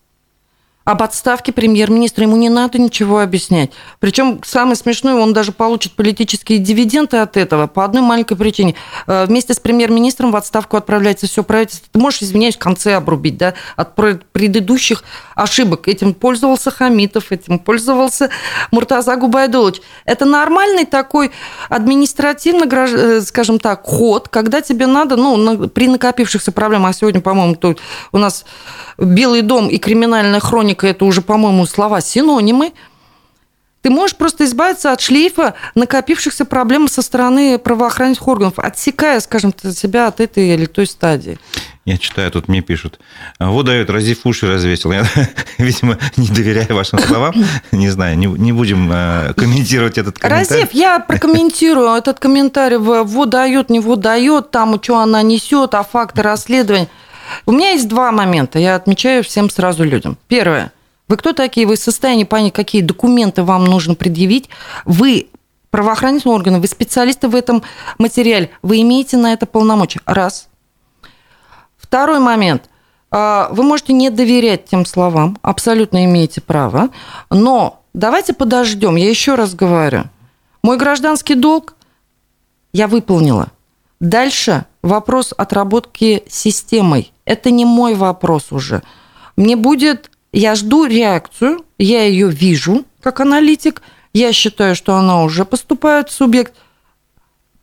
об 0.88 1.04
отставке 1.04 1.52
премьер-министра. 1.52 2.24
Ему 2.24 2.38
не 2.38 2.48
надо 2.48 2.80
ничего 2.80 3.20
объяснять. 3.20 3.72
Причем 4.00 4.40
самое 4.46 4.78
смешное, 4.78 5.16
он 5.16 5.34
даже 5.34 5.52
получит 5.52 5.92
политические 5.98 6.60
дивиденды 6.60 7.18
от 7.18 7.36
этого 7.36 7.68
по 7.68 7.84
одной 7.84 8.02
маленькой 8.02 8.38
причине. 8.38 8.74
Э, 9.06 9.26
вместе 9.26 9.54
с 9.54 9.60
премьер-министром 9.60 10.32
в 10.32 10.38
отставку 10.38 10.78
отправляется 10.78 11.28
все 11.28 11.44
правительство. 11.44 11.90
Ты 11.92 12.00
можешь, 12.00 12.24
извиняюсь, 12.24 12.56
в 12.56 12.60
конце 12.60 12.96
обрубить 12.96 13.36
да, 13.38 13.54
от 13.76 13.96
предыдущих 13.96 15.04
ошибок. 15.36 15.90
Этим 15.90 16.14
пользовался 16.14 16.72
Хамитов, 16.72 17.34
этим 17.34 17.60
пользовался 17.60 18.30
Муртаза 18.72 19.18
Губайдулович. 19.18 19.82
Это 20.06 20.24
нормальный 20.24 20.86
такой 20.86 21.32
административно, 21.68 22.64
э, 22.64 23.20
скажем 23.24 23.60
так, 23.60 23.84
ход, 23.84 24.30
когда 24.30 24.62
тебе 24.62 24.88
надо, 24.88 25.18
ну, 25.18 25.68
при 25.68 25.90
накопившихся 25.90 26.54
проблемах, 26.54 26.92
а 26.92 26.94
сегодня, 26.94 27.20
по-моему, 27.20 27.56
тут 27.56 27.82
у 28.14 28.20
нас 28.20 28.46
Белый 28.98 29.42
дом 29.42 29.68
и 29.68 29.80
криминальная 29.80 30.40
хроника– 30.40 30.77
это 30.84 31.06
уже, 31.06 31.22
по-моему, 31.22 31.66
слова 31.66 32.02
синонимы. 32.02 32.74
Ты 33.82 33.92
можешь 33.92 34.18
просто 34.18 34.44
избавиться 34.46 34.92
от 34.92 35.00
шлейфа 35.00 35.54
накопившихся 35.76 36.44
проблем 36.46 36.90
со 36.90 37.02
стороны 37.02 37.58
правоохранительных 37.58 38.28
органов, 38.28 38.54
отсекая, 38.58 39.20
скажем, 39.22 39.54
себя 39.72 40.08
от 40.08 40.20
этой 40.20 40.50
или 40.50 40.66
той 40.66 40.88
стадии. 40.88 41.40
Я 41.88 41.98
читаю, 41.98 42.30
тут 42.32 42.50
мне 42.50 42.60
пишут. 42.60 43.00
Вот 43.40 43.66
дает, 43.66 43.90
разив 43.90 44.26
уши 44.26 44.46
развесил. 44.46 44.92
Я, 44.92 45.06
видимо, 45.58 45.98
не 46.18 46.28
доверяю 46.28 46.76
вашим 46.76 47.00
словам. 47.00 47.34
Не 47.72 47.90
знаю, 47.90 48.18
не, 48.18 48.28
не 48.28 48.52
будем 48.52 48.92
э, 48.92 49.34
комментировать 49.38 49.98
этот 49.98 50.20
комментарий. 50.20 50.64
Разив, 50.64 50.74
я 50.74 51.00
прокомментирую 51.00 51.96
этот 51.96 52.20
комментарий. 52.20 52.76
Вот 52.76 53.30
дает, 53.30 53.70
не 53.70 53.80
вот 53.80 54.02
дает, 54.02 54.52
там, 54.52 54.84
что 54.84 55.00
она 55.00 55.22
несет, 55.22 55.76
а 55.76 55.84
факты 55.84 56.24
расследования. 56.24 56.90
У 57.46 57.52
меня 57.52 57.72
есть 57.72 57.88
два 57.88 58.12
момента, 58.12 58.60
я 58.60 58.76
отмечаю 58.76 59.24
всем 59.24 59.50
сразу 59.50 59.84
людям. 59.84 60.18
Первое. 60.28 60.72
Вы 61.08 61.18
кто 61.18 61.34
такие? 61.34 61.66
Вы 61.66 61.76
в 61.76 61.80
состоянии 61.80 62.26
понять, 62.26 62.54
какие 62.54 62.82
документы 62.82 63.44
вам 63.44 63.66
нужно 63.66 63.96
предъявить? 63.96 64.50
Вы 64.86 65.30
правоохранительные 65.70 66.36
органы, 66.36 66.60
вы 66.60 66.68
специалисты 66.68 67.28
в 67.28 67.36
этом 67.36 67.64
материале, 67.98 68.50
вы 68.62 68.82
имеете 68.82 69.18
на 69.18 69.34
это 69.34 69.46
полномочия. 69.46 70.02
Раз. 70.06 70.50
Второй 71.78 72.20
момент. 72.20 72.70
А, 73.10 73.50
вы 73.52 73.64
можете 73.64 73.94
не 73.94 74.10
доверять 74.10 74.66
тем 74.66 74.86
словам, 74.86 75.38
абсолютно 75.42 76.04
имеете 76.06 76.42
право, 76.42 76.90
но 77.30 77.84
давайте 77.94 78.34
подождем. 78.34 78.96
Я 78.96 79.10
еще 79.10 79.36
раз 79.36 79.56
говорю. 79.56 80.04
Мой 80.62 80.78
гражданский 80.78 81.36
долг 81.36 81.76
я 82.74 82.88
выполнила. 82.88 83.50
Дальше 84.00 84.66
вопрос 84.82 85.34
отработки 85.36 86.24
системой. 86.28 87.12
Это 87.26 87.50
не 87.52 87.66
мой 87.66 87.96
вопрос 87.96 88.52
уже. 88.52 88.84
Мне 89.36 89.56
будет... 89.56 90.12
Я 90.34 90.56
жду 90.56 90.86
реакцию, 90.86 91.66
я 91.80 92.04
ее 92.04 92.30
вижу 92.30 92.84
как 93.02 93.22
аналитик, 93.22 93.82
я 94.14 94.34
считаю, 94.34 94.76
что 94.76 94.96
она 94.96 95.24
уже 95.24 95.46
поступает 95.46 96.10
в 96.10 96.14
субъект. 96.14 96.54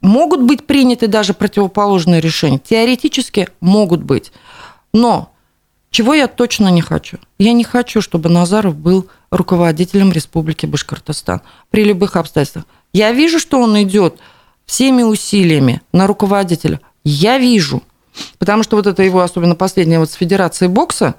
Могут 0.00 0.42
быть 0.42 0.66
приняты 0.66 1.06
даже 1.06 1.34
противоположные 1.34 2.20
решения. 2.20 2.58
Теоретически 2.58 3.48
могут 3.60 4.02
быть. 4.02 4.32
Но 4.94 5.32
чего 5.90 6.14
я 6.14 6.26
точно 6.26 6.68
не 6.68 6.80
хочу? 6.80 7.18
Я 7.38 7.52
не 7.52 7.64
хочу, 7.64 8.00
чтобы 8.00 8.30
Назаров 8.30 8.74
был 8.76 9.08
руководителем 9.30 10.12
Республики 10.12 10.66
Башкортостан 10.66 11.42
при 11.70 11.84
любых 11.84 12.16
обстоятельствах. 12.16 12.64
Я 12.92 13.12
вижу, 13.12 13.38
что 13.38 13.60
он 13.60 13.80
идет 13.82 14.18
всеми 14.66 15.02
усилиями 15.02 15.82
на 15.92 16.06
руководителя. 16.06 16.80
Я 17.04 17.38
вижу. 17.38 17.82
Потому 18.38 18.62
что 18.62 18.76
вот 18.76 18.86
это 18.86 19.02
его, 19.02 19.20
особенно 19.20 19.54
последнее 19.54 19.98
вот 19.98 20.10
с 20.10 20.14
Федерацией 20.14 20.68
бокса, 20.68 21.14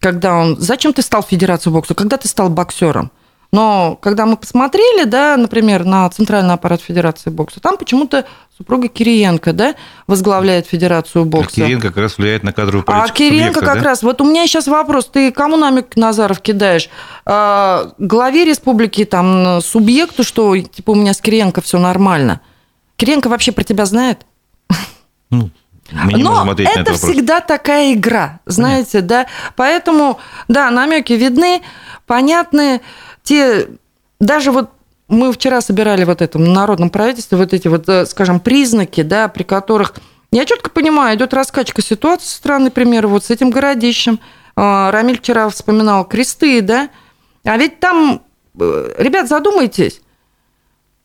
когда 0.00 0.36
он... 0.36 0.56
Зачем 0.58 0.92
ты 0.92 1.02
стал 1.02 1.22
Федерацией 1.22 1.72
бокса? 1.72 1.94
Когда 1.94 2.16
ты 2.16 2.28
стал 2.28 2.50
боксером? 2.50 3.10
Но 3.52 3.98
когда 4.00 4.26
мы 4.26 4.36
посмотрели, 4.36 5.04
да, 5.04 5.36
например, 5.36 5.84
на 5.84 6.08
центральный 6.10 6.54
аппарат 6.54 6.80
Федерации 6.80 7.30
бокса, 7.30 7.58
там 7.60 7.76
почему-то 7.76 8.24
супруга 8.56 8.86
Кириенко, 8.86 9.52
да, 9.52 9.74
возглавляет 10.06 10.66
Федерацию 10.66 11.24
бокса. 11.24 11.50
А 11.50 11.54
Кириенко 11.54 11.88
как 11.88 11.96
раз 11.96 12.18
влияет 12.18 12.44
на 12.44 12.52
кадровую 12.52 12.84
а 12.86 12.92
политику 12.92 13.12
А 13.12 13.16
Кириенко 13.16 13.54
субъекта, 13.54 13.60
как 13.66 13.82
да? 13.82 13.88
раз. 13.88 14.02
Вот 14.02 14.20
у 14.20 14.24
меня 14.24 14.46
сейчас 14.46 14.68
вопрос. 14.68 15.06
Ты 15.06 15.32
кому 15.32 15.56
намек 15.56 15.96
Назаров 15.96 16.40
кидаешь? 16.40 16.88
А, 17.26 17.90
главе 17.98 18.44
республики, 18.44 19.04
там, 19.04 19.60
субъекту, 19.62 20.22
что, 20.22 20.56
типа, 20.56 20.92
у 20.92 20.94
меня 20.94 21.12
с 21.12 21.20
Кириенко 21.20 21.60
все 21.60 21.78
нормально. 21.78 22.40
Кириенко 23.00 23.30
вообще 23.30 23.50
про 23.52 23.64
тебя 23.64 23.86
знает? 23.86 24.26
Ну, 25.30 25.50
мы 25.90 26.12
не 26.12 26.22
Но 26.22 26.52
это, 26.52 26.62
это 26.62 26.92
всегда 26.92 27.40
такая 27.40 27.94
игра, 27.94 28.40
знаете, 28.44 28.98
Понятно. 29.00 29.08
да. 29.08 29.26
Поэтому, 29.56 30.18
да, 30.48 30.70
намеки 30.70 31.14
видны, 31.14 31.62
понятны. 32.06 32.82
Те, 33.22 33.68
даже 34.20 34.52
вот 34.52 34.70
мы 35.08 35.32
вчера 35.32 35.62
собирали 35.62 36.04
вот 36.04 36.20
это 36.20 36.36
в 36.36 36.42
народном 36.42 36.90
правительстве, 36.90 37.38
вот 37.38 37.54
эти 37.54 37.68
вот, 37.68 37.88
э, 37.88 38.04
скажем, 38.04 38.38
признаки, 38.38 39.02
да, 39.02 39.28
при 39.28 39.44
которых 39.44 39.94
я 40.30 40.44
четко 40.44 40.68
понимаю, 40.68 41.16
идет 41.16 41.32
раскачка 41.32 41.80
ситуации, 41.80 42.28
странный 42.28 42.70
пример, 42.70 43.06
вот 43.06 43.24
с 43.24 43.30
этим 43.30 43.48
городищем. 43.48 44.20
А, 44.56 44.90
Рамиль 44.90 45.18
вчера 45.18 45.48
вспоминал 45.48 46.04
кресты, 46.04 46.60
да, 46.60 46.90
а 47.44 47.56
ведь 47.56 47.80
там, 47.80 48.20
э, 48.60 48.94
ребят, 48.98 49.26
задумайтесь, 49.26 50.02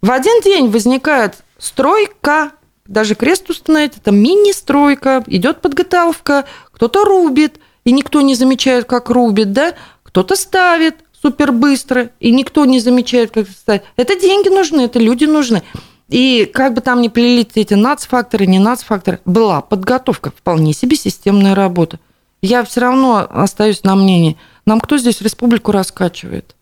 в 0.02 0.12
один 0.12 0.41
день 0.41 0.70
возникает 0.70 1.45
стройка, 1.66 2.51
даже 2.86 3.16
крест 3.16 3.49
установить, 3.49 3.97
это 3.97 4.11
мини-стройка, 4.11 5.24
идет 5.28 5.61
подготовка, 5.61 6.45
кто-то 6.72 7.03
рубит, 7.03 7.59
и 7.84 7.91
никто 7.91 8.22
не 8.22 8.36
замечает, 8.36 8.86
как 8.86 9.09
рубит, 9.09 9.51
да, 9.51 9.74
кто-то 10.03 10.36
ставит 10.36 10.95
супер 11.22 11.51
быстро, 11.51 12.11
и 12.20 12.32
никто 12.32 12.66
не 12.66 12.80
замечает, 12.80 13.32
как 13.32 13.49
ставит. 13.49 13.84
Это 13.95 14.20
деньги 14.20 14.49
нужны, 14.49 14.82
это 14.82 14.99
люди 14.99 15.26
нужны. 15.26 15.63
И 16.07 16.49
как 16.53 16.76
бы 16.76 16.82
там 16.82 17.01
ни 17.01 17.07
плелись 17.07 17.47
эти 17.55 17.74
нацфакторы, 17.74 18.45
не 18.45 18.59
нацфакторы, 18.59 19.20
была 19.26 19.61
подготовка, 19.61 20.30
вполне 20.30 20.74
себе 20.74 20.95
системная 20.95 21.55
работа. 21.55 21.99
Я 22.43 22.63
все 22.63 22.82
равно 22.82 23.26
остаюсь 23.28 23.84
на 23.84 23.95
мнении, 23.95 24.38
нам 24.68 24.80
кто 24.80 24.97
здесь 24.97 25.22
республику 25.22 25.72
раскачивает? 25.72 26.55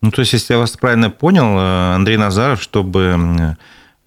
Ну, 0.00 0.10
то 0.10 0.20
есть, 0.20 0.32
если 0.32 0.54
я 0.54 0.58
вас 0.58 0.76
правильно 0.76 1.10
понял, 1.10 1.58
э, 1.58 1.94
Андрей 1.94 2.16
Назаров, 2.16 2.62
чтобы 2.62 3.56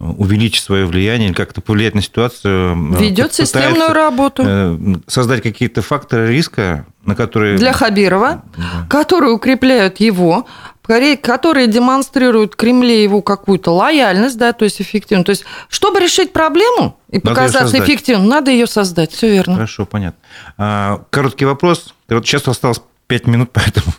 увеличить 0.02 0.64
свое 0.64 0.84
влияние 0.84 1.28
или 1.28 1.34
как-то 1.34 1.60
повлиять 1.60 1.94
на 1.94 2.02
ситуацию. 2.02 2.76
Э, 2.94 3.00
Ведет 3.00 3.32
системную 3.34 3.92
работу. 3.92 4.42
Э, 4.44 4.78
создать 5.06 5.42
какие-то 5.42 5.80
факторы 5.80 6.32
риска, 6.32 6.86
на 7.04 7.14
которые... 7.14 7.56
Для 7.56 7.72
Хабирова, 7.72 8.42
да. 8.56 8.86
которые 8.88 9.32
укрепляют 9.32 10.00
его, 10.00 10.46
которые 10.82 11.68
демонстрируют 11.68 12.56
Кремле 12.56 13.04
его 13.04 13.22
какую-то 13.22 13.70
лояльность, 13.70 14.36
да, 14.36 14.52
то 14.52 14.64
есть 14.64 14.82
эффективность. 14.82 15.26
То 15.26 15.30
есть, 15.30 15.44
чтобы 15.68 16.00
решить 16.00 16.32
проблему 16.32 16.98
и 17.08 17.20
надо 17.22 17.28
показаться 17.28 17.78
эффективным, 17.78 18.28
надо 18.28 18.50
ее 18.50 18.66
создать. 18.66 19.12
Все 19.12 19.30
верно. 19.30 19.54
Хорошо, 19.54 19.86
понятно. 19.86 20.18
А, 20.58 21.02
короткий 21.10 21.44
вопрос. 21.44 21.94
Вот 22.08 22.26
сейчас 22.26 22.48
осталось 22.48 22.82
5 23.12 23.26
минут, 23.26 23.50
поэтому 23.52 23.92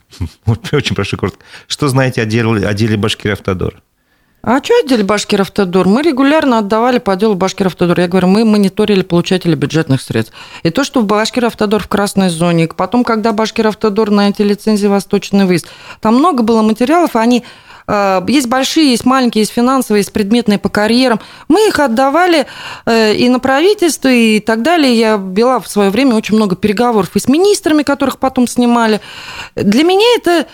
очень 0.71 0.95
прошу 0.95 1.17
коротко. 1.17 1.45
Что 1.67 1.87
знаете 1.87 2.23
о 2.23 2.25
деле, 2.25 2.67
о 2.67 2.73
деле 2.73 2.97
Башкирия-Автодор? 2.97 3.75
А 4.41 4.57
что 4.61 4.73
отдел 4.79 5.05
Башкиравтодор? 5.05 5.87
Мы 5.87 6.01
регулярно 6.01 6.57
отдавали 6.57 6.97
по 6.97 7.15
делу 7.15 7.35
Башкиравтодор. 7.35 7.99
Я 7.99 8.07
говорю, 8.07 8.27
мы 8.27 8.43
мониторили 8.43 9.03
получателей 9.03 9.53
бюджетных 9.53 10.01
средств. 10.01 10.33
И 10.63 10.71
то, 10.71 10.83
что 10.83 11.01
в 11.01 11.05
Башкиравтодор 11.05 11.83
в 11.83 11.87
красной 11.87 12.29
зоне, 12.29 12.67
потом, 12.67 13.03
когда 13.03 13.33
Башкиравтодор 13.33 14.09
на 14.09 14.29
эти 14.29 14.41
лицензии 14.41 14.87
«Восточный 14.87 15.45
выезд», 15.45 15.67
там 16.01 16.15
много 16.15 16.41
было 16.41 16.63
материалов, 16.63 17.15
они 17.15 17.39
э, 17.39 17.43
есть 18.27 18.47
большие, 18.47 18.91
есть 18.91 19.05
маленькие, 19.05 19.41
есть 19.41 19.51
финансовые, 19.51 20.01
есть 20.01 20.13
предметные 20.13 20.57
по 20.57 20.69
карьерам. 20.69 21.19
Мы 21.47 21.67
их 21.67 21.79
отдавали 21.79 22.45
э, 22.85 23.15
и 23.15 23.29
на 23.29 23.39
правительство, 23.39 24.07
и 24.07 24.39
так 24.39 24.61
далее. 24.61 24.97
Я 24.97 25.17
вела 25.17 25.59
в 25.59 25.67
свое 25.67 25.89
время 25.89 26.15
очень 26.15 26.35
много 26.35 26.55
переговоров 26.55 27.09
и 27.15 27.19
с 27.19 27.27
министрами, 27.27 27.83
которых 27.83 28.19
потом 28.19 28.47
снимали. 28.47 29.01
Для 29.55 29.83
меня 29.83 30.05
это 30.15 30.47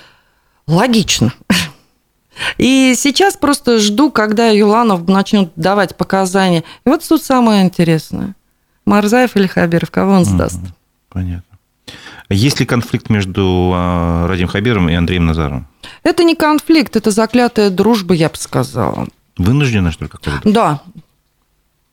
логично. 0.68 1.34
И 2.58 2.94
сейчас 2.96 3.36
просто 3.36 3.80
жду, 3.80 4.12
когда 4.12 4.48
Юланов 4.48 5.06
начнет 5.10 5.52
давать 5.58 5.98
показания. 5.98 6.64
И 6.86 6.90
вот 6.90 7.06
тут 7.08 7.22
самое 7.22 7.64
интересное. 7.64 8.34
Марзаев 8.86 9.36
или 9.36 9.46
Хабиров, 9.46 9.92
кого 9.92 10.14
он 10.14 10.26
сдаст? 10.26 10.60
Понятно. 11.10 11.49
Есть 12.30 12.60
ли 12.60 12.66
конфликт 12.66 13.10
между 13.10 13.72
а, 13.74 14.28
Радим 14.28 14.48
Хабиром 14.48 14.88
и 14.90 14.94
Андреем 14.94 15.26
Назаровым? 15.26 15.68
Это 16.04 16.24
не 16.24 16.36
конфликт, 16.36 16.96
это 16.96 17.10
заклятая 17.10 17.72
дружба, 17.72 18.14
я 18.14 18.30
бы 18.30 18.36
сказала. 18.36 19.08
Вынуждена, 19.38 19.92
что 19.92 20.06
ли, 20.06 20.10
какая-то? 20.10 20.50
Да, 20.50 20.82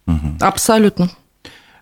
угу. 0.07 0.37
абсолютно. 0.41 1.09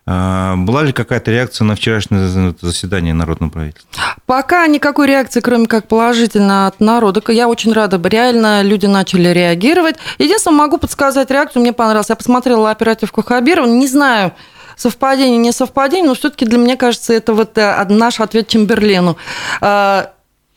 А, 0.07 0.55
была 0.57 0.83
ли 0.83 0.93
какая-то 0.93 1.31
реакция 1.31 1.65
на 1.65 1.75
вчерашнее 1.75 2.55
заседание 2.61 3.15
Народного 3.15 3.51
правительства? 3.51 3.91
Пока 4.27 4.67
никакой 4.67 5.09
реакции, 5.09 5.41
кроме 5.41 5.67
как 5.67 5.89
положительно 5.89 6.67
от 6.67 6.79
народа. 6.79 7.23
Я 7.29 7.49
очень 7.49 7.73
рада. 7.73 8.01
Реально 8.09 8.63
люди 8.63 8.87
начали 8.87 9.31
реагировать. 9.31 9.97
Единственное, 10.19 10.59
могу 10.59 10.79
подсказать 10.79 11.31
реакцию. 11.31 11.63
Мне 11.63 11.73
понравилось. 11.73 12.11
Я 12.11 12.17
посмотрела 12.17 12.71
оперативку 12.71 13.23
Хабирова. 13.25 13.67
Не 13.67 13.89
знаю, 13.89 14.33
совпадение, 14.77 15.39
не 15.39 15.53
совпадение, 15.53 16.09
но 16.09 16.15
все-таки 16.15 16.45
для 16.45 16.59
меня 16.59 16.77
кажется, 16.77 17.13
это 17.13 17.35
вот 17.35 17.57
э, 17.59 17.87
наш 17.89 18.21
ответ 18.21 18.49
Чемберлену. 18.49 19.17
А, 19.61 20.11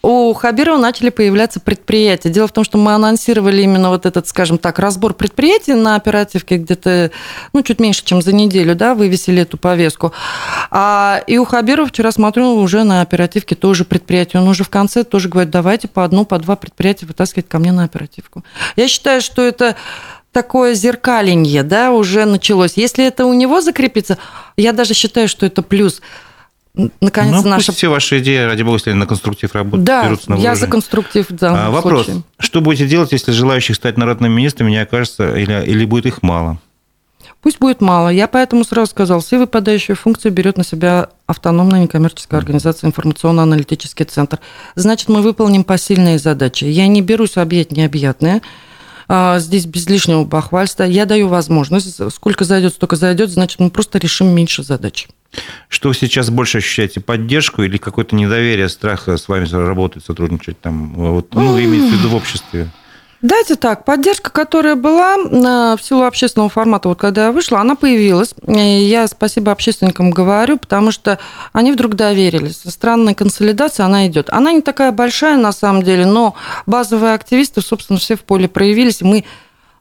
у 0.03 0.33
Хабирова 0.33 0.77
начали 0.77 1.09
появляться 1.09 1.59
предприятия. 1.59 2.29
Дело 2.29 2.47
в 2.47 2.51
том, 2.51 2.63
что 2.63 2.77
мы 2.77 2.93
анонсировали 2.93 3.63
именно 3.63 3.89
вот 3.89 4.05
этот, 4.05 4.27
скажем 4.27 4.57
так, 4.57 4.79
разбор 4.79 5.13
предприятий 5.13 5.73
на 5.73 5.95
оперативке 5.95 6.57
где-то, 6.57 7.11
ну, 7.51 7.63
чуть 7.63 7.79
меньше, 7.79 8.05
чем 8.05 8.21
за 8.21 8.33
неделю, 8.33 8.75
да, 8.75 8.93
вывесили 8.93 9.41
эту 9.41 9.57
повестку. 9.57 10.13
А, 10.69 11.21
и 11.25 11.37
у 11.37 11.45
Хабирова 11.45 11.89
вчера 11.89 12.11
смотрю 12.11 12.55
уже 12.55 12.83
на 12.83 13.01
оперативке 13.01 13.55
тоже 13.55 13.85
предприятие. 13.85 14.41
Он 14.41 14.47
уже 14.47 14.63
в 14.63 14.69
конце 14.69 15.03
тоже 15.03 15.29
говорит, 15.29 15.51
давайте 15.51 15.87
по 15.87 16.03
одну, 16.03 16.25
по 16.25 16.37
два 16.37 16.55
предприятия 16.55 17.05
вытаскивать 17.07 17.49
ко 17.49 17.57
мне 17.57 17.71
на 17.71 17.83
оперативку. 17.83 18.45
Я 18.75 18.87
считаю, 18.87 19.21
что 19.21 19.41
это 19.41 19.75
такое 20.37 20.75
зеркаленье, 20.75 21.63
да, 21.63 21.89
уже 21.91 22.25
началось. 22.25 22.73
Если 22.75 23.03
это 23.03 23.25
у 23.25 23.33
него 23.33 23.59
закрепится, 23.59 24.19
я 24.55 24.71
даже 24.71 24.93
считаю, 24.93 25.27
что 25.27 25.47
это 25.47 25.63
плюс 25.63 25.99
наконец 27.01 27.43
ну, 27.43 27.49
наша... 27.49 27.71
все 27.71 27.87
ваши 27.87 28.19
идеи, 28.19 28.45
ради 28.45 28.61
бога, 28.61 28.75
если 28.75 28.91
на 28.91 29.07
конструктив 29.07 29.55
работают, 29.55 29.83
да, 29.83 30.03
берутся 30.03 30.29
на 30.29 30.35
я 30.35 30.53
за 30.53 30.67
конструктив, 30.67 31.25
да. 31.31 31.65
А, 31.65 31.71
вопрос. 31.71 32.05
Случае. 32.05 32.23
Что 32.37 32.61
будете 32.61 32.85
делать, 32.85 33.13
если 33.13 33.31
желающих 33.31 33.77
стать 33.77 33.97
народными 33.97 34.31
министрами 34.31 34.69
не 34.69 34.77
окажется, 34.77 35.35
или, 35.35 35.65
или 35.65 35.85
будет 35.85 36.05
их 36.05 36.21
мало? 36.21 36.59
Пусть 37.41 37.59
будет 37.59 37.81
мало. 37.81 38.09
Я 38.09 38.27
поэтому 38.27 38.63
сразу 38.63 38.91
сказал, 38.91 39.21
все 39.21 39.39
выпадающие 39.39 39.95
функции 39.95 40.29
берет 40.29 40.57
на 40.57 40.63
себя 40.63 41.09
автономная 41.25 41.79
некоммерческая 41.79 42.39
организация 42.39 42.89
информационно-аналитический 42.89 44.05
центр. 44.05 44.39
Значит, 44.75 45.09
мы 45.09 45.23
выполним 45.23 45.63
посильные 45.63 46.19
задачи. 46.19 46.65
Я 46.65 46.85
не 46.87 47.01
берусь 47.01 47.37
объять 47.37 47.71
необъятное. 47.71 48.43
А, 49.07 49.39
здесь 49.39 49.65
без 49.65 49.87
лишнего 49.87 50.23
бахвальства. 50.25 50.83
Я 50.83 51.05
даю 51.05 51.27
возможность. 51.27 51.99
Сколько 52.13 52.43
зайдет, 52.43 52.73
столько 52.73 52.95
зайдет. 52.95 53.29
Значит, 53.29 53.59
мы 53.59 53.69
просто 53.69 53.99
решим 53.99 54.27
меньше 54.27 54.63
задач. 54.63 55.07
Что 55.69 55.89
вы 55.89 55.95
сейчас 55.95 56.29
больше 56.29 56.59
ощущаете, 56.59 56.99
поддержку 56.99 57.61
или 57.61 57.77
какое-то 57.77 58.15
недоверие, 58.15 58.69
страх 58.69 59.07
с 59.07 59.27
вами 59.27 59.45
работать, 59.51 60.03
сотрудничать 60.05 60.59
там, 60.59 60.93
вот, 60.93 61.33
ну, 61.33 61.59
имеется 61.59 61.95
в 61.95 61.99
виду 61.99 62.09
в 62.09 62.15
обществе? 62.15 62.69
Дайте 63.23 63.55
так, 63.55 63.83
поддержка, 63.83 64.29
которая 64.29 64.75
была 64.75 65.15
э, 65.15 65.75
в 65.75 65.79
силу 65.81 66.03
общественного 66.03 66.49
формата, 66.49 66.87
вот 66.87 66.99
когда 66.99 67.25
я 67.25 67.31
вышла, 67.31 67.59
она 67.59 67.73
появилась. 67.73 68.35
Я 68.45 69.07
спасибо 69.07 69.51
общественникам 69.51 70.11
говорю, 70.11 70.57
потому 70.57 70.91
что 70.91 71.17
они 71.51 71.71
вдруг 71.71 71.95
доверились. 71.95 72.61
Странная 72.67 73.15
консолидация, 73.15 73.87
она 73.87 74.05
идет. 74.05 74.29
Она 74.29 74.51
не 74.51 74.61
такая 74.61 74.91
большая 74.91 75.37
на 75.37 75.51
самом 75.51 75.81
деле, 75.81 76.05
но 76.05 76.35
базовые 76.67 77.13
активисты, 77.15 77.61
собственно, 77.61 77.97
все 77.97 78.15
в 78.15 78.21
поле 78.21 78.47
проявились. 78.47 79.01
Мы 79.01 79.25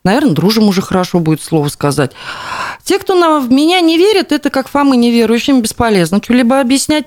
наверное, 0.03 0.32
дружим 0.32 0.68
уже 0.68 0.80
хорошо 0.80 1.18
будет 1.18 1.43
слово 1.43 1.68
сказать. 1.68 2.12
Те, 2.84 2.99
кто 2.99 3.16
на, 3.16 3.41
в 3.41 3.51
меня 3.51 3.80
не 3.80 3.99
верят, 3.99 4.32
это 4.32 4.51
как 4.51 4.68
Фомы 4.68 4.97
неверующим, 4.97 5.61
бесполезно 5.61 6.20
что-либо 6.22 6.61
объяснять. 6.61 7.07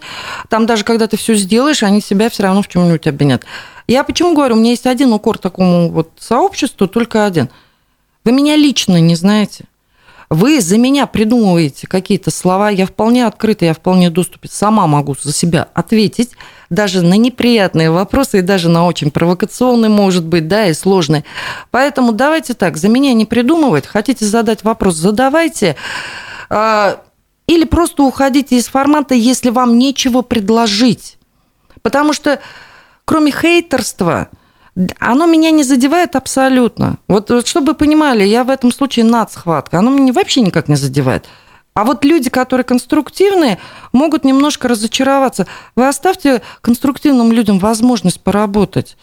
Там 0.50 0.66
даже 0.66 0.84
когда 0.84 1.08
ты 1.08 1.18
все 1.18 1.34
сделаешь, 1.36 1.82
они 1.82 2.02
себя 2.02 2.30
все 2.30 2.44
равно 2.44 2.62
в 2.62 2.68
чем-нибудь 2.68 3.08
обвинят. 3.08 3.46
Я 3.90 4.04
почему 4.04 4.36
говорю, 4.36 4.56
у 4.56 4.60
меня 4.60 4.70
есть 4.70 4.86
один 4.86 5.12
укор 5.14 5.40
такому 5.40 5.90
вот 5.90 6.12
сообществу, 6.20 6.88
только 6.88 7.26
один. 7.26 7.50
Вы 8.24 8.34
меня 8.34 8.56
лично 8.56 9.02
не 9.02 9.16
знаете. 9.16 9.66
Вы 10.30 10.62
за 10.62 10.78
меня 10.78 11.08
придумываете 11.08 11.88
какие-то 11.88 12.30
слова, 12.30 12.70
я 12.70 12.86
вполне 12.86 13.26
открыта, 13.26 13.66
я 13.66 13.74
вполне 13.74 14.12
доступен, 14.12 14.48
сама 14.52 14.86
могу 14.86 15.16
за 15.20 15.34
себя 15.34 15.70
ответить 15.74 16.34
даже 16.70 17.02
на 17.02 17.16
неприятные 17.16 17.90
вопросы 17.90 18.38
и 18.38 18.44
даже 18.44 18.70
на 18.70 18.86
очень 18.86 19.10
провокационные, 19.10 19.90
может 19.90 20.24
быть, 20.24 20.48
да, 20.48 20.68
и 20.68 20.76
сложные. 20.76 21.26
Поэтому 21.72 22.12
давайте 22.12 22.54
так, 22.54 22.78
за 22.78 22.90
меня 22.90 23.14
не 23.14 23.26
придумывать. 23.26 23.88
Хотите 23.88 24.24
задать 24.24 24.64
вопрос, 24.64 24.98
задавайте. 24.98 25.76
А, 26.52 27.02
или 27.48 27.66
просто 27.66 28.04
уходите 28.04 28.56
из 28.56 28.68
формата, 28.68 29.16
если 29.16 29.50
вам 29.50 29.80
нечего 29.80 30.22
предложить. 30.22 31.18
Потому 31.82 32.14
что 32.14 32.40
кроме 33.10 33.32
хейтерства, 33.32 34.30
оно 35.00 35.26
меня 35.26 35.50
не 35.50 35.64
задевает 35.64 36.16
абсолютно. 36.16 37.00
Вот, 37.08 37.48
чтобы 37.48 37.72
вы 37.72 37.74
понимали, 37.74 38.24
я 38.24 38.44
в 38.44 38.52
этом 38.52 38.72
случае 38.72 39.04
нацхватка. 39.04 39.80
Оно 39.80 39.90
меня 39.90 40.14
вообще 40.14 40.42
никак 40.42 40.68
не 40.68 40.76
задевает. 40.76 41.26
А 41.74 41.86
вот 41.86 42.06
люди, 42.06 42.30
которые 42.30 42.66
конструктивные, 42.66 43.58
могут 43.94 44.26
немножко 44.26 44.68
разочароваться. 44.68 45.48
Вы 45.76 45.88
оставьте 45.88 46.44
конструктивным 46.62 47.32
людям 47.32 47.58
возможность 47.58 48.22
поработать 48.22 48.96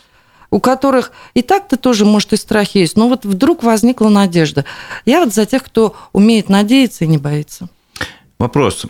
у 0.52 0.60
которых 0.60 1.10
и 1.34 1.42
так-то 1.42 1.76
тоже, 1.76 2.04
может, 2.04 2.32
и 2.32 2.36
страх 2.36 2.76
есть, 2.76 2.96
но 2.96 3.08
вот 3.08 3.24
вдруг 3.24 3.64
возникла 3.64 4.08
надежда. 4.08 4.64
Я 5.04 5.18
вот 5.18 5.34
за 5.34 5.44
тех, 5.44 5.64
кто 5.64 5.96
умеет 6.12 6.48
надеяться 6.48 7.04
и 7.04 7.08
не 7.08 7.18
боится. 7.18 7.68
Вопрос. 8.38 8.86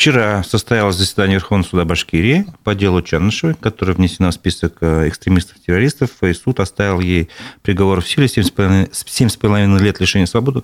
Вчера 0.00 0.42
состоялось 0.44 0.96
заседание 0.96 1.34
Верховного 1.34 1.68
суда 1.68 1.84
Башкирии 1.84 2.46
по 2.64 2.74
делу 2.74 3.02
Чанышевой, 3.02 3.54
которая 3.54 3.94
внесена 3.94 4.30
в 4.30 4.32
список 4.32 4.78
э, 4.80 5.06
экстремистов-террористов, 5.08 6.08
и 6.22 6.32
суд 6.32 6.58
оставил 6.60 7.00
ей 7.00 7.28
приговор 7.60 8.00
в 8.00 8.08
силе 8.08 8.24
7,5 8.24 9.78
лет 9.78 10.00
лишения 10.00 10.24
свободы. 10.24 10.62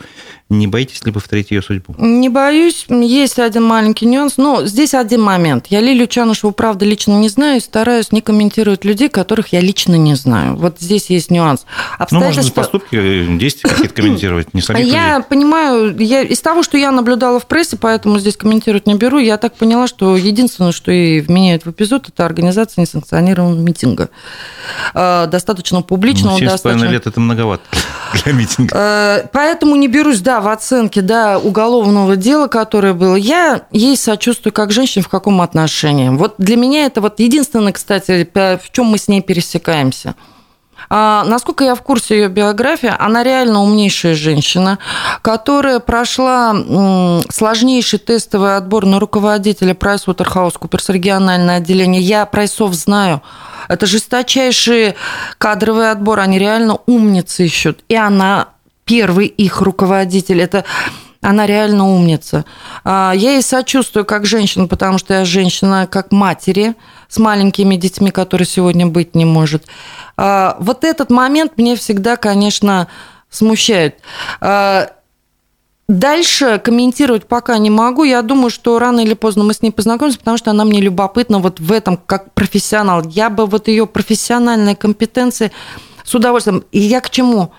Не 0.48 0.66
боитесь 0.66 1.04
ли 1.04 1.12
повторить 1.12 1.50
ее 1.50 1.60
судьбу? 1.60 1.94
Не 1.98 2.30
боюсь. 2.30 2.86
Есть 2.88 3.38
один 3.38 3.64
маленький 3.64 4.06
нюанс. 4.06 4.38
Но 4.38 4.64
здесь 4.64 4.94
один 4.94 5.20
момент. 5.20 5.66
Я 5.66 5.82
Лилию 5.82 6.06
Чанышеву, 6.06 6.54
правда, 6.54 6.86
лично 6.86 7.18
не 7.18 7.28
знаю 7.28 7.58
и 7.58 7.60
стараюсь 7.60 8.12
не 8.12 8.22
комментировать 8.22 8.86
людей, 8.86 9.10
которых 9.10 9.48
я 9.48 9.60
лично 9.60 9.96
не 9.96 10.14
знаю. 10.14 10.56
Вот 10.56 10.80
здесь 10.80 11.10
есть 11.10 11.30
нюанс. 11.30 11.66
Ну, 12.10 12.20
можно 12.20 12.42
поступки, 12.52 13.36
действия 13.36 13.68
какие-то 13.68 13.94
комментировать, 13.94 14.54
не 14.54 14.62
самих 14.62 14.86
Я 14.86 15.16
людей. 15.16 15.28
понимаю, 15.28 15.94
я, 15.98 16.22
из 16.22 16.40
того, 16.40 16.62
что 16.62 16.78
я 16.78 16.90
наблюдала 16.90 17.38
в 17.38 17.46
прессе, 17.46 17.76
поэтому 17.76 18.18
здесь 18.18 18.38
комментировать 18.38 18.86
не 18.86 18.94
беру, 18.94 19.25
я 19.26 19.36
так 19.36 19.54
поняла, 19.54 19.86
что 19.86 20.16
единственное, 20.16 20.72
что 20.72 20.90
и 20.90 21.20
вменяют 21.20 21.64
в 21.64 21.70
эпизод, 21.70 22.08
это 22.08 22.24
организация 22.24 22.82
несанкционированного 22.82 23.60
митинга. 23.60 24.08
А, 24.94 25.26
достаточно 25.26 25.82
публичного. 25.82 26.38
Ну, 26.38 26.44
достаточно... 26.44 26.86
лет– 26.86 27.06
это 27.08 27.20
многовато 27.20 27.62
для 28.24 28.32
митинга. 28.32 28.74
А, 28.74 29.26
поэтому 29.32 29.76
не 29.76 29.88
берусь, 29.88 30.20
да, 30.20 30.40
в 30.40 30.48
оценке 30.48 31.02
да, 31.02 31.38
уголовного 31.38 32.16
дела, 32.16 32.46
которое 32.48 32.94
было. 32.94 33.16
Я 33.16 33.62
ей 33.70 33.96
сочувствую 33.96 34.52
как 34.52 34.72
женщине 34.72 35.02
в 35.02 35.08
каком 35.08 35.40
отношении. 35.40 36.08
Вот 36.08 36.34
для 36.38 36.56
меня 36.56 36.86
это 36.86 37.00
вот 37.00 37.20
единственное, 37.20 37.72
кстати, 37.72 38.28
в 38.34 38.70
чем 38.72 38.86
мы 38.86 38.98
с 38.98 39.08
ней 39.08 39.20
пересекаемся– 39.20 40.14
насколько 40.88 41.64
я 41.64 41.74
в 41.74 41.82
курсе 41.82 42.16
ее 42.16 42.28
биографии, 42.28 42.92
она 42.98 43.22
реально 43.22 43.62
умнейшая 43.62 44.14
женщина, 44.14 44.78
которая 45.22 45.80
прошла 45.80 46.54
сложнейший 47.30 47.98
тестовый 47.98 48.56
отбор 48.56 48.86
на 48.86 49.00
руководителя 49.00 49.74
PricewaterhouseCoopers 49.74 50.92
региональное 50.92 51.56
отделение. 51.56 52.00
Я 52.00 52.26
прайсов 52.26 52.74
знаю. 52.74 53.22
Это 53.68 53.86
жесточайший 53.86 54.94
кадровый 55.38 55.90
отбор, 55.90 56.20
они 56.20 56.38
реально 56.38 56.78
умницы 56.86 57.46
ищут. 57.46 57.80
И 57.88 57.96
она 57.96 58.48
первый 58.84 59.26
их 59.26 59.60
руководитель. 59.60 60.40
Это 60.40 60.64
она 61.20 61.46
реально 61.46 61.88
умница. 61.88 62.44
А, 62.84 63.12
я 63.14 63.32
ей 63.32 63.42
сочувствую 63.42 64.04
как 64.04 64.26
женщина, 64.26 64.66
потому 64.66 64.98
что 64.98 65.14
я 65.14 65.24
женщина 65.24 65.86
как 65.90 66.12
матери 66.12 66.74
с 67.08 67.18
маленькими 67.18 67.76
детьми, 67.76 68.10
которые 68.10 68.46
сегодня 68.46 68.86
быть 68.86 69.14
не 69.14 69.24
может. 69.24 69.64
А, 70.16 70.56
вот 70.60 70.84
этот 70.84 71.10
момент 71.10 71.52
мне 71.56 71.76
всегда, 71.76 72.16
конечно, 72.16 72.88
смущает. 73.30 74.00
А, 74.40 74.90
дальше 75.88 76.60
комментировать 76.62 77.26
пока 77.26 77.58
не 77.58 77.70
могу. 77.70 78.04
Я 78.04 78.22
думаю, 78.22 78.50
что 78.50 78.78
рано 78.78 79.00
или 79.00 79.14
поздно 79.14 79.44
мы 79.44 79.54
с 79.54 79.62
ней 79.62 79.70
познакомимся, 79.70 80.18
потому 80.18 80.36
что 80.36 80.50
она 80.50 80.64
мне 80.64 80.80
любопытна 80.80 81.38
вот 81.38 81.60
в 81.60 81.72
этом 81.72 81.96
как 81.96 82.32
профессионал. 82.34 83.02
Я 83.04 83.30
бы 83.30 83.46
вот 83.46 83.68
ее 83.68 83.86
профессиональные 83.86 84.76
компетенции 84.76 85.52
с 86.04 86.14
удовольствием. 86.14 86.64
И 86.72 86.78
я 86.78 87.00
к 87.00 87.10
чему? 87.10 87.52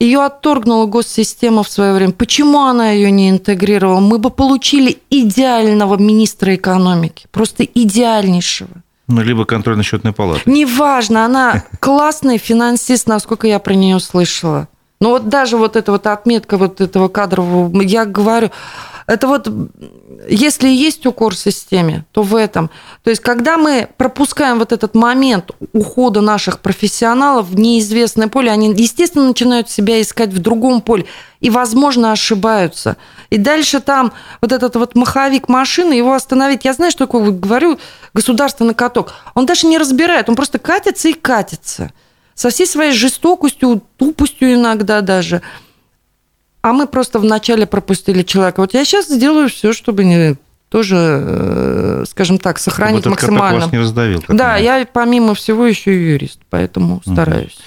Ее 0.00 0.24
отторгнула 0.24 0.86
госсистема 0.86 1.62
в 1.62 1.68
свое 1.68 1.92
время. 1.92 2.12
Почему 2.12 2.60
она 2.60 2.90
ее 2.90 3.10
не 3.10 3.30
интегрировала? 3.30 4.00
Мы 4.00 4.18
бы 4.18 4.30
получили 4.30 4.98
идеального 5.08 5.96
министра 5.96 6.54
экономики, 6.54 7.26
просто 7.30 7.64
идеальнейшего. 7.64 8.70
Ну, 9.06 9.22
либо 9.22 9.44
контрольно-счетная 9.44 10.12
палата. 10.12 10.40
Неважно, 10.46 11.24
она 11.24 11.64
классный 11.80 12.38
финансист, 12.38 13.06
насколько 13.06 13.46
я 13.46 13.58
про 13.58 13.74
нее 13.74 14.00
слышала. 14.00 14.68
Но 15.00 15.10
вот 15.10 15.28
даже 15.28 15.56
вот 15.56 15.76
эта 15.76 15.92
вот 15.92 16.06
отметка 16.06 16.56
вот 16.56 16.80
этого 16.80 17.08
кадрового, 17.08 17.80
я 17.82 18.04
говорю, 18.04 18.50
Это 19.06 19.26
вот, 19.28 19.48
если 20.28 20.68
есть 20.68 21.04
укор 21.04 21.34
в 21.34 21.38
системе, 21.38 22.06
то 22.12 22.22
в 22.22 22.34
этом. 22.34 22.70
То 23.02 23.10
есть, 23.10 23.20
когда 23.20 23.58
мы 23.58 23.88
пропускаем 23.98 24.58
вот 24.58 24.72
этот 24.72 24.94
момент 24.94 25.50
ухода 25.72 26.22
наших 26.22 26.60
профессионалов 26.60 27.48
в 27.48 27.58
неизвестное 27.58 28.28
поле, 28.28 28.50
они, 28.50 28.72
естественно, 28.72 29.26
начинают 29.26 29.68
себя 29.68 30.00
искать 30.00 30.30
в 30.30 30.38
другом 30.38 30.80
поле 30.80 31.04
и, 31.40 31.50
возможно, 31.50 32.12
ошибаются. 32.12 32.96
И 33.28 33.36
дальше 33.36 33.80
там 33.80 34.12
вот 34.40 34.52
этот 34.52 34.76
вот 34.76 34.94
маховик 34.94 35.48
машины, 35.48 35.92
его 35.92 36.14
остановить. 36.14 36.64
Я 36.64 36.72
знаю, 36.72 36.90
что 36.90 37.06
такое, 37.06 37.30
говорю, 37.30 37.78
государственный 38.14 38.74
каток. 38.74 39.12
Он 39.34 39.44
даже 39.44 39.66
не 39.66 39.76
разбирает, 39.76 40.30
он 40.30 40.36
просто 40.36 40.58
катится 40.58 41.08
и 41.08 41.12
катится. 41.12 41.92
Со 42.34 42.48
всей 42.48 42.66
своей 42.66 42.92
жестокостью, 42.92 43.82
тупостью 43.98 44.54
иногда 44.54 45.02
даже– 45.02 45.42
а 46.64 46.72
мы 46.72 46.86
просто 46.86 47.18
вначале 47.18 47.66
пропустили 47.66 48.22
человека. 48.22 48.60
Вот 48.60 48.72
я 48.72 48.86
сейчас 48.86 49.08
сделаю 49.08 49.50
все, 49.50 49.74
чтобы 49.74 50.02
не 50.02 50.36
тоже, 50.70 50.96
э, 50.96 52.04
скажем 52.08 52.38
так, 52.38 52.58
сохранить 52.58 53.04
максимально. 53.04 53.60
Вас 53.60 53.72
не 53.72 53.78
раздавил. 53.78 54.24
Да, 54.28 54.56
я 54.56 54.86
помимо 54.90 55.34
всего 55.34 55.66
еще 55.66 55.94
и 55.94 56.12
юрист, 56.12 56.40
поэтому 56.48 57.02
угу. 57.04 57.12
стараюсь. 57.12 57.58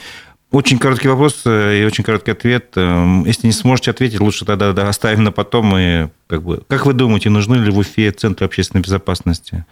Очень 0.50 0.80
короткий 0.80 1.10
вопрос 1.10 1.44
э, 1.46 1.82
и 1.82 1.86
очень 1.86 2.04
короткий 2.04 2.32
ответ. 2.32 2.72
Эм, 2.76 3.24
если 3.26 3.46
не 3.46 3.54
сможете 3.54 3.92
ответить, 3.92 4.20
лучше 4.20 4.46
тогда 4.46 4.72
оставим 4.90 5.24
на 5.24 5.32
потом. 5.32 5.78
И 5.78 6.08
как, 6.26 6.42
бы, 6.42 6.64
как 6.68 6.88
вы 6.88 6.94
думаете, 6.94 7.30
нужны 7.30 7.54
ли 7.58 7.70
в 7.70 7.78
Уфе 7.78 8.10
центры 8.10 8.48
общественной 8.48 8.82
безопасности? 8.82 9.64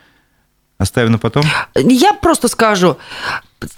Оставим 0.77 1.13
на 1.13 1.17
потом? 1.17 1.43
Я 1.73 2.13
просто 2.13 2.47
скажу. 2.47 2.97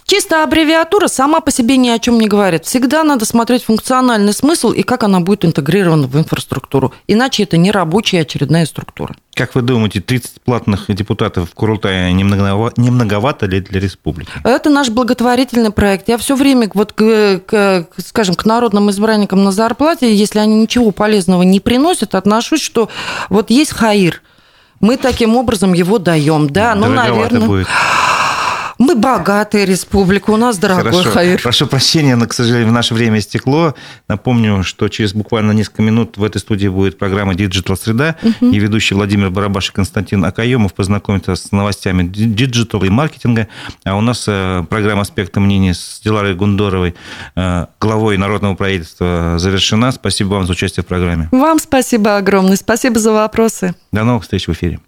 Чисто 0.04 0.42
аббревиатура 0.42 1.08
сама 1.08 1.40
по 1.40 1.50
себе 1.50 1.76
ни 1.76 1.88
о 1.88 1.98
чем 1.98 2.18
не 2.18 2.28
говорит. 2.28 2.64
Всегда 2.64 3.04
надо 3.04 3.24
смотреть 3.24 3.64
функциональный 3.64 4.32
смысл 4.32 4.70
и 4.70 4.82
как 4.82 5.02
она 5.02 5.20
будет 5.20 5.44
интегрирована 5.44 6.06
в 6.06 6.16
инфраструктуру. 6.16 6.92
Иначе 7.06 7.42
это 7.42 7.56
не 7.56 7.70
рабочая 7.70 8.20
очередная 8.20 8.66
структура. 8.66 9.14
Как 9.34 9.54
вы 9.54 9.62
думаете, 9.62 10.00
30 10.00 10.42
платных 10.42 10.86
депутатов 10.88 11.50
в 11.50 11.54
Курултае 11.54 12.12
не 12.12 12.24
многовато, 12.24 13.46
ли 13.46 13.60
для 13.60 13.80
республики? 13.80 14.30
Это 14.42 14.68
наш 14.70 14.88
благотворительный 14.88 15.70
проект. 15.70 16.08
Я 16.08 16.18
все 16.18 16.34
время, 16.34 16.70
вот, 16.74 16.92
к, 16.92 17.40
к, 17.46 17.86
скажем, 18.04 18.34
к 18.34 18.44
народным 18.44 18.90
избранникам 18.90 19.44
на 19.44 19.52
зарплате, 19.52 20.14
если 20.14 20.40
они 20.40 20.56
ничего 20.56 20.90
полезного 20.90 21.42
не 21.42 21.60
приносят, 21.60 22.14
отношусь, 22.14 22.62
что 22.62 22.88
вот 23.28 23.50
есть 23.50 23.72
хаир– 23.72 24.22
мы 24.80 24.96
таким 24.96 25.36
образом 25.36 25.72
его 25.72 25.98
даем, 25.98 26.48
да, 26.48 26.74
ну, 26.74 26.88
наверное... 26.88 27.40
Будет. 27.40 27.66
Мы 28.78 28.94
богатая 28.94 29.64
республика, 29.64 30.30
у 30.30 30.36
нас 30.36 30.56
дорогой 30.56 30.92
Хорошо. 30.92 31.10
Хаир. 31.10 31.42
Прошу 31.42 31.66
прощения, 31.66 32.14
но, 32.14 32.26
к 32.26 32.32
сожалению, 32.32 32.68
в 32.68 32.72
наше 32.72 32.94
время 32.94 33.18
истекло. 33.18 33.74
Напомню, 34.06 34.62
что 34.62 34.88
через 34.88 35.14
буквально 35.14 35.50
несколько 35.50 35.82
минут 35.82 36.16
в 36.16 36.22
этой 36.22 36.38
студии 36.38 36.68
будет 36.68 36.96
программа 36.96 37.34
«Digital 37.34 37.76
Среда», 37.76 38.14
угу. 38.22 38.50
и 38.50 38.58
ведущий 38.58 38.94
Владимир 38.94 39.30
Барабаш 39.30 39.70
и 39.70 39.72
Константин 39.72 40.24
Акаемов 40.24 40.74
познакомятся 40.74 41.34
с 41.34 41.50
новостями 41.50 42.04
digital 42.04 42.84
и 42.84 42.88
маркетинга. 42.88 43.48
А 43.84 43.96
у 43.96 44.00
нас 44.00 44.24
э, 44.28 44.64
программа 44.70 45.02
«Аспекты 45.02 45.40
мнений» 45.40 45.74
с 45.74 46.00
Диларой 46.04 46.36
Гундоровой, 46.36 46.94
э, 47.34 47.66
главой 47.80 48.16
Народного 48.16 48.54
правительства, 48.54 49.34
завершена. 49.38 49.90
Спасибо 49.90 50.34
вам 50.34 50.46
за 50.46 50.52
участие 50.52 50.84
в 50.84 50.86
программе. 50.86 51.28
Вам 51.32 51.58
спасибо 51.58 52.16
огромное. 52.16 52.56
Спасибо 52.56 53.00
за 53.00 53.12
вопросы. 53.12 53.74
До 53.90 54.04
новых 54.04 54.22
встреч 54.22 54.46
в 54.46 54.52
эфире. 54.52 54.78